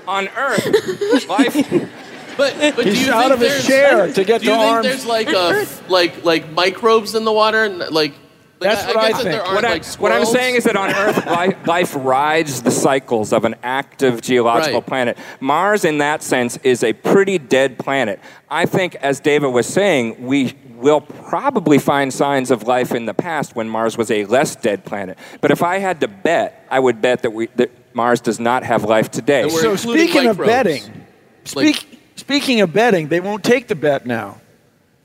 on 0.09 0.29
Earth, 0.38 1.29
life. 1.29 1.88
But, 2.37 2.55
but 2.77 2.77
do 2.85 2.90
He's 2.90 3.07
you 3.07 3.12
out 3.12 3.22
think 3.22 3.35
of 3.35 3.40
his 3.40 3.66
there's- 3.66 3.66
chair 3.66 4.12
to 4.12 4.25
get 4.25 4.40
Do 4.42 4.46
you 4.49 4.53
the 4.53 4.59
think 4.59 4.72
arms. 4.72 4.87
there's 4.87 5.07
like 5.07 5.29
a, 5.29 5.66
like 5.88 6.25
like 6.25 6.51
microbes 6.53 7.14
in 7.14 7.25
the 7.25 7.33
water 7.33 7.64
and 7.64 7.79
like? 7.79 7.90
like 7.92 8.14
That's 8.61 8.87
what 8.87 8.96
I 8.96 9.09
guess 9.09 9.16
think. 9.22 9.31
There 9.33 9.42
aren't, 9.42 9.55
What, 9.55 9.64
I, 9.66 9.70
like, 9.72 9.85
what 10.01 10.12
I'm 10.12 10.25
saying 10.25 10.55
is 10.55 10.64
that 10.64 10.77
on 10.77 10.90
Earth, 10.90 11.27
life, 11.40 11.66
life 11.66 11.94
rides 11.94 12.62
the 12.62 12.70
cycles 12.70 13.33
of 13.35 13.44
an 13.44 13.55
active 13.62 14.22
geological 14.22 14.81
Right. 14.81 14.87
planet. 14.87 15.18
Mars, 15.40 15.85
in 15.85 15.99
that 15.99 16.22
sense, 16.22 16.57
is 16.62 16.83
a 16.83 16.94
pretty 16.94 17.37
dead 17.38 17.79
planet. 17.79 18.18
I 18.51 18.64
think, 18.64 18.94
as 18.96 19.20
David 19.20 19.49
was 19.49 19.66
saying, 19.66 20.27
we 20.27 20.55
will 20.77 21.03
probably 21.03 21.79
find 21.79 22.12
signs 22.12 22.51
of 22.51 22.62
life 22.66 22.92
in 22.92 23.05
the 23.07 23.12
past 23.14 23.55
when 23.57 23.68
Mars 23.68 23.96
was 23.99 24.11
a 24.11 24.25
less 24.27 24.57
dead 24.57 24.85
planet. 24.87 25.18
But 25.42 25.51
if 25.51 25.62
I 25.62 25.79
had 25.79 26.01
to 26.01 26.09
bet, 26.09 26.66
I 26.70 26.81
would 26.81 27.03
bet 27.03 27.22
that, 27.22 27.33
we, 27.33 27.46
that 27.57 27.70
Mars 27.94 28.20
does 28.22 28.40
not 28.40 28.62
have 28.62 28.85
life 28.85 29.11
today. 29.11 29.49
So 29.51 29.72
including 29.72 30.09
speaking 30.09 30.29
of 30.31 30.38
betting, 30.38 30.83
speak, 31.44 31.95
speaking 32.26 32.60
of 32.60 32.72
betting, 32.72 33.06
they 33.06 33.20
won't 33.20 33.44
take 33.44 33.68
the 33.68 33.76
bet 33.76 34.04
now. 34.04 34.40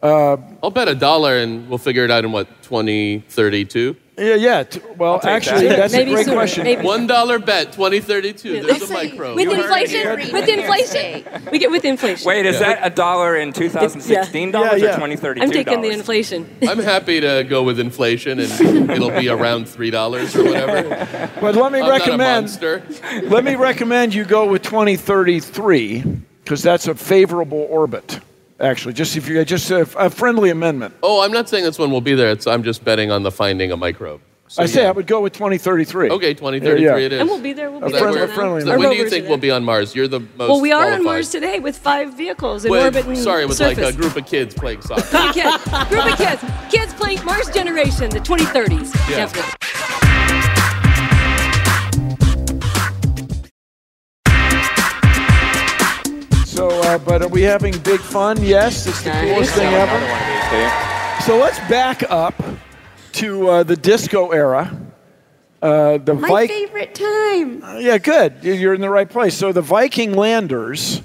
Uh, 0.02 0.38
I'll 0.64 0.72
bet 0.72 0.88
a 0.88 0.96
dollar 0.96 1.38
and 1.38 1.70
we'll 1.70 1.78
figure 1.78 2.04
it 2.04 2.10
out 2.10 2.26
in 2.26 2.32
what 2.32 2.48
2032. 2.64 3.96
Yeah, 4.18 4.34
yeah. 4.36 4.64
T- 4.64 4.82
well, 4.98 5.20
actually, 5.24 5.68
that. 5.68 5.78
that's 5.78 5.94
Maybe 5.94 6.10
a 6.12 6.14
great 6.16 6.26
sooner, 6.26 6.38
question. 6.38 6.64
maybe. 6.64 6.82
One 6.84 7.06
dollar 7.06 7.38
bet 7.38 7.72
2032. 7.74 8.64
There's 8.64 8.82
a 8.82 8.88
say- 8.88 8.94
microbe. 9.12 9.36
With 9.36 9.46
You 9.46 9.54
inflation, 9.54 10.10
with 10.34 10.50
inflation, 10.50 11.24
we 11.52 11.60
get 11.60 11.70
with 11.70 11.86
inflation. 11.86 12.28
Wait, 12.28 12.48
is 12.48 12.58
that 12.60 12.80
a 12.82 12.90
dollar 12.90 13.38
in 13.38 13.54
2016 13.54 14.50
dollars 14.52 14.82
Yeah, 14.82 14.88
yeah. 14.88 14.92
or 14.94 14.96
2032 14.96 15.44
I'm 15.44 15.52
taking 15.52 15.82
the 15.82 15.92
inflation. 15.92 16.50
I'm 16.68 16.80
happy 16.80 17.22
to 17.22 17.44
go 17.48 17.62
with 17.62 17.80
inflation 17.80 18.40
and 18.40 18.90
it'll 18.90 19.12
be 19.12 19.30
around 19.30 19.70
three 19.70 19.92
dollars 19.92 20.36
or 20.36 20.44
whatever. 20.46 21.30
But 21.40 21.54
let 21.56 21.72
me 21.72 21.80
I'm 21.80 21.86
not 21.86 21.90
a 21.90 21.92
recommend 21.92 22.46
monster. 22.48 22.84
let 23.26 23.44
me 23.44 23.54
recommend 23.56 24.16
you 24.16 24.26
go 24.26 24.48
with 24.50 24.64
2033 24.64 26.04
because 26.52 26.64
that's 26.64 26.86
a 26.90 26.94
favorable 26.94 27.66
orbit. 27.70 28.20
Actually, 28.60 28.94
just 28.94 29.16
if 29.16 29.26
you 29.30 29.46
just 29.46 29.72
a, 29.72 29.84
a 29.98 30.10
friendly 30.10 30.50
amendment. 30.50 30.94
Oh, 31.02 31.22
I'm 31.24 31.32
not 31.32 31.48
saying 31.48 31.64
this 31.64 31.80
one 31.80 31.92
will 31.92 32.02
be 32.02 32.14
there. 32.14 32.30
It's, 32.30 32.46
I'm 32.46 32.62
just 32.62 32.84
betting 32.84 33.10
on 33.10 33.24
the 33.24 33.32
finding 33.32 33.72
a 33.72 33.78
microbe. 33.78 34.20
So, 34.50 34.62
I 34.62 34.66
say 34.66 34.82
yeah. 34.82 34.90
I 34.90 34.92
would 34.92 35.08
go 35.08 35.22
with 35.22 35.32
2033. 35.32 36.10
Okay, 36.10 36.34
2033 36.34 36.84
Yeah, 36.86 36.98
yeah. 36.98 37.06
it 37.06 37.14
is. 37.14 37.22
And 37.22 37.30
we'll 37.30 37.40
be 37.42 37.54
there. 37.54 37.72
We'll 37.72 37.86
A 37.86 37.86
be 37.86 37.98
friend- 37.98 38.14
there. 38.18 38.26
a 38.26 38.28
friendly 38.28 38.62
So 38.64 38.78
when 38.78 38.90
do 38.90 38.98
you 38.98 39.10
think 39.10 39.30
we'll 39.30 39.38
be 39.38 39.50
on 39.50 39.64
Mars? 39.64 39.96
You're 39.96 40.10
the 40.10 40.20
most 40.20 40.38
Well, 40.50 40.60
we 40.60 40.74
are 40.74 40.92
on. 40.92 41.06
Mars 41.06 41.30
today 41.32 41.60
with 41.62 41.78
five 41.78 42.16
vehicles 42.18 42.66
in 42.66 42.72
With- 42.72 42.84
orbit 42.84 43.06
and 43.08 43.18
sorry, 43.18 43.46
with 43.46 43.56
surface. 43.56 43.78
like 43.82 43.94
a 43.94 43.98
group 43.98 44.18
of 44.18 44.26
kids 44.26 44.54
playing 44.54 44.82
soccer. 44.82 45.04
Three 45.04 45.32
kids, 45.32 45.64
group 45.88 46.06
of 46.06 46.18
kids, 46.18 46.44
kids 46.70 46.94
playing 46.96 47.24
Mars 47.24 47.50
Generation, 47.52 48.10
the 48.10 48.20
2030s. 48.20 48.94
Yeah. 49.10 49.16
Definitely. 49.16 49.52
So, 56.62 56.70
uh, 56.70 57.00
but 57.00 57.24
are 57.24 57.28
we 57.28 57.42
having 57.42 57.76
big 57.80 58.00
fun? 58.00 58.40
Yes, 58.44 58.86
it's 58.86 59.02
the 59.02 59.12
I 59.12 59.22
coolest 59.34 59.56
thing 59.56 59.66
ever. 59.74 59.96
Another 59.96 60.12
one 60.12 60.22
of 60.22 60.28
these, 60.28 60.50
do 60.52 60.58
you? 60.58 61.26
So 61.26 61.38
let's 61.44 61.58
back 61.68 62.04
up 62.08 62.36
to 63.14 63.48
uh, 63.48 63.64
the 63.64 63.76
disco 63.76 64.30
era. 64.30 64.72
Uh, 65.60 65.98
the 65.98 66.14
My 66.14 66.28
Viking. 66.28 66.68
favorite 66.68 66.94
time. 66.94 67.64
Yeah, 67.82 67.98
good. 67.98 68.36
You- 68.44 68.54
You're 68.54 68.74
in 68.76 68.82
the 68.82 68.92
right 68.92 69.10
place. 69.10 69.36
So 69.36 69.52
the 69.52 69.64
Viking 69.64 70.14
landers 70.14 71.02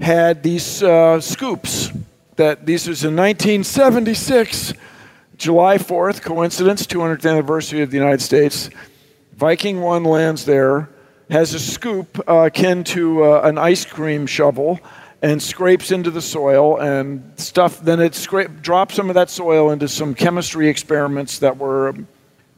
had 0.00 0.42
these 0.42 0.82
uh, 0.82 1.20
scoops. 1.20 1.92
That 2.34 2.66
these 2.66 2.88
was 2.88 3.04
in 3.04 3.14
1976, 3.14 4.72
July 5.38 5.78
4th, 5.78 6.20
coincidence, 6.20 6.84
200th 6.84 7.30
anniversary 7.30 7.80
of 7.82 7.92
the 7.92 7.96
United 7.96 8.22
States. 8.22 8.70
Viking 9.36 9.80
One 9.82 10.02
lands 10.02 10.44
there, 10.46 10.88
has 11.30 11.54
a 11.54 11.60
scoop 11.60 12.20
uh, 12.28 12.46
akin 12.46 12.84
to 12.84 13.24
uh, 13.24 13.40
an 13.42 13.58
ice 13.58 13.84
cream 13.84 14.26
shovel, 14.26 14.80
and 15.22 15.42
scrapes 15.42 15.90
into 15.90 16.10
the 16.10 16.20
soil 16.20 16.78
and 16.78 17.32
stuff. 17.36 17.80
Then 17.80 18.00
it 18.00 18.14
scrape, 18.14 18.62
drops 18.62 18.94
some 18.94 19.08
of 19.08 19.14
that 19.14 19.30
soil 19.30 19.70
into 19.70 19.88
some 19.88 20.14
chemistry 20.14 20.68
experiments 20.68 21.38
that 21.40 21.56
were 21.56 21.94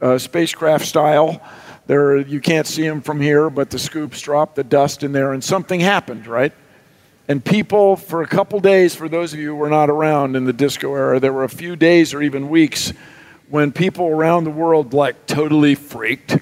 uh, 0.02 0.18
spacecraft 0.18 0.84
style. 0.84 1.40
There, 1.86 2.18
you 2.18 2.40
can't 2.40 2.66
see 2.66 2.86
them 2.86 3.00
from 3.00 3.20
here, 3.20 3.48
but 3.48 3.70
the 3.70 3.78
scoops 3.78 4.20
dropped 4.20 4.56
the 4.56 4.64
dust 4.64 5.02
in 5.02 5.12
there, 5.12 5.32
and 5.32 5.42
something 5.42 5.80
happened, 5.80 6.26
right? 6.26 6.52
And 7.28 7.44
people, 7.44 7.96
for 7.96 8.22
a 8.22 8.26
couple 8.26 8.60
days, 8.60 8.94
for 8.94 9.08
those 9.08 9.32
of 9.32 9.38
you 9.38 9.48
who 9.48 9.56
were 9.56 9.70
not 9.70 9.88
around 9.88 10.36
in 10.36 10.44
the 10.44 10.52
disco 10.52 10.94
era, 10.94 11.20
there 11.20 11.32
were 11.32 11.44
a 11.44 11.48
few 11.48 11.76
days 11.76 12.12
or 12.12 12.22
even 12.22 12.48
weeks 12.48 12.92
when 13.48 13.72
people 13.72 14.06
around 14.06 14.44
the 14.44 14.50
world 14.50 14.92
like 14.92 15.26
totally 15.26 15.74
freaked 15.74 16.38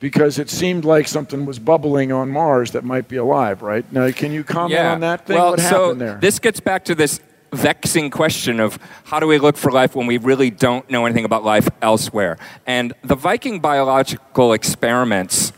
because 0.00 0.38
it 0.38 0.50
seemed 0.50 0.84
like 0.84 1.08
something 1.08 1.44
was 1.46 1.58
bubbling 1.58 2.12
on 2.12 2.30
Mars 2.30 2.72
that 2.72 2.84
might 2.84 3.08
be 3.08 3.16
alive, 3.16 3.62
right? 3.62 3.90
Now, 3.92 4.10
can 4.10 4.32
you 4.32 4.44
comment 4.44 4.80
on 4.80 5.00
that 5.00 5.26
thing? 5.26 5.36
Well, 5.36 5.52
what 5.52 5.60
so 5.60 5.84
happened 5.84 6.00
there? 6.00 6.18
this 6.20 6.38
gets 6.38 6.60
back 6.60 6.84
to 6.86 6.94
this 6.94 7.20
vexing 7.52 8.10
question 8.10 8.60
of 8.60 8.78
how 9.04 9.18
do 9.18 9.26
we 9.26 9.38
look 9.38 9.56
for 9.56 9.72
life 9.72 9.94
when 9.96 10.06
we 10.06 10.18
really 10.18 10.50
don't 10.50 10.88
know 10.90 11.06
anything 11.06 11.24
about 11.24 11.44
life 11.44 11.68
elsewhere? 11.82 12.38
And 12.66 12.92
the 13.02 13.16
Viking 13.16 13.60
biological 13.60 14.52
experiments 14.52 15.52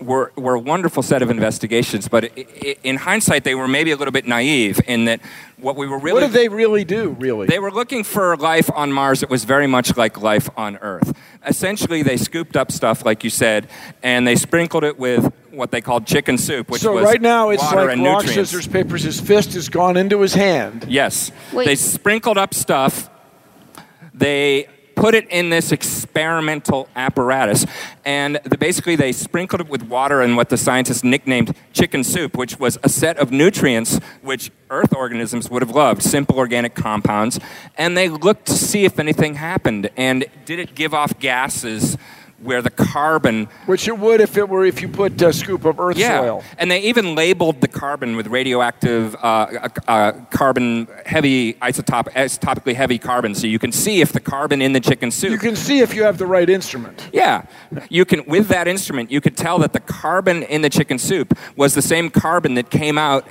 were, 0.00 0.32
were 0.36 0.54
a 0.54 0.58
wonderful 0.60 1.02
set 1.02 1.22
of 1.22 1.30
investigations, 1.30 2.06
but 2.08 2.24
i- 2.24 2.30
i- 2.64 2.76
in 2.82 2.96
hindsight, 2.96 3.44
they 3.44 3.54
were 3.54 3.66
maybe 3.68 3.90
a 3.90 3.96
little 3.96 4.12
bit 4.12 4.26
naive 4.26 4.80
in 4.86 5.06
that 5.06 5.20
what 5.58 5.76
we 5.76 5.86
were 5.86 5.98
really 5.98 6.20
What 6.22 6.32
did 6.32 6.38
they 6.38 6.48
really 6.48 6.84
do, 6.84 7.16
really? 7.18 7.46
they 7.46 7.58
were 7.58 7.70
looking 7.70 8.04
for 8.04 8.36
life 8.36 8.70
on 8.74 8.92
Mars 8.92 9.20
that 9.20 9.30
was 9.30 9.44
very 9.44 9.66
much 9.66 9.96
like 9.96 10.20
life 10.20 10.50
on 10.56 10.76
Earth. 10.78 11.14
Essentially, 11.46 12.02
they 12.02 12.16
scooped 12.16 12.56
up 12.56 12.70
stuff, 12.70 13.04
like 13.04 13.24
you 13.24 13.30
said, 13.30 13.68
and 14.02 14.26
they 14.26 14.36
sprinkled 14.36 14.84
it 14.84 14.98
with 14.98 15.32
what 15.50 15.70
they 15.70 15.80
called 15.80 16.06
chicken 16.06 16.36
soup, 16.36 16.68
which 16.70 16.82
so 16.82 16.92
was 16.92 17.04
right 17.04 17.22
now 17.22 17.48
it's 17.48 17.62
water 17.62 17.84
like 17.86 17.92
and 17.94 18.04
rock, 18.04 18.24
nutrients. 18.24 18.50
scissors, 18.50 18.66
papers. 18.66 19.02
His 19.02 19.18
fist 19.20 19.54
has 19.54 19.68
gone 19.70 19.96
into 19.96 20.20
his 20.20 20.34
hand. 20.34 20.84
Yes. 20.88 21.30
Wait. 21.52 21.64
They 21.64 21.74
sprinkled 21.76 22.36
up 22.36 22.52
stuff. 22.52 23.08
They 24.12 24.68
put 24.96 25.14
it 25.14 25.28
in 25.28 25.50
this 25.50 25.70
experimental 25.70 26.88
apparatus, 26.96 27.64
and 28.04 28.40
the, 28.44 28.58
basically 28.58 28.96
they 28.96 29.12
sprinkled 29.12 29.60
it 29.60 29.68
with 29.68 29.84
water 29.84 30.22
and 30.22 30.36
what 30.36 30.48
the 30.48 30.56
scientists 30.56 31.04
nicknamed 31.04 31.54
chicken 31.72 32.02
soup, 32.02 32.36
which 32.36 32.58
was 32.58 32.78
a 32.82 32.88
set 32.88 33.16
of 33.18 33.30
nutrients 33.30 34.00
which 34.22 34.50
Earth 34.70 34.92
organisms 34.94 35.48
would 35.48 35.62
have 35.62 35.70
loved, 35.70 36.02
simple 36.02 36.38
organic 36.38 36.74
compounds, 36.74 37.38
and 37.78 37.96
they 37.96 38.08
looked 38.08 38.46
to 38.46 38.54
see 38.54 38.84
if 38.84 38.98
anything 38.98 39.34
happened. 39.34 39.88
And 39.96 40.24
did 40.44 40.58
it 40.58 40.74
give 40.74 40.92
off 40.92 41.18
gases? 41.20 41.96
Where 42.42 42.60
the 42.60 42.70
carbon 42.70 43.48
Which 43.64 43.88
it 43.88 43.98
would 43.98 44.20
if 44.20 44.36
it 44.36 44.48
were 44.48 44.64
if 44.66 44.82
you 44.82 44.88
put 44.88 45.20
a 45.22 45.32
scoop 45.32 45.64
of 45.64 45.80
earth 45.80 45.96
yeah, 45.96 46.20
soil. 46.20 46.44
and 46.58 46.70
they 46.70 46.80
even 46.80 47.14
labeled 47.14 47.60
the 47.62 47.68
carbon 47.68 48.14
with 48.14 48.26
radioactive 48.26 49.14
uh, 49.16 49.18
uh, 49.18 49.68
uh, 49.88 50.12
carbon 50.30 50.86
heavy 51.06 51.54
isotop 51.54 52.12
isotopically 52.12 52.74
heavy 52.74 52.98
carbon, 52.98 53.34
so 53.34 53.46
you 53.46 53.58
can 53.58 53.72
see 53.72 54.00
if 54.02 54.12
the 54.12 54.20
carbon 54.20 54.60
in 54.60 54.72
the 54.74 54.80
chicken 54.80 55.10
soup. 55.10 55.30
You 55.30 55.38
can 55.38 55.56
see 55.56 55.80
if 55.80 55.94
you 55.94 56.02
have 56.04 56.18
the 56.18 56.26
right 56.26 56.48
instrument. 56.50 57.08
yeah, 57.12 57.46
you 57.88 58.04
can 58.04 58.22
with 58.26 58.48
that 58.48 58.68
instrument 58.68 59.10
you 59.10 59.20
could 59.20 59.36
tell 59.36 59.58
that 59.58 59.72
the 59.72 59.80
carbon 59.80 60.42
in 60.42 60.60
the 60.62 60.70
chicken 60.70 60.98
soup 60.98 61.36
was 61.56 61.74
the 61.74 61.82
same 61.82 62.10
carbon 62.10 62.54
that 62.54 62.70
came 62.70 62.98
out. 62.98 63.26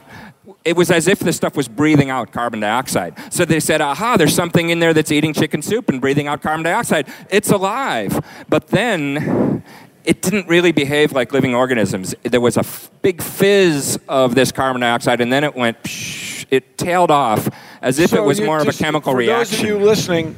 It 0.64 0.76
was 0.76 0.92
as 0.92 1.08
if 1.08 1.20
the 1.20 1.34
stuff 1.34 1.56
was 1.56 1.68
breathing 1.68 2.10
out 2.10 2.32
carbon 2.32 2.60
dioxide. 2.60 3.16
So 3.32 3.46
they 3.46 3.60
said, 3.60 3.82
aha, 3.82 4.18
there's 4.18 4.34
something 4.36 4.70
in 4.70 4.80
there 4.80 4.94
that's 4.94 5.12
eating 5.12 5.34
chicken 5.34 5.62
soup 5.62 5.90
and 5.90 6.00
breathing 6.02 6.28
out 6.28 6.42
carbon 6.42 6.64
dioxide. 6.64 7.08
It's 7.30 7.50
alive. 7.52 8.24
But 8.50 8.68
then 8.68 9.64
it 10.04 10.22
didn't 10.22 10.48
really 10.48 10.72
behave 10.72 11.12
like 11.14 11.32
living 11.34 11.56
organisms. 11.56 12.14
There 12.24 12.42
was 12.42 12.58
a 12.58 12.62
f- 12.62 12.92
big 13.02 13.22
fizz 13.22 14.00
of 14.08 14.36
this 14.36 14.52
carbon 14.52 14.82
dioxide, 14.82 15.20
and 15.22 15.32
then 15.34 15.44
it 15.44 15.56
went, 15.56 15.82
psh, 15.84 16.46
it 16.52 16.78
tailed 16.78 17.10
off 17.12 17.50
as 17.82 17.98
if 18.00 18.12
So 18.12 18.24
it 18.24 18.26
was 18.28 18.40
more 18.42 18.60
just- 18.64 18.70
of 18.80 18.82
a 18.82 18.84
chemical 18.84 19.14
for 19.14 19.18
reaction. 19.18 19.56
those 19.58 19.64
of 19.64 19.68
you 19.68 19.80
listening, 19.84 20.36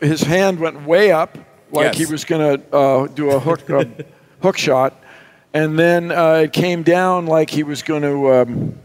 his 0.00 0.20
hand 0.22 0.60
went 0.60 0.86
way 0.86 1.10
up, 1.10 1.36
like 1.72 1.86
Yes. 1.86 1.98
he 1.98 2.06
was 2.06 2.24
going 2.24 2.60
to 2.60 2.76
uh, 2.76 3.06
do 3.08 3.30
a 3.30 3.40
hook 3.40 3.68
a 3.70 3.88
hook 4.42 4.56
shot, 4.58 4.94
and 5.54 5.76
then 5.78 6.12
uh, 6.12 6.42
it 6.44 6.52
came 6.52 6.82
down 6.84 7.26
like 7.26 7.50
he 7.50 7.62
was 7.64 7.82
going 7.82 8.02
to 8.02 8.32
um, 8.32 8.78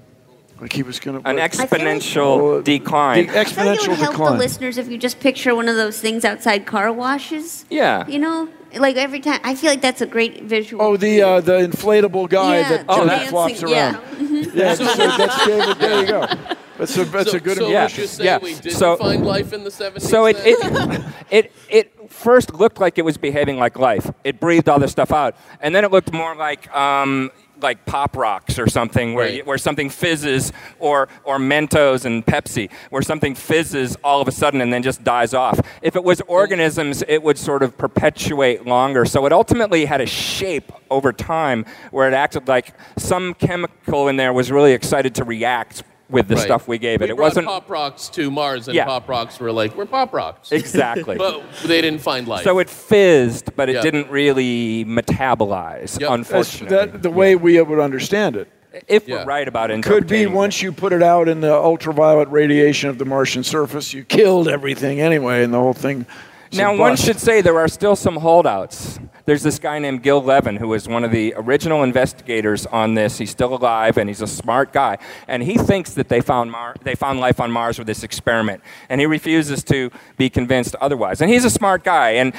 like 0.62 0.74
he 0.74 0.84
was 0.84 1.00
going 1.00 1.22
to 1.22 1.30
An 1.30 1.38
like- 1.38 1.52
exponential 1.52 2.64
the 2.64 2.80
decline. 2.80 3.30
I 3.30 3.34
feel 3.34 3.36
like 3.36 3.48
it 3.48 3.50
exponential 3.82 3.88
would 3.90 3.98
help 4.00 4.12
decline. 4.12 4.34
the 4.34 4.40
listeners 4.40 4.78
if 4.78 4.90
you 4.90 4.98
just 4.98 5.20
picture 5.20 5.54
one 5.56 5.68
of 5.68 5.76
those 5.76 6.00
things 6.00 6.24
outside 6.26 6.66
car 6.66 6.92
washes. 6.94 7.66
Yeah. 7.70 8.08
You 8.08 8.20
know, 8.20 8.50
like 8.78 8.96
every 8.96 9.20
time. 9.20 9.40
I 9.44 9.56
feel 9.56 9.70
like 9.70 9.82
that's 9.82 10.02
a 10.02 10.06
great 10.06 10.44
visual. 10.44 10.82
Oh, 10.84 10.98
the 10.98 11.22
uh, 11.22 11.42
the 11.42 11.60
inflatable 11.60 12.30
guy 12.30 12.60
yeah, 12.60 12.70
that 12.70 12.88
the 12.88 12.94
Johnny 12.96 13.26
flops 13.28 13.64
around. 13.64 13.72
Yeah. 13.72 14.00
mhm. 14.16 14.56
Yeah, 14.56 14.74
so 14.76 14.84
that's 14.86 15.46
David. 15.46 15.78
There 15.80 16.02
you 16.02 16.08
go. 16.08 16.28
That's 16.78 16.98
a 16.98 17.06
that's 17.06 17.32
so, 17.32 17.38
a 17.38 17.40
good 17.40 17.58
so 17.58 17.70
Yeah. 17.70 17.88
say 17.88 18.24
Yeah. 18.26 18.38
we 18.40 18.54
didn't 18.56 18.72
So- 18.78 18.98
find 18.98 19.26
life 19.26 19.54
in 19.54 19.64
the 19.64 19.70
70s? 19.72 20.02
So 20.02 20.26
it, 20.26 20.38
it, 20.44 21.04
it, 21.32 21.52
it 21.70 22.12
first 22.12 22.54
looked 22.54 22.80
like 22.80 22.98
it 22.98 23.04
was 23.06 23.18
behaving 23.18 23.58
like 23.58 23.78
life. 23.80 24.12
It 24.24 24.40
breathed 24.40 24.68
all 24.70 24.80
this 24.80 24.92
stuff 24.92 25.12
out. 25.12 25.36
And 25.62 25.74
then 25.74 25.84
it 25.86 25.92
looked 25.92 26.12
more 26.12 26.36
like, 26.36 26.74
um, 26.76 27.32
like 27.62 27.86
pop 27.86 28.18
rocks 28.18 28.60
or 28.60 28.68
something 28.68 29.14
where, 29.14 29.26
Right. 29.28 29.34
you- 29.36 29.44
where 29.46 29.58
something 29.58 29.90
fizzes 29.90 30.52
or, 30.80 31.08
or 31.24 31.38
Mentos 31.40 32.04
and 32.04 32.26
Pepsi 32.26 32.70
where 32.90 33.02
something 33.02 33.34
fizzes 33.34 33.96
all 34.04 34.20
of 34.22 34.28
a 34.28 34.32
sudden 34.32 34.60
and 34.60 34.74
then 34.74 34.84
just 34.84 35.04
dies 35.06 35.34
off. 35.34 35.60
If 35.82 35.96
it 35.96 36.04
was 36.04 36.20
organisms, 36.28 37.04
it 37.08 37.24
would 37.24 37.38
sort 37.38 37.64
of 37.64 37.78
perpetuate 37.78 38.66
longer. 38.68 39.06
So 39.06 39.26
it 39.26 39.32
ultimately 39.32 39.86
had 39.86 40.02
a 40.02 40.06
shape 40.06 40.72
over 40.92 41.14
time 41.14 41.66
where 41.92 42.10
it 42.10 42.14
acted 42.14 42.50
like 42.50 42.74
some 42.98 43.34
chemical 43.36 44.10
in 44.10 44.18
there 44.18 44.34
was 44.34 44.52
really 44.52 44.74
excited 44.74 45.16
to 45.16 45.24
react 45.24 45.84
with 46.10 46.28
the 46.28 46.36
Right. 46.36 46.44
stuff 46.44 46.68
we 46.68 46.78
gave 46.78 47.02
it. 47.02 47.06
We 47.06 47.12
it 47.12 47.16
brought 47.16 47.26
wasn't 47.26 47.48
pop 47.48 47.70
rocks 47.70 48.10
to 48.10 48.30
Mars, 48.30 48.68
and 48.68 48.76
Yeah. 48.76 48.86
pop 48.86 49.10
rocks 49.10 49.40
were 49.40 49.52
like, 49.52 49.76
we're 49.76 49.86
pop 49.86 50.14
rocks. 50.14 50.52
exactly. 50.52 51.16
but 51.18 51.42
they 51.66 51.82
didn't 51.82 52.00
find 52.02 52.28
life. 52.28 52.44
So 52.44 52.60
it 52.60 52.70
fizzed, 52.70 53.56
but 53.56 53.70
it 53.70 53.76
Yeah. 53.76 53.82
didn't 53.82 54.10
really 54.12 54.86
metabolize, 54.86 56.00
Yep. 56.00 56.10
Unfortunately. 56.12 56.76
that, 56.76 57.02
the 57.04 57.10
way 57.10 57.36
we 57.36 57.60
would 57.62 57.80
understand 57.80 58.36
it. 58.36 58.48
if 58.90 59.08
Yeah. 59.08 59.20
we're 59.20 59.24
right 59.26 59.48
about 59.48 59.72
it. 59.72 59.82
Could 59.84 60.06
be 60.06 60.26
once 60.26 60.62
you 60.62 60.74
put 60.74 60.92
it 60.92 61.02
out 61.02 61.30
in 61.30 61.40
the 61.40 61.54
ultraviolet 61.54 62.28
radiation 62.30 62.90
of 62.90 62.98
the 62.98 63.06
Martian 63.06 63.42
surface, 63.42 63.94
you 63.94 64.04
killed 64.04 64.50
everything 64.50 65.00
anyway, 65.00 65.44
and 65.46 65.54
the 65.54 65.58
whole 65.60 65.72
thing. 65.72 66.06
Now, 66.52 66.76
one 66.76 66.98
should 66.98 67.18
say 67.22 67.40
there 67.40 67.58
are 67.58 67.70
still 67.70 67.96
some 67.96 68.18
holdouts. 68.18 69.00
There's 69.26 69.42
this 69.42 69.58
guy 69.58 69.80
named 69.80 70.04
Gil 70.04 70.22
Levin 70.22 70.58
who 70.58 70.68
was 70.68 70.88
one 70.88 71.04
of 71.04 71.12
the 71.12 71.34
original 71.36 71.84
investigators 71.84 72.66
on 72.68 72.94
this. 72.94 73.18
He's 73.18 73.32
still 73.32 73.56
alive 73.56 73.98
and 73.98 74.08
he's 74.08 74.22
a 74.22 74.28
smart 74.28 74.72
guy. 74.72 75.00
And 75.28 75.42
he 75.42 75.58
thinks 75.58 75.96
that 75.96 76.10
they 76.10 76.22
found, 76.22 76.52
Mar- 76.52 76.76
they 76.84 76.94
found 76.94 77.20
life 77.20 77.40
on 77.40 77.52
Mars 77.52 77.80
with 77.80 77.88
this 77.88 78.04
experiment. 78.04 78.62
And 78.88 79.02
he 79.02 79.08
refuses 79.08 79.64
to 79.66 79.90
be 80.18 80.30
convinced 80.30 80.76
otherwise. 80.80 81.22
And 81.22 81.32
he's 81.32 81.44
a 81.44 81.50
smart 81.50 81.84
guy. 81.84 82.12
And 82.12 82.34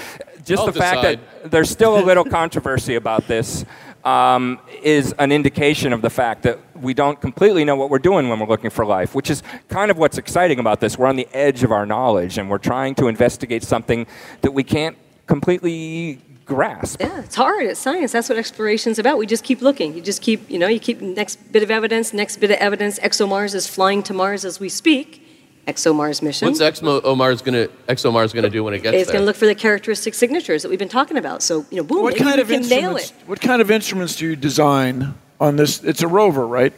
just 0.45 0.61
I'll 0.61 0.67
the 0.67 0.79
fact 0.79 1.03
that 1.03 1.51
there's 1.51 1.71
still 1.71 1.99
a 1.99 2.05
little 2.05 2.25
controversy 2.41 2.95
about 2.95 3.27
this 3.27 3.65
um, 4.05 4.61
is 4.85 5.13
an 5.19 5.33
indication 5.33 5.93
of 5.93 6.01
the 6.01 6.11
fact 6.11 6.45
that 6.45 6.61
we 6.77 6.95
don't 6.95 7.21
completely 7.21 7.65
know 7.65 7.75
what 7.75 7.91
we're 7.91 7.99
doing 7.99 8.29
when 8.29 8.39
we're 8.39 8.47
looking 8.47 8.71
for 8.71 8.87
life, 8.87 9.17
which 9.17 9.29
is 9.29 9.43
kind 9.69 9.91
of 9.91 9.99
what's 9.99 10.19
exciting 10.19 10.61
about 10.61 10.79
this. 10.79 10.97
We're 10.97 11.09
on 11.09 11.17
the 11.17 11.27
edge 11.33 11.65
of 11.65 11.73
our 11.73 11.85
knowledge 11.85 12.39
and 12.39 12.49
we're 12.49 12.59
trying 12.59 12.95
to 12.97 13.09
investigate 13.09 13.65
something 13.65 14.07
that 14.43 14.53
we 14.53 14.63
can't 14.63 14.97
completely 15.27 16.21
grasp. 16.47 17.01
Yeah, 17.01 17.21
it's 17.21 17.35
hard. 17.35 17.67
It's 17.67 17.81
science. 17.81 18.13
That's 18.13 18.29
what 18.29 18.39
exploration's 18.39 18.99
about. 18.99 19.19
We 19.19 19.27
just 19.27 19.45
keep 19.45 19.61
looking. 19.61 19.95
You 19.95 20.01
just 20.01 20.23
keep, 20.23 20.49
you 20.49 20.59
know, 20.59 20.69
you 20.69 20.81
keep 20.81 21.01
next 21.01 21.37
bit 21.53 21.63
of 21.63 21.71
evidence, 21.71 22.13
next 22.13 22.39
bit 22.39 22.51
of 22.51 22.57
evidence. 22.59 22.99
ExoMars 23.01 23.55
is 23.55 23.67
flying 23.67 24.03
to 24.05 24.15
Mars 24.15 24.45
as 24.45 24.59
we 24.59 24.69
speak. 24.69 25.23
ExoMars 25.67 26.23
mission. 26.23 26.47
What's 26.47 26.61
ExoMars 26.61 27.43
gonna 27.43 27.67
ExoMars 27.89 28.33
gonna 28.33 28.49
do 28.49 28.63
when 28.63 28.73
it 28.73 28.85
gets 28.85 28.87
it's 28.87 28.93
there? 28.95 29.01
It's 29.01 29.11
going 29.11 29.23
to 29.23 29.27
look 29.27 29.35
for 29.35 29.47
the 29.47 29.55
characteristic 29.57 30.15
signatures 30.15 30.63
that 30.63 30.69
we've 30.69 30.79
been 30.79 30.89
talking 30.89 31.17
about. 31.17 31.43
So, 31.43 31.67
you 31.71 31.79
know, 31.79 31.83
boom, 31.83 32.05
What 32.05 32.13
maybe 32.15 32.25
kind 32.25 32.37
we 32.37 32.43
of 32.43 32.49
can 32.49 32.69
nail 32.69 32.91
instruments? 32.97 33.11
it. 33.11 33.29
What 33.29 33.41
kind 33.41 33.61
of 33.61 33.69
instruments 33.73 34.15
do 34.15 34.27
you 34.27 34.37
design 34.37 35.15
on 35.41 35.57
this? 35.57 35.83
It's 35.83 36.03
a 36.03 36.07
rover, 36.09 36.47
right? 36.47 36.73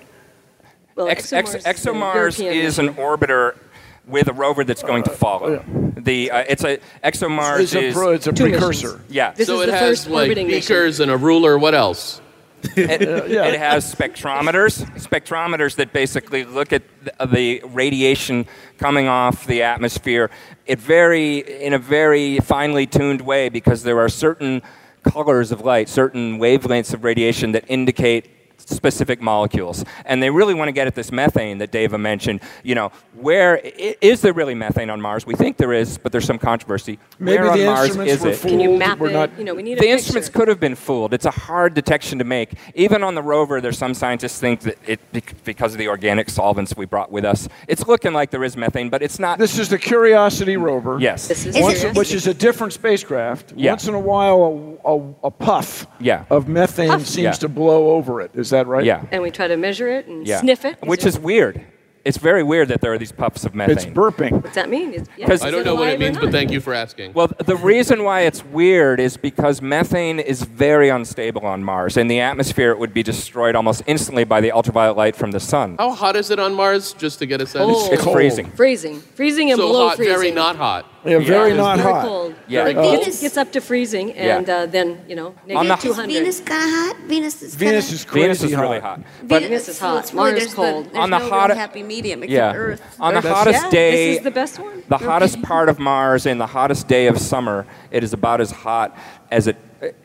Well, 0.96 1.08
Ex- 1.08 1.34
ex- 1.34 1.54
ExoMars, 1.54 1.56
is 1.56 1.64
ExoMars 1.64 2.40
is 2.40 2.78
an 2.78 2.94
orbiter 2.94 3.56
with 4.09 4.28
a 4.28 4.32
rover 4.32 4.64
that's 4.64 4.82
going 4.82 5.02
to 5.04 5.11
follow. 5.11 5.62
The 5.96 6.30
uh, 6.30 6.44
it's 6.48 6.64
a 6.64 6.78
ExoMars 7.04 7.61
It's 7.61 7.74
a, 7.74 7.80
is 7.84 7.94
pro, 7.94 8.12
it's 8.12 8.26
a 8.26 8.32
precursor. 8.32 8.92
missions. 8.98 9.02
yeah. 9.11 9.32
This 9.32 9.46
so 9.46 9.61
is 9.61 9.64
it 9.64 9.66
the 9.66 9.78
has 9.78 9.98
first 10.04 10.11
like 10.11 10.22
orbiting 10.28 10.46
mission. 10.48 10.74
beakers 10.74 11.00
and 11.00 11.11
a 11.11 11.16
ruler. 11.16 11.59
What 11.59 11.74
else? 11.74 12.20
It, 12.76 13.02
yeah. 13.30 13.44
it 13.46 13.59
has 13.59 13.94
spectrometers, 13.94 14.84
spectrometers 14.96 15.76
that 15.76 15.92
basically 15.92 16.44
look 16.44 16.72
at 16.72 16.82
the, 17.04 17.26
the 17.26 17.62
radiation 17.66 18.46
coming 18.78 19.06
off 19.06 19.46
the 19.46 19.62
atmosphere 19.62 20.28
it 20.66 20.78
very, 20.80 21.38
in 21.64 21.72
a 21.72 21.78
very 21.78 22.38
finely 22.40 22.86
tuned 22.86 23.20
way 23.22 23.48
because 23.48 23.84
there 23.84 23.98
are 24.00 24.09
certain 24.09 24.61
colors 25.04 25.50
of 25.50 25.62
light, 25.62 25.88
certain 25.88 26.38
wavelengths 26.38 26.92
of 26.92 27.04
radiation 27.04 27.52
that 27.52 27.64
indicate 27.68 28.28
specific 28.59 29.20
molecules. 29.22 29.84
And 30.04 30.22
they 30.22 30.30
really 30.30 30.54
want 30.54 30.68
to 30.68 30.72
get 30.72 30.86
at 30.86 30.94
this 30.94 31.11
methane 31.12 31.59
that 31.59 31.72
Dava 31.72 31.98
mentioned. 31.98 32.40
You 32.62 32.74
know, 32.74 32.92
where 33.14 33.56
is 33.56 34.20
there 34.20 34.32
really 34.32 34.54
methane 34.54 34.90
on 34.90 35.00
Mars? 35.00 35.26
We 35.26 35.34
think 35.34 35.56
there 35.56 35.72
is, 35.72 35.98
but 35.98 36.12
there's 36.12 36.24
some 36.26 36.38
controversy. 36.38 36.98
Maybe 37.18 37.38
where 37.42 37.50
on 37.52 37.59
the 37.59 37.64
Mars 37.66 37.96
is 37.96 38.20
were 38.20 38.28
it? 38.30 38.36
fooled. 38.36 38.50
Can 38.52 38.61
you 38.61 38.76
map 38.76 38.98
We're 38.98 39.11
it? 39.11 39.12
not- 39.12 39.38
you 39.38 39.44
know, 39.44 39.54
we 39.54 39.62
need 39.62 39.72
a 39.72 39.76
the 39.76 39.80
picture. 39.82 39.92
instruments 39.92 40.28
could 40.28 40.48
have 40.48 40.61
been 40.61 40.74
fooled. 40.74 41.14
It's 41.14 41.24
a 41.26 41.30
hard 41.30 41.74
detection 41.74 42.18
to 42.18 42.24
make. 42.24 42.52
Even 42.74 43.02
on 43.02 43.14
the 43.14 43.22
rover, 43.22 43.61
there's 43.61 43.78
some 43.78 43.94
scientists 43.94 44.38
think 44.40 44.61
that 44.61 44.76
it 44.86 45.00
because 45.44 45.72
of 45.72 45.78
the 45.78 45.88
organic 45.88 46.28
solvents 46.28 46.76
we 46.76 46.84
brought 46.86 47.11
with 47.11 47.24
us, 47.24 47.48
it's 47.68 47.86
looking 47.86 48.12
like 48.12 48.30
there 48.30 48.44
is 48.44 48.56
methane, 48.56 48.88
but 48.90 49.02
it's 49.02 49.18
not. 49.18 49.38
This 49.38 49.59
is 49.59 49.68
the 49.68 49.78
Curiosity 49.78 50.56
rover. 50.56 50.98
yes. 51.00 51.28
This 51.28 51.46
is 51.46 51.56
Is 51.56 51.62
Once, 51.62 51.84
it- 51.84 51.96
which 51.96 52.12
is 52.12 52.26
a 52.26 52.34
different 52.34 52.72
spacecraft. 52.72 53.52
Yeah. 53.56 53.72
Once 53.72 53.86
in 53.88 53.94
a 53.94 53.98
while, 54.00 54.78
a, 54.84 54.90
a, 54.94 55.14
a 55.24 55.30
puff 55.30 55.86
Yeah. 56.00 56.24
of 56.30 56.48
methane 56.48 56.88
Puff. 56.88 57.06
seems 57.06 57.24
Yeah. 57.24 57.32
to 57.32 57.48
blow 57.48 57.90
over 57.92 58.20
it. 58.20 58.30
Is 58.34 58.47
that 58.51 58.66
right? 58.66 58.84
yeah. 58.84 59.05
and 59.12 59.22
we 59.22 59.30
try 59.30 59.49
to 59.49 59.57
measure 59.57 59.88
it 59.88 60.07
and 60.07 60.26
Yeah. 60.26 60.40
sniff 60.40 60.64
it. 60.64 60.76
Which 60.82 61.05
is 61.07 61.18
weird. 61.18 61.64
It's 62.05 62.16
very 62.16 62.42
weird 62.42 62.68
that 62.68 62.80
there 62.80 62.90
are 62.92 62.96
these 62.96 63.12
puffs 63.12 63.44
of 63.44 63.55
methane. 63.55 63.76
It's 63.76 63.84
burping. 63.84 64.30
What's 64.42 64.55
that 64.55 64.70
mean? 64.70 64.94
Is- 64.94 65.07
yeah, 65.18 65.26
'Cause- 65.26 65.42
I 65.44 65.51
don't 65.51 65.64
know 65.66 65.74
what 65.74 65.88
it 65.88 66.01
means, 66.01 66.16
but 66.16 66.30
thank 66.30 66.51
you 66.51 66.59
for 66.59 66.72
asking. 66.72 67.12
Well, 67.12 67.28
the 67.44 67.57
reason 67.57 68.03
why 68.03 68.20
it's 68.22 68.42
weird 68.46 68.99
is 68.99 69.18
because 69.18 69.61
methane 69.61 70.18
is 70.18 70.42
very 70.42 70.88
unstable 70.88 71.44
on 71.44 71.62
Mars. 71.62 71.99
In 71.99 72.07
the 72.09 72.20
atmosphere, 72.20 72.70
it 72.70 72.78
would 72.78 72.94
be 72.94 73.03
destroyed 73.03 73.55
almost 73.55 73.82
instantly 73.86 74.24
by 74.24 74.40
the 74.40 74.53
ultraviolet 74.53 74.96
light 74.96 75.16
from 75.16 75.32
the 75.32 75.40
sun. 75.40 75.74
How 75.78 75.90
hot 75.90 76.16
is 76.16 76.30
it 76.30 76.38
on 76.38 76.55
Mars? 76.55 76.94
Just 76.94 77.18
to 77.18 77.26
get 77.26 77.42
a 77.42 77.46
sense. 77.46 77.64
Oh. 77.68 77.92
It's 77.92 78.03
Cold. 78.03 78.16
freezing. 78.16 78.46
Freezing, 78.57 79.01
freezing 79.14 79.51
and 79.51 79.59
so 79.61 79.66
below 79.66 79.88
hot, 79.88 79.96
freezing. 79.96 80.14
very 80.14 80.30
not 80.30 80.57
hot. 80.57 80.86
Yeah, 81.05 81.18
very 81.20 81.51
Yeah. 81.51 81.57
not 81.57 81.78
Very 81.78 81.92
hot. 81.92 82.05
cold. 82.05 82.34
Yeah. 82.49 82.64
Like 82.64 82.76
Uh, 82.76 82.82
Venus 82.82 83.20
gets 83.20 83.36
up 83.36 83.53
to 83.53 83.61
freezing, 83.61 84.12
and 84.12 84.46
Yeah. 84.49 84.55
uh, 84.55 84.66
then 84.66 84.99
you 85.09 85.14
know 85.16 85.34
On 85.55 85.66
Is 85.70 85.82
200. 85.82 86.12
Venus 86.12 86.40
kind 86.40 86.62
of 86.64 86.70
hot? 86.70 86.96
Venus 87.07 87.40
is 87.42 87.55
Venus 87.55 87.84
kinda, 87.86 87.94
is 87.94 88.05
crazy 88.05 88.22
Venus 88.24 88.42
is 88.42 88.57
really 88.57 88.80
hot. 88.80 89.01
But 89.22 89.42
Venus 89.42 89.68
is 89.68 89.78
hot. 89.78 89.99
it's 90.01 90.12
really- 90.12 90.32
Mars 90.32 90.40
there's 90.42 90.55
cold. 90.55 90.84
The, 90.86 90.90
there's 90.90 91.03
On 91.05 91.11
the 91.11 91.18
no 91.18 91.24
real 91.24 91.34
hotta- 91.34 91.55
happy 91.55 91.82
medium 91.82 92.22
except 92.24 92.32
yeah. 92.36 92.53
Earth. 92.61 92.82
On 93.01 93.14
the 93.14 93.20
That's- 93.20 93.36
hottest 93.38 93.64
yeah, 93.64 93.70
day, 93.70 94.07
this 94.09 94.18
is 94.18 94.24
the 94.24 94.30
best 94.32 94.59
one. 94.59 94.82
the 94.88 94.99
hottest 94.99 95.40
part 95.42 95.68
of 95.68 95.78
Mars 95.78 96.26
and 96.26 96.40
the 96.40 96.46
hottest 96.46 96.88
day 96.88 97.07
of 97.07 97.18
summer, 97.18 97.64
it 97.90 98.03
is 98.03 98.12
about 98.12 98.40
as 98.40 98.51
hot 98.51 98.96
as 99.30 99.46
it, 99.46 99.57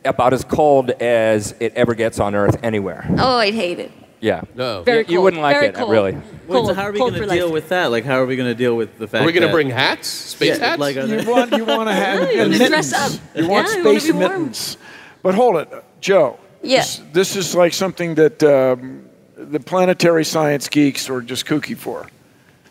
about 0.05 0.31
as 0.33 0.43
cold 0.43 0.91
as 1.01 1.55
it 1.59 1.73
ever 1.75 1.95
gets 1.95 2.19
on 2.19 2.35
Earth 2.35 2.57
anywhere. 2.61 3.03
Oh, 3.17 3.37
I'd 3.37 3.55
hate 3.55 3.79
it. 3.79 3.91
Yeah. 4.23 4.41
No. 4.55 4.83
Very 4.83 4.99
You- 4.99 5.05
you 5.09 5.15
cold. 5.17 5.23
wouldn't 5.25 5.41
like 5.41 5.55
Very 5.57 5.67
it, 5.67 5.75
cold. 5.75 5.91
really. 5.91 6.13
Wait, 6.47 6.65
so 6.65 6.73
how 6.73 6.83
are 6.83 6.91
we 6.93 6.97
going 6.99 7.13
to 7.13 7.25
deal 7.27 7.45
life. 7.47 7.53
with 7.53 7.69
that? 7.69 7.91
Like, 7.91 8.05
how 8.05 8.21
are 8.21 8.25
we 8.25 8.37
going 8.37 8.47
to 8.49 8.55
deal 8.55 8.75
with 8.75 8.97
the 8.97 9.05
fact 9.07 9.21
Are 9.23 9.25
we 9.25 9.33
going 9.33 9.45
to 9.45 9.51
bring 9.51 9.69
hats? 9.69 10.07
Space 10.07 10.57
Yeah, 10.57 10.65
hats? 10.65 10.79
like, 10.79 10.95
are 10.95 11.05
You 11.05 11.29
want 11.29 11.51
you 11.51 11.65
want 11.65 11.89
to 11.89 11.93
have 12.05 12.19
Yeah, 12.21 12.31
you 12.31 12.37
wanna 12.37 12.49
mittens. 12.49 12.69
dress 12.69 12.93
up. 12.93 13.11
You 13.35 13.47
want 13.49 13.67
Yeah, 13.67 13.77
you 13.79 13.83
wanna 13.83 13.99
space 13.99 14.11
be 14.11 14.17
warm. 14.17 14.31
mittens. 14.31 14.77
But 15.23 15.35
hold 15.35 15.57
it, 15.57 15.69
Jo. 15.99 16.39
Yeah. 16.61 16.79
This, 16.79 17.01
this 17.11 17.35
is 17.35 17.53
like 17.53 17.73
something 17.73 18.15
that 18.15 18.41
um, 18.43 19.03
the 19.35 19.59
planetary 19.59 20.23
science 20.23 20.69
geeks 20.69 21.09
are 21.09 21.21
just 21.21 21.45
kooky 21.45 21.75
for. 21.77 22.07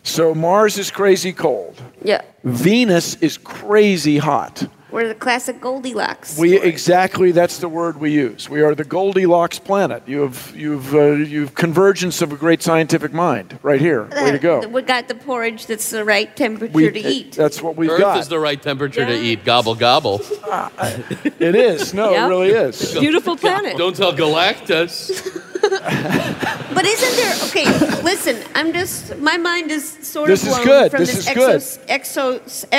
So 0.01 0.33
Mars 0.33 0.77
is 0.79 0.89
crazy 0.91 1.33
cold. 1.33 1.79
Yeah. 2.03 2.21
Venus 2.43 3.15
is 3.21 3.37
crazy 3.37 4.17
hot. 4.17 4.67
We're 4.93 5.07
the 5.07 5.15
classic 5.15 5.59
Goldilocks. 5.59 6.37
We 6.37 6.55
story. 6.57 6.69
exactly 6.69 7.31
that's 7.31 7.57
the 7.57 7.67
word 7.67 7.99
we 7.99 8.11
use. 8.11 8.47
We 8.47 8.61
are 8.61 8.75
the 8.75 8.83
Goldilocks 8.83 9.57
planet. 9.57 10.03
You 10.05 10.21
have 10.21 10.53
you've 10.55 10.93
uh, 10.93 11.13
you've 11.13 11.55
convergence 11.55 12.21
of 12.21 12.31
a 12.31 12.35
great 12.35 12.61
scientific 12.61 13.11
mind 13.11 13.57
right 13.63 13.81
here. 13.81 14.03
Way 14.11 14.31
to 14.33 14.37
go. 14.37 14.67
We 14.67 14.83
got 14.83 15.07
the 15.07 15.15
porridge 15.15 15.65
that's 15.65 15.89
the 15.89 16.05
right 16.05 16.35
temperature 16.35 16.71
We, 16.75 16.91
to 16.91 16.99
eat. 16.99 17.31
That's 17.31 17.59
what 17.59 17.75
we've 17.75 17.89
Earth 17.89 18.01
got. 18.01 18.19
is 18.19 18.27
the 18.27 18.37
right 18.37 18.61
temperature 18.61 19.03
to 19.03 19.15
eat. 19.19 19.43
Gobble, 19.43 19.73
gobble. 19.73 20.21
it 21.39 21.55
is. 21.55 21.95
No, 21.95 22.11
Yeah. 22.11 22.25
it 22.27 22.29
really 22.29 22.49
is. 22.51 22.93
Beautiful 22.99 23.35
planet. 23.35 23.75
Don't 23.77 23.95
tell 23.95 24.13
Galactus. 24.13 25.41
But 26.73 26.85
isn't 26.85 27.15
there? 27.15 27.35
Okay, 27.49 28.01
listen. 28.01 28.35
I'm 28.55 28.73
just. 28.73 29.17
My 29.19 29.37
mind 29.37 29.69
is 29.71 29.87
sort 30.01 30.27
This 30.27 30.41
of 30.41 30.49
is 30.49 30.53
blown 30.55 30.65
good. 30.65 30.91
from 30.91 30.99
This 31.01 31.13
this, 31.15 31.27
is 31.27 31.33
good. 31.33 31.61
exo, 31.87 32.39
exo, 32.41 32.69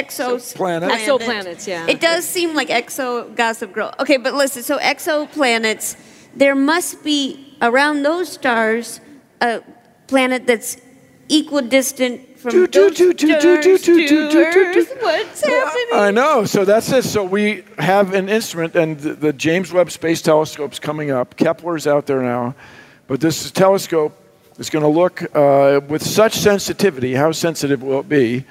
exo 0.40 0.54
Planet. 0.56 0.90
Exoplanets, 0.90 1.66
yeah. 1.66 1.86
It 1.86 2.00
does 2.04 2.28
seem 2.28 2.54
like 2.54 2.68
exo 2.68 3.34
gossip 3.34 3.72
girl. 3.72 3.94
Okay, 3.98 4.18
but 4.18 4.34
listen. 4.34 4.62
So 4.62 4.78
exoplanets, 4.78 5.96
there 6.36 6.54
must 6.54 7.02
be 7.02 7.56
around 7.62 8.02
those 8.02 8.28
stars 8.30 9.00
a 9.40 9.62
planet 10.06 10.46
that's 10.46 10.76
equidistant 11.30 12.38
from 12.38 12.50
Do, 12.50 12.66
do, 12.66 12.88
those 12.88 12.96
do, 12.96 13.14
do, 13.14 13.26
do, 13.26 13.40
stars 13.40 13.64
do, 13.64 13.78
do, 13.78 14.08
do, 14.08 14.30
do, 14.30 14.74
do. 14.74 14.94
What's 15.00 15.40
happening? 15.42 15.84
I 15.94 16.10
know. 16.10 16.44
So 16.44 16.66
that's 16.66 16.92
it. 16.92 17.04
So 17.04 17.24
we 17.24 17.64
have 17.78 18.12
an 18.12 18.28
instrument, 18.28 18.76
and 18.76 19.00
the, 19.00 19.14
the 19.14 19.32
James 19.32 19.72
Webb 19.72 19.90
Space 19.90 20.20
Telescope's 20.20 20.78
coming 20.78 21.10
up. 21.10 21.36
Kepler's 21.36 21.86
out 21.86 22.04
there 22.04 22.20
now, 22.20 22.54
but 23.06 23.20
this 23.20 23.50
telescope 23.50 24.12
is 24.58 24.68
going 24.68 24.82
to 24.82 24.88
look 24.88 25.22
uh, 25.34 25.80
with 25.88 26.02
such 26.02 26.34
sensitivity. 26.34 27.14
How 27.14 27.32
sensitive 27.32 27.82
will 27.82 28.00
it 28.00 28.08
be? 28.10 28.44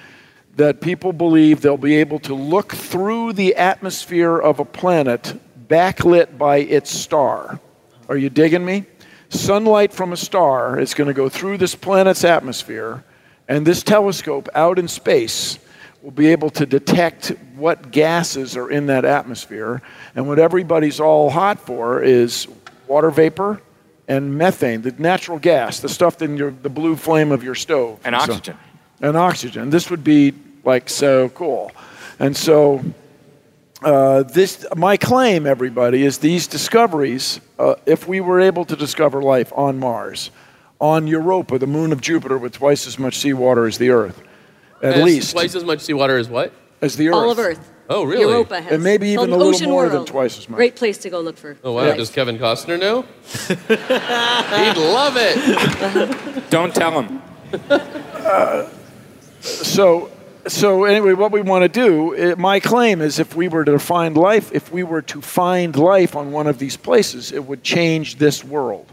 That 0.56 0.82
people 0.82 1.14
believe 1.14 1.62
they'll 1.62 1.78
be 1.78 1.96
able 1.96 2.20
to 2.20 2.36
look 2.36 2.74
through 2.74 3.34
the 3.34 3.56
atmosphere 3.56 4.38
of 4.38 4.60
a 4.60 4.66
planet 4.66 5.34
backlit 5.68 6.38
by 6.38 6.58
its 6.58 6.92
star. 6.92 7.60
Are 8.08 8.18
you 8.18 8.30
digging 8.30 8.64
me? 8.64 8.86
Sunlight 9.30 9.92
from 9.92 10.14
a 10.14 10.18
star 10.18 10.80
is 10.80 10.94
going 10.94 11.08
to 11.08 11.14
go 11.14 11.28
through 11.28 11.58
this 11.58 11.74
planet's 11.74 12.24
atmosphere, 12.24 13.04
and 13.48 13.66
this 13.66 13.82
telescope 13.82 14.48
out 14.54 14.78
in 14.78 14.88
space 14.88 15.58
will 16.04 16.12
be 16.12 16.28
able 16.28 16.52
to 16.52 16.68
detect 16.68 17.30
what 17.56 17.90
gases 17.90 18.56
are 18.56 18.70
in 18.70 18.86
that 18.88 19.06
atmosphere. 19.06 19.82
And 20.14 20.28
what 20.28 20.38
everybody's 20.38 21.00
all 21.00 21.32
hot 21.32 21.60
for 21.60 22.04
is 22.04 22.48
water 22.88 23.10
vapor 23.10 23.60
and 24.08 24.38
methane, 24.38 24.82
the 24.84 24.92
natural 25.00 25.40
gas, 25.40 25.80
the 25.80 25.90
stuff 25.90 26.22
in 26.22 26.38
your, 26.38 26.52
the 26.52 26.70
blue 26.70 26.96
flame 26.96 27.32
of 27.32 27.42
your 27.44 27.56
stove. 27.56 28.00
And 28.04 28.14
So- 28.14 28.34
oxygen. 28.34 28.58
and 29.02 29.18
oxygen. 29.18 29.70
This 29.72 29.90
would 29.90 30.04
be 30.04 30.34
like 30.64 30.90
so 30.90 31.30
cool. 31.30 31.72
And 32.20 32.36
so, 32.36 32.84
uh, 33.84 34.24
this 34.24 34.66
my 34.76 34.98
claim, 34.98 35.46
everybody, 35.46 36.04
is 36.04 36.20
these 36.20 36.48
discoveries. 36.48 37.40
Uh, 37.60 37.76
if 37.86 38.08
we 38.08 38.22
were 38.22 38.40
able 38.40 38.66
to 38.66 38.76
discover 38.76 39.22
life 39.22 39.52
on 39.56 39.80
Mars, 39.80 40.32
on 40.80 41.08
Europa, 41.08 41.58
the 41.58 41.68
moon 41.68 41.92
of 41.92 42.02
Jupiter, 42.02 42.38
with 42.38 42.54
twice 42.54 42.88
as 42.88 42.98
much 43.00 43.18
seawater 43.18 43.66
as 43.66 43.78
the 43.78 43.90
Earth, 43.90 44.22
at 44.82 44.96
Has 44.96 45.04
least 45.06 45.32
Twice 45.32 45.56
as 45.56 45.64
much 45.64 45.80
seawater 45.80 46.18
as 46.18 46.28
what? 46.30 46.52
as 46.82 46.98
the 46.98 47.08
Earth. 47.10 47.16
All 47.16 47.32
of 47.32 47.40
Earth. 47.40 47.70
Oh, 47.90 48.04
really? 48.04 48.22
Europa 48.22 48.62
has. 48.62 48.72
And 48.72 48.84
maybe 48.84 49.10
even 49.10 49.30
a 49.30 49.36
little 49.36 49.48
Ocean 49.50 49.70
more 49.70 49.86
than 49.88 49.96
World. 49.96 50.08
twice 50.08 50.38
as 50.38 50.48
much. 50.48 50.58
Great 50.58 50.76
place 50.76 50.98
to 51.00 51.10
go 51.10 51.20
look 51.20 51.38
for. 51.38 51.58
Oh, 51.64 51.74
wow. 51.74 51.82
life. 51.84 51.98
Does 51.98 52.10
Kevin 52.10 52.38
Costner 52.38 52.80
know? 52.80 53.02
He'd 53.48 54.78
love 54.78 55.16
it. 55.18 56.44
Don't 56.50 56.74
tell 56.74 57.02
him. 57.02 57.22
So, 59.42 60.10
so 60.48 60.84
anyway, 60.84 61.14
what 61.14 61.32
we 61.32 61.42
want 61.42 61.64
to 61.64 61.70
do, 61.70 62.16
eh, 62.16 62.36
my 62.38 62.60
claim 62.60 63.02
is 63.02 63.20
if 63.20 63.36
we 63.36 63.48
were 63.48 63.64
to 63.66 63.80
find 63.80 64.18
life, 64.18 64.52
if 64.52 64.72
we 64.72 64.84
were 64.84 65.02
to 65.04 65.22
find 65.22 65.76
life 65.76 66.16
on 66.16 66.32
one 66.32 66.48
of 66.48 66.60
these 66.60 66.76
places, 66.76 67.32
it 67.32 67.46
would 67.46 67.64
change 67.64 68.18
this 68.18 68.44
world. 68.44 68.92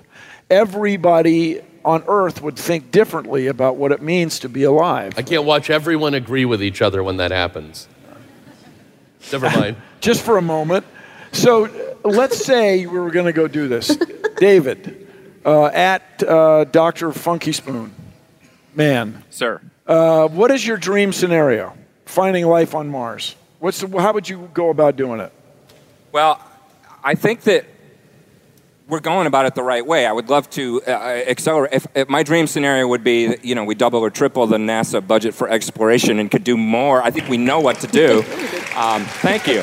Everybody 0.48 1.60
on 1.84 2.04
Earth 2.06 2.42
would 2.42 2.56
think 2.56 2.90
differently 2.90 3.46
about 3.46 3.76
what 3.76 3.90
it 3.90 4.02
means 4.02 4.40
to 4.40 4.48
be 4.48 4.64
alive. 4.64 5.14
I 5.16 5.22
can't 5.22 5.44
watch 5.44 5.70
everyone 5.70 6.14
agree 6.14 6.44
with 6.44 6.62
each 6.62 6.82
other 6.82 7.02
when 7.02 7.16
that 7.16 7.30
happens. 7.30 7.88
Never 9.32 9.50
mind. 9.58 9.76
Just 10.00 10.22
for 10.22 10.36
a 10.36 10.42
moment. 10.42 10.84
So, 11.32 11.68
let's 12.04 12.44
say 12.44 12.86
we 12.86 12.98
were 12.98 13.10
going 13.10 13.26
to 13.26 13.32
go 13.32 13.46
do 13.46 13.68
this. 13.68 13.96
David, 14.36 15.08
uh, 15.44 15.66
at 15.66 16.22
uh, 16.22 16.64
Dr. 16.64 17.12
Funky 17.12 17.52
Spoon, 17.52 17.94
man, 18.74 19.22
Sir. 19.30 19.60
Uh, 19.90 20.28
what 20.28 20.52
is 20.52 20.64
your 20.64 20.76
dream 20.76 21.12
scenario? 21.12 21.76
Finding 22.06 22.46
life 22.46 22.74
on 22.76 22.88
Mars. 22.88 23.34
What's 23.58 23.80
the, 23.80 23.88
how 24.00 24.12
would 24.12 24.28
you 24.28 24.48
go 24.54 24.70
about 24.70 24.94
doing 24.94 25.20
it? 25.20 25.32
Well, 26.12 26.40
I 27.02 27.16
think 27.16 27.42
that 27.42 27.66
we're 28.88 29.00
going 29.00 29.26
about 29.26 29.46
it 29.46 29.54
the 29.56 29.64
right 29.64 29.84
way. 29.84 30.06
I 30.06 30.12
would 30.12 30.28
love 30.28 30.48
to 30.50 30.80
uh, 30.86 30.90
accelerate. 30.90 31.72
If, 31.72 31.86
if 31.94 32.08
my 32.08 32.22
dream 32.22 32.46
scenario 32.46 32.86
would 32.86 33.02
be, 33.02 33.26
that, 33.26 33.44
you 33.44 33.56
know, 33.56 33.64
we 33.64 33.74
double 33.74 34.00
or 34.00 34.10
triple 34.10 34.46
the 34.46 34.58
NASA 34.58 35.04
budget 35.04 35.34
for 35.34 35.48
exploration 35.48 36.20
and 36.20 36.30
could 36.30 36.44
do 36.44 36.56
more. 36.56 37.02
I 37.02 37.10
think 37.10 37.28
we 37.28 37.36
know 37.36 37.60
what 37.60 37.80
to 37.80 37.86
do. 37.86 38.24
Um, 38.70 39.04
thank 39.04 39.48
you. 39.48 39.62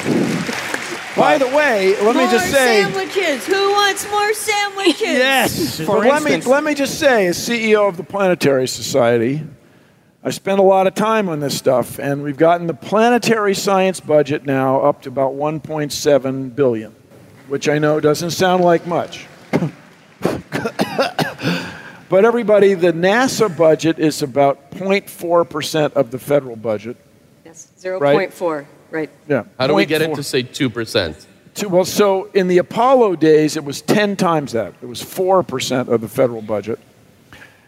By 1.16 1.38
the 1.38 1.48
way, 1.48 1.96
let 2.02 2.16
me 2.16 2.30
just 2.30 2.52
say. 2.52 2.84
sandwiches. 2.84 3.48
Who 3.48 3.72
wants 3.72 4.06
more 4.12 4.34
sandwiches? 4.34 5.02
Yes. 5.02 5.78
For 5.80 5.86
But 5.86 6.06
let 6.06 6.24
me 6.24 6.42
let 6.42 6.64
me 6.64 6.76
just 6.76 7.00
say, 7.00 7.26
as 7.28 7.38
CEO 7.38 7.88
of 7.88 7.96
the 7.96 8.04
Planetary 8.04 8.68
Society, 8.68 9.44
I 10.28 10.30
spent 10.30 10.60
a 10.60 10.64
lot 10.64 10.88
of 10.88 10.94
time 10.94 11.30
on 11.30 11.40
this 11.40 11.58
stuff, 11.58 12.00
and 12.00 12.22
we've 12.22 12.36
gotten 12.36 12.68
the 12.68 12.74
planetary 12.74 13.56
science 13.56 14.02
budget 14.02 14.46
now 14.46 14.82
up 14.82 15.04
to 15.04 15.10
about 15.10 15.36
1.7 15.36 16.54
billion, 16.54 16.94
which 17.48 17.70
I 17.70 17.78
know 17.78 18.02
doesn't 18.02 18.32
sound 18.32 18.62
like 18.62 18.86
much. 18.86 19.26
but 22.10 22.26
everybody, 22.26 22.74
the 22.74 22.92
NASA 22.92 23.48
budget 23.58 24.00
is 24.00 24.22
about 24.22 24.72
0.4 24.72 25.50
percent 25.50 25.94
of 25.94 26.12
the 26.12 26.20
federal 26.20 26.58
budget. 26.58 26.98
Yes, 27.46 27.72
0.4. 27.80 28.66
Right. 28.92 29.10
Yeah. 29.30 29.46
How 29.58 29.68
do 29.68 29.76
we 29.76 29.86
get 29.86 30.02
it 30.02 30.14
to 30.14 30.24
say 30.24 30.44
2%? 30.44 31.26
Two- 31.54 31.70
Well, 31.70 31.86
so 31.86 32.26
in 32.34 32.50
the 32.50 32.58
Apollo 32.58 33.16
days, 33.16 33.56
it 33.56 33.64
was 33.64 33.82
10 33.82 34.18
times 34.18 34.52
that. 34.52 34.74
It 34.82 34.88
was 34.88 35.02
4% 35.02 35.88
of 35.88 36.02
the 36.02 36.10
federal 36.10 36.42
budget. 36.42 36.80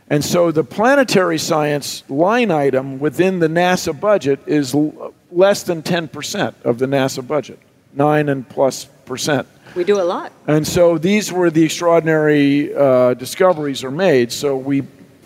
And 0.09 0.25
so 0.25 0.51
the 0.51 0.63
planetary 0.63 1.37
science 1.37 2.03
line 2.09 2.49
item 2.51 2.99
within 2.99 3.39
the 3.39 3.47
NASA 3.47 3.97
budget 3.97 4.39
is 4.47 4.73
l- 4.73 5.13
less 5.31 5.63
than 5.63 5.83
10% 5.83 6.53
of 6.63 6.79
the 6.79 6.87
NASA 6.87 7.25
budget, 7.25 7.59
9 7.93 8.29
and 8.29 8.47
plus 8.49 8.85
percent. 9.05 9.47
We 9.75 9.83
do 9.83 10.01
a 10.01 10.03
lot. 10.03 10.31
And 10.47 10.67
so 10.67 10.97
these 10.97 11.31
were 11.31 11.51
the 11.51 11.63
extraordinary 11.63 12.73
uh, 12.73 13.13
discoveries 13.13 13.83
are 13.83 13.91
made. 13.91 14.31
So 14.31 14.57
we, 14.57 14.81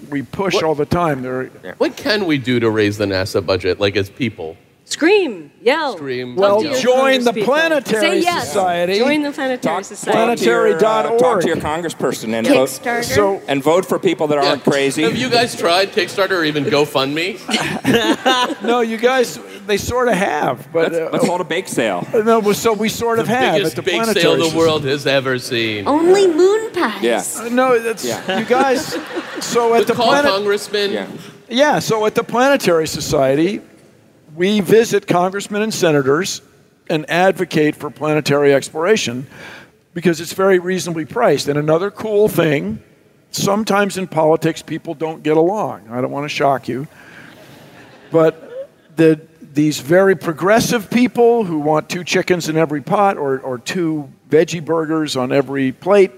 we 0.10 0.22
push 0.22 0.62
all 0.62 0.76
the 0.76 0.86
time. 0.86 1.22
There, 1.22 1.46
What 1.78 1.96
can 1.96 2.26
we 2.26 2.38
do 2.38 2.60
to 2.60 2.70
raise 2.70 2.98
the 2.98 3.06
NASA 3.06 3.46
budget, 3.46 3.80
like 3.80 3.96
as 3.96 4.10
people? 4.10 4.58
Scream, 4.94 5.52
yell. 5.62 5.96
Scream, 5.98 6.36
Well, 6.36 6.62
to 6.62 6.80
join 6.80 7.24
the. 7.24 7.34
Planetary 7.34 8.00
Say 8.02 8.20
yes. 8.22 8.48
Society. 8.48 9.00
Join 9.00 9.24
the 9.24 9.32
Planetary 9.32 9.58
Talk, 9.58 9.84
Society. 9.86 10.12
talk 10.12 10.16
uh, 10.16 10.44
Planetary.org. 10.44 11.20
talk 11.20 11.42
to 11.42 11.48
your 11.48 11.58
congressperson 11.58 12.34
and 12.34 12.46
vote, 12.48 13.04
so 13.04 13.42
and 13.48 13.64
vote 13.64 13.86
for 13.86 13.98
people 13.98 14.28
that 14.28 14.38
aren't 14.38 14.64
crazy. 14.64 15.02
Have 15.02 15.18
you 15.18 15.30
guys 15.30 15.56
tried 15.56 15.92
Kickstarter 15.94 16.38
or 16.38 16.44
even 16.44 16.66
GoFundMe? 16.66 17.40
no, 18.64 18.82
you 18.82 18.98
guys, 18.98 19.40
they 19.66 19.78
sort 19.78 20.10
of 20.10 20.14
have, 20.14 20.72
but 20.72 20.92
Let's, 20.92 20.96
uh, 21.06 21.10
let's 21.12 21.26
hold 21.28 21.42
a 21.42 21.44
bake 21.44 21.68
sale. 21.68 22.08
no, 22.14 22.52
so 22.54 22.74
we 22.74 22.88
sort 22.90 23.18
of 23.20 23.28
have 23.28 23.56
Biggest 23.56 23.72
at 23.72 23.76
the 23.78 23.82
biggest 23.82 24.14
bake 24.14 24.24
planetary. 24.24 24.24
sale 24.24 24.38
the 24.38 24.44
Society. 24.44 24.58
world 24.58 24.84
has 24.86 25.08
ever 25.08 25.40
seen. 25.40 25.88
Only 25.88 26.28
moon 26.28 26.72
pies. 26.72 27.02
Yeah. 27.04 27.24
Uh, 27.46 27.50
No, 27.50 27.80
that's 27.80 28.06
Yeah. 28.06 28.40
you 28.40 28.46
guys. 28.46 28.96
So 29.42 29.74
at 29.74 29.88
the 29.88 29.94
Call 29.94 30.08
planet, 30.08 30.32
Congressman. 30.32 30.92
Yeah. 30.92 31.08
yeah. 31.50 31.80
So 31.80 32.06
at 32.06 32.14
the 32.16 32.24
Planetary 32.24 32.88
Society, 32.88 33.62
we 34.36 34.60
visit 34.60 35.08
congressmen 35.08 35.62
and 35.62 35.74
senators 35.74 36.42
and 36.90 37.10
advocate 37.10 37.76
for 37.76 37.90
planetary 37.90 38.54
exploration 38.54 39.28
because 39.94 40.20
it's 40.20 40.34
very 40.34 40.60
reasonably 40.60 41.06
priced. 41.06 41.48
And 41.48 41.58
another 41.58 41.92
cool 41.92 42.28
thing 42.28 42.82
sometimes 43.32 43.98
in 43.98 44.08
politics, 44.08 44.62
people 44.62 44.94
don't 44.94 45.24
get 45.24 45.38
along. 45.38 45.88
I 45.90 46.02
don't 46.02 46.12
want 46.12 46.26
to 46.26 46.30
shock 46.30 46.68
you. 46.68 46.88
But 48.12 48.70
the, 48.96 49.20
these 49.42 49.80
very 49.80 50.16
progressive 50.16 50.90
people 50.90 51.44
who 51.44 51.60
want 51.60 51.90
two 51.90 52.04
chickens 52.04 52.50
in 52.50 52.58
every 52.58 52.82
pot 52.82 53.18
or, 53.18 53.40
or 53.40 53.58
two 53.58 54.12
veggie 54.30 54.64
burgers 54.64 55.16
on 55.16 55.32
every 55.32 55.72
plate, 55.72 56.12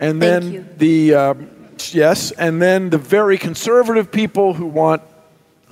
and 0.00 0.20
Thank 0.20 0.20
then 0.20 0.52
you. 0.52 0.66
the 0.78 1.14
um, 1.14 1.50
yes, 1.92 2.30
and 2.32 2.60
then 2.60 2.90
the 2.90 2.98
very 2.98 3.38
conservative 3.38 4.10
people 4.10 4.54
who 4.54 4.66
want 4.66 5.02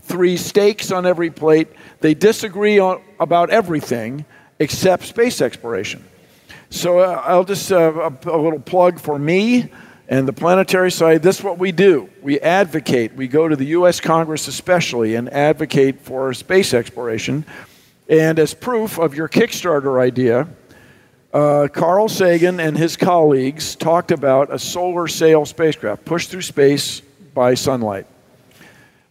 three 0.09 0.37
steaks 0.37 0.91
on 0.91 1.07
every 1.07 1.31
plate. 1.31 1.69
They 2.01 2.15
disagree 2.15 2.79
on, 2.79 3.03
about 3.21 3.51
everything 3.51 4.25
except 4.59 5.05
space 5.05 5.41
exploration. 5.41 6.05
So 6.71 6.99
uh, 6.99 7.23
I'll 7.25 7.45
just 7.45 7.71
uh, 7.71 8.11
a, 8.27 8.31
a 8.31 8.39
little 8.39 8.61
plug 8.61 8.99
for 8.99 9.19
me 9.19 9.71
and 10.09 10.27
the 10.27 10.33
planetary 10.33 10.91
side. 10.91 11.23
This 11.23 11.39
is 11.39 11.45
what 11.45 11.59
we 11.59 11.71
do. 11.71 12.09
We 12.23 12.41
advocate. 12.41 13.15
We 13.15 13.29
go 13.29 13.47
to 13.47 13.57
the 13.57 13.67
U.S. 13.67 14.01
Congress 14.01 14.49
especially 14.49 15.15
and 15.15 15.33
advocate 15.33 16.01
for 16.01 16.33
space 16.35 16.75
exploration. 16.75 17.45
And 18.09 18.39
as 18.39 18.55
proof 18.55 18.99
of 18.99 19.15
your 19.15 19.29
Kickstarter 19.29 20.01
idea, 20.01 20.49
uh, 21.33 21.69
Carl 21.71 22.09
Sagan 22.09 22.59
and 22.59 22.77
his 22.77 22.97
colleagues 22.97 23.77
talked 23.77 24.11
about 24.11 24.53
a 24.53 24.59
solar 24.59 25.09
sail 25.09 25.45
spacecraft 25.45 26.07
pushed 26.07 26.31
through 26.31 26.43
space 26.43 27.01
by 27.35 27.53
sunlight. 27.53 28.07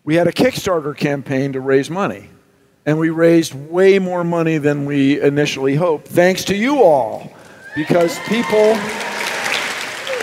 We 0.07 0.15
had 0.15 0.25
a 0.27 0.31
Kickstarter 0.31 0.95
campaign 0.95 1.51
to 1.51 1.59
raise 1.59 1.89
money, 1.89 2.29
and 2.85 2.97
we 2.97 3.09
raised 3.09 3.53
way 3.53 3.99
more 3.99 4.23
money 4.23 4.57
than 4.57 4.85
we 4.85 5.19
initially 5.19 5.75
hoped, 5.75 6.07
thanks 6.07 6.45
to 6.45 6.55
you 6.55 6.81
all, 6.81 7.29
because 7.75 8.17
people. 8.19 8.57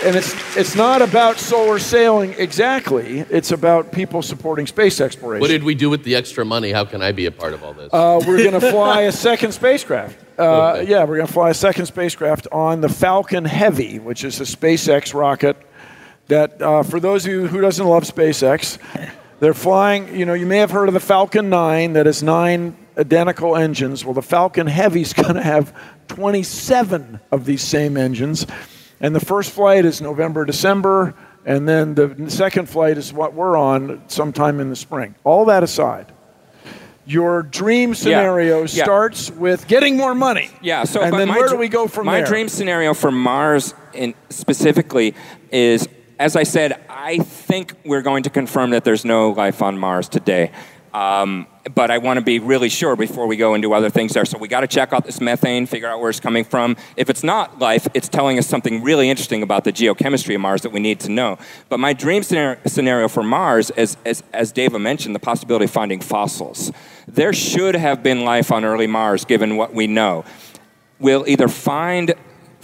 And 0.03 0.15
it's, 0.15 0.33
it's 0.57 0.75
not 0.75 1.03
about 1.03 1.37
solar 1.37 1.77
sailing 1.77 2.33
exactly. 2.33 3.19
It's 3.29 3.51
about 3.51 3.91
people 3.91 4.23
supporting 4.23 4.65
space 4.65 4.99
exploration. 4.99 5.41
What 5.41 5.49
did 5.49 5.63
we 5.63 5.75
do 5.75 5.91
with 5.91 6.03
the 6.03 6.15
extra 6.15 6.43
money? 6.43 6.71
How 6.71 6.85
can 6.85 7.03
I 7.03 7.11
be 7.11 7.27
a 7.27 7.31
part 7.31 7.53
of 7.53 7.63
all 7.63 7.73
this? 7.73 7.93
Uh, 7.93 8.19
we're 8.25 8.39
going 8.39 8.59
to 8.59 8.71
fly 8.71 9.01
a 9.01 9.11
second 9.11 9.51
spacecraft. 9.51 10.17
Uh, 10.37 10.79
Okay. 10.79 10.91
Yeah, 10.91 11.05
we're 11.05 11.15
going 11.15 11.27
to 11.27 11.31
fly 11.31 11.51
a 11.51 11.53
second 11.53 11.85
spacecraft 11.85 12.45
on 12.51 12.81
the 12.81 12.89
Falcon 12.89 13.45
Heavy, 13.45 13.99
which 13.99 14.25
is 14.25 14.41
a 14.41 14.43
SpaceX 14.43 15.13
rocket. 15.13 15.55
That, 16.27 16.61
uh, 16.61 16.83
for 16.83 16.99
those 16.99 17.25
of 17.25 17.31
you 17.31 17.47
who 17.47 17.61
doesn't 17.61 17.87
love 17.87 18.03
SpaceX, 18.03 18.77
they're 19.39 19.53
flying. 19.53 20.15
You 20.17 20.25
know, 20.25 20.33
you 20.33 20.45
may 20.45 20.57
have 20.57 20.71
heard 20.71 20.87
of 20.87 20.93
the 20.93 20.99
Falcon 20.99 21.49
9 21.49 21.93
that 21.93 22.05
has 22.05 22.23
nine 22.23 22.75
identical 22.97 23.55
engines. 23.55 24.05
Well, 24.05 24.13
the 24.13 24.21
Falcon 24.21 24.67
Heavy 24.67 25.01
is 25.01 25.13
going 25.21 25.35
to 25.35 25.43
have 25.43 25.73
27 26.07 27.19
of 27.31 27.45
these 27.45 27.61
same 27.61 27.97
engines, 27.97 28.45
and 28.99 29.15
the 29.15 29.19
first 29.19 29.51
flight 29.51 29.85
is 29.85 30.01
November, 30.01 30.45
December, 30.45 31.13
and 31.45 31.67
then 31.67 31.93
the 31.95 32.25
second 32.29 32.67
flight 32.69 32.97
is 32.97 33.13
what 33.13 33.33
we're 33.33 33.57
on 33.57 34.01
sometime 34.07 34.59
in 34.59 34.69
the 34.69 34.75
spring. 34.75 35.15
All 35.23 35.45
that 35.45 35.63
aside 35.63 36.11
your 37.07 37.43
dream 37.43 37.93
scenario 37.93 38.61
Yeah. 38.61 38.83
starts 38.83 39.29
with 39.29 39.67
getting 39.67 39.95
more 39.95 40.15
money. 40.15 40.49
Yeah. 40.61 40.85
So, 40.85 41.01
and 41.01 41.11
but 41.11 41.17
then 41.19 41.27
my 41.27 41.37
where 41.37 41.49
do 41.49 41.55
we 41.55 41.67
go 41.67 41.87
from 41.87 42.07
my 42.07 42.17
there? 42.17 42.25
dream 42.25 42.49
scenario 42.49 42.93
for 42.93 43.11
Mars, 43.11 43.73
in 43.93 44.15
specifically, 44.29 45.13
is 45.51 45.87
as 46.19 46.35
I 46.35 46.43
said, 46.43 46.83
I 46.89 47.19
think 47.19 47.73
we're 47.83 48.01
going 48.01 48.23
to 48.23 48.29
confirm 48.29 48.71
that 48.71 48.83
there's 48.83 49.05
no 49.05 49.31
life 49.31 49.61
on 49.61 49.77
Mars 49.77 50.09
today. 50.09 50.51
Um, 50.93 51.47
but 51.73 51.91
I 51.91 51.97
want 51.97 52.19
to 52.19 52.23
be 52.23 52.39
really 52.39 52.69
sure 52.69 52.95
before 52.95 53.27
we 53.27 53.35
go 53.35 53.57
do 53.57 53.73
other 53.73 53.89
things 53.89 54.13
there. 54.13 54.23
So 54.23 54.37
we 54.37 54.47
got 54.47 54.61
to 54.61 54.67
check 54.67 54.93
out 54.93 55.03
this 55.03 55.19
methane, 55.19 55.65
figure 55.65 55.89
out 55.89 55.99
where 55.99 56.09
it's 56.09 56.21
coming 56.21 56.45
from. 56.45 56.77
If 56.95 57.09
it's 57.09 57.21
not 57.23 57.59
life, 57.59 57.85
it's 57.93 58.07
telling 58.07 58.39
us 58.39 58.47
something 58.47 58.81
really 58.81 59.09
interesting 59.09 59.43
about 59.43 59.65
the 59.65 59.73
geochemistry 59.73 60.35
of 60.35 60.41
Mars 60.41 60.61
that 60.61 60.71
we 60.71 60.79
need 60.79 61.01
to 61.01 61.11
know. 61.11 61.37
But 61.67 61.81
my 61.81 61.91
dream 61.91 62.23
scenario, 62.23 63.09
for 63.09 63.23
Mars, 63.23 63.71
is, 63.71 63.97
as, 64.05 64.23
as 64.31 64.53
Dava 64.53 64.79
mentioned, 64.79 65.15
the 65.15 65.19
possibility 65.19 65.65
of 65.65 65.71
finding 65.71 65.99
fossils. 65.99 66.71
There 67.09 67.33
should 67.33 67.75
have 67.75 68.01
been 68.01 68.23
life 68.23 68.51
on 68.51 68.63
early 68.63 68.87
Mars, 68.87 69.25
given 69.25 69.57
what 69.57 69.73
we 69.73 69.87
know 69.87 70.23
we'll 70.99 71.27
either 71.27 71.47
find 71.47 72.13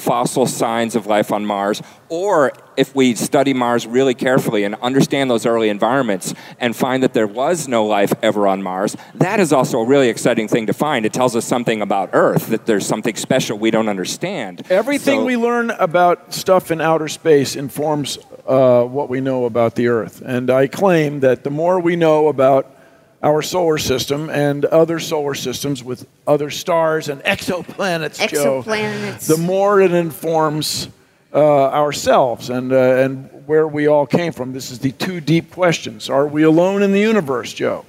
fossil 0.02 0.48
signs 0.48 0.96
of 0.96 1.06
life 1.06 1.32
on 1.32 1.46
Mars, 1.46 1.82
or 2.10 2.52
if 2.76 2.96
we 2.96 3.14
study 3.14 3.54
Mars 3.54 3.86
really 3.86 4.16
carefully 4.16 4.64
and 4.64 4.76
understand 4.82 5.30
those 5.30 5.46
early 5.46 5.70
environments 5.70 6.34
and 6.60 6.76
find 6.76 7.04
that 7.04 7.14
there 7.14 7.28
was 7.28 7.68
no 7.68 7.86
life 7.86 8.12
ever 8.24 8.48
on 8.48 8.64
Mars, 8.64 8.98
that 9.16 9.40
is 9.40 9.54
also 9.54 9.80
a 9.80 9.86
really 9.86 10.10
exciting 10.10 10.48
thing 10.48 10.66
to 10.66 10.74
find. 10.74 11.06
It 11.06 11.14
tells 11.14 11.36
us 11.36 11.46
something 11.46 11.82
about 11.82 12.10
Earth, 12.14 12.48
that 12.48 12.66
there's 12.66 12.86
something 12.86 13.16
special 13.16 13.58
we 13.60 13.70
don't 13.70 13.90
understand. 13.90 14.64
Everything 14.72 15.20
So- 15.20 15.26
we 15.26 15.38
learn 15.38 15.70
about 15.72 16.34
stuff 16.34 16.72
in 16.72 16.82
outer 16.82 17.08
space 17.08 17.56
informs 17.56 18.18
uh, 18.48 18.84
what 18.84 19.08
we 19.08 19.22
know 19.22 19.46
about 19.46 19.76
the 19.76 19.88
Earth. 19.88 20.22
And 20.26 20.50
I 20.50 20.66
claim 20.68 21.20
that 21.20 21.44
the 21.44 21.52
more 21.52 21.80
we 21.80 21.96
know 21.96 22.28
about 22.28 22.76
our 23.24 23.42
solar 23.42 23.78
system 23.78 24.30
and 24.30 24.66
other 24.66 25.00
solar 25.00 25.36
systems 25.36 25.84
with 25.84 26.08
other 26.26 26.50
stars 26.50 27.08
and 27.10 27.22
exoplanets, 27.24 28.28
Jo, 28.30 28.62
the 28.64 29.38
more 29.38 29.80
it 29.80 29.94
informs 29.94 30.90
uh, 31.34 31.38
ourselves 31.38 32.50
and, 32.50 32.74
uh, 32.74 32.76
and 32.76 33.30
where 33.46 33.68
we 33.68 33.88
all 33.88 34.06
came 34.06 34.34
from. 34.34 34.54
This 34.54 34.72
is 34.72 34.80
the 34.80 34.92
two 34.92 35.22
deep 35.22 35.52
questions. 35.52 36.10
Are 36.10 36.28
we 36.28 36.44
alone 36.44 36.82
in 36.82 36.92
the 36.92 37.00
universe, 37.00 37.54
Jo? 37.54 37.86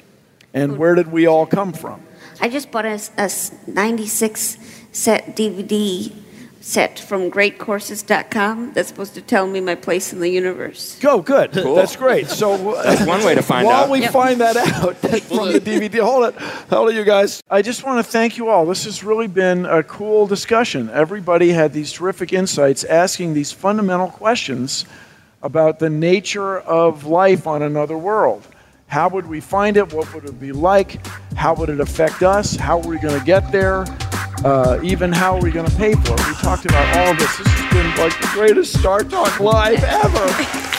And 0.54 0.76
where 0.76 0.94
did 0.94 1.10
we 1.10 1.26
all 1.26 1.46
come 1.46 1.72
from? 1.72 2.02
I 2.40 2.48
just 2.48 2.70
bought 2.70 2.84
a 2.84 3.00
96 3.66 4.58
set 4.92 5.34
DVD 5.34 6.12
set 6.62 6.96
from 6.98 7.28
greatcourses.com 7.28 8.72
that's 8.72 8.88
supposed 8.88 9.14
to 9.14 9.20
tell 9.20 9.46
me 9.48 9.60
my 9.60 9.74
place 9.74 10.12
in 10.12 10.20
the 10.20 10.28
universe. 10.28 10.96
Go, 11.00 11.20
good. 11.20 11.52
That's 11.52 11.96
great. 11.96 12.28
So 12.28 12.56
That's 12.84 13.00
uh, 13.02 13.04
one 13.04 13.24
way 13.24 13.34
to 13.34 13.42
find 13.42 13.66
while 13.66 13.74
out. 13.76 13.80
While 13.88 13.92
we 13.98 14.02
Yep. 14.02 14.12
find 14.12 14.40
that 14.40 14.56
out 14.56 14.96
from 14.96 15.52
the 15.52 15.60
DVD, 15.64 16.00
hold 16.00 16.28
it, 16.28 16.34
hold 16.70 16.90
it, 16.90 16.94
you 16.94 17.04
guys. 17.04 17.42
I 17.50 17.62
just 17.62 17.84
want 17.84 18.04
to 18.04 18.10
thank 18.10 18.36
you 18.38 18.48
all. 18.48 18.64
This 18.64 18.84
has 18.84 19.02
really 19.02 19.26
been 19.26 19.66
a 19.66 19.82
cool 19.82 20.26
discussion. 20.28 20.88
Everybody 20.90 21.50
had 21.50 21.72
these 21.72 21.90
terrific 21.92 22.32
insights, 22.32 22.84
asking 22.84 23.34
these 23.34 23.50
fundamental 23.50 24.08
questions 24.08 24.86
about 25.42 25.80
the 25.80 25.90
nature 25.90 26.60
of 26.60 27.04
life 27.06 27.48
on 27.48 27.62
another 27.62 27.98
world. 27.98 28.46
How 28.86 29.08
would 29.08 29.26
we 29.26 29.40
find 29.40 29.76
it? 29.76 29.92
What 29.92 30.14
would 30.14 30.26
it 30.26 30.38
be 30.38 30.52
like? 30.52 31.04
How 31.34 31.54
would 31.54 31.70
it 31.70 31.80
affect 31.80 32.22
us? 32.22 32.54
How 32.54 32.78
are 32.80 32.86
we 32.86 32.98
going 32.98 33.18
to 33.18 33.24
get 33.26 33.50
there? 33.50 33.84
Uh, 34.44 34.80
even 34.82 35.12
how 35.12 35.36
are 35.36 35.40
we 35.40 35.50
going 35.50 35.66
to 35.66 35.76
pay 35.76 35.92
for 35.92 36.14
it? 36.14 36.26
We 36.26 36.34
talked 36.34 36.64
about 36.64 36.96
all 36.96 37.14
this. 37.14 37.36
This 37.38 37.46
has 37.46 37.72
been 37.72 37.96
like 37.96 38.18
the 38.20 38.28
greatest 38.32 38.76
StarTalk 38.76 39.38
Live 39.38 39.84
ever. 39.84 40.71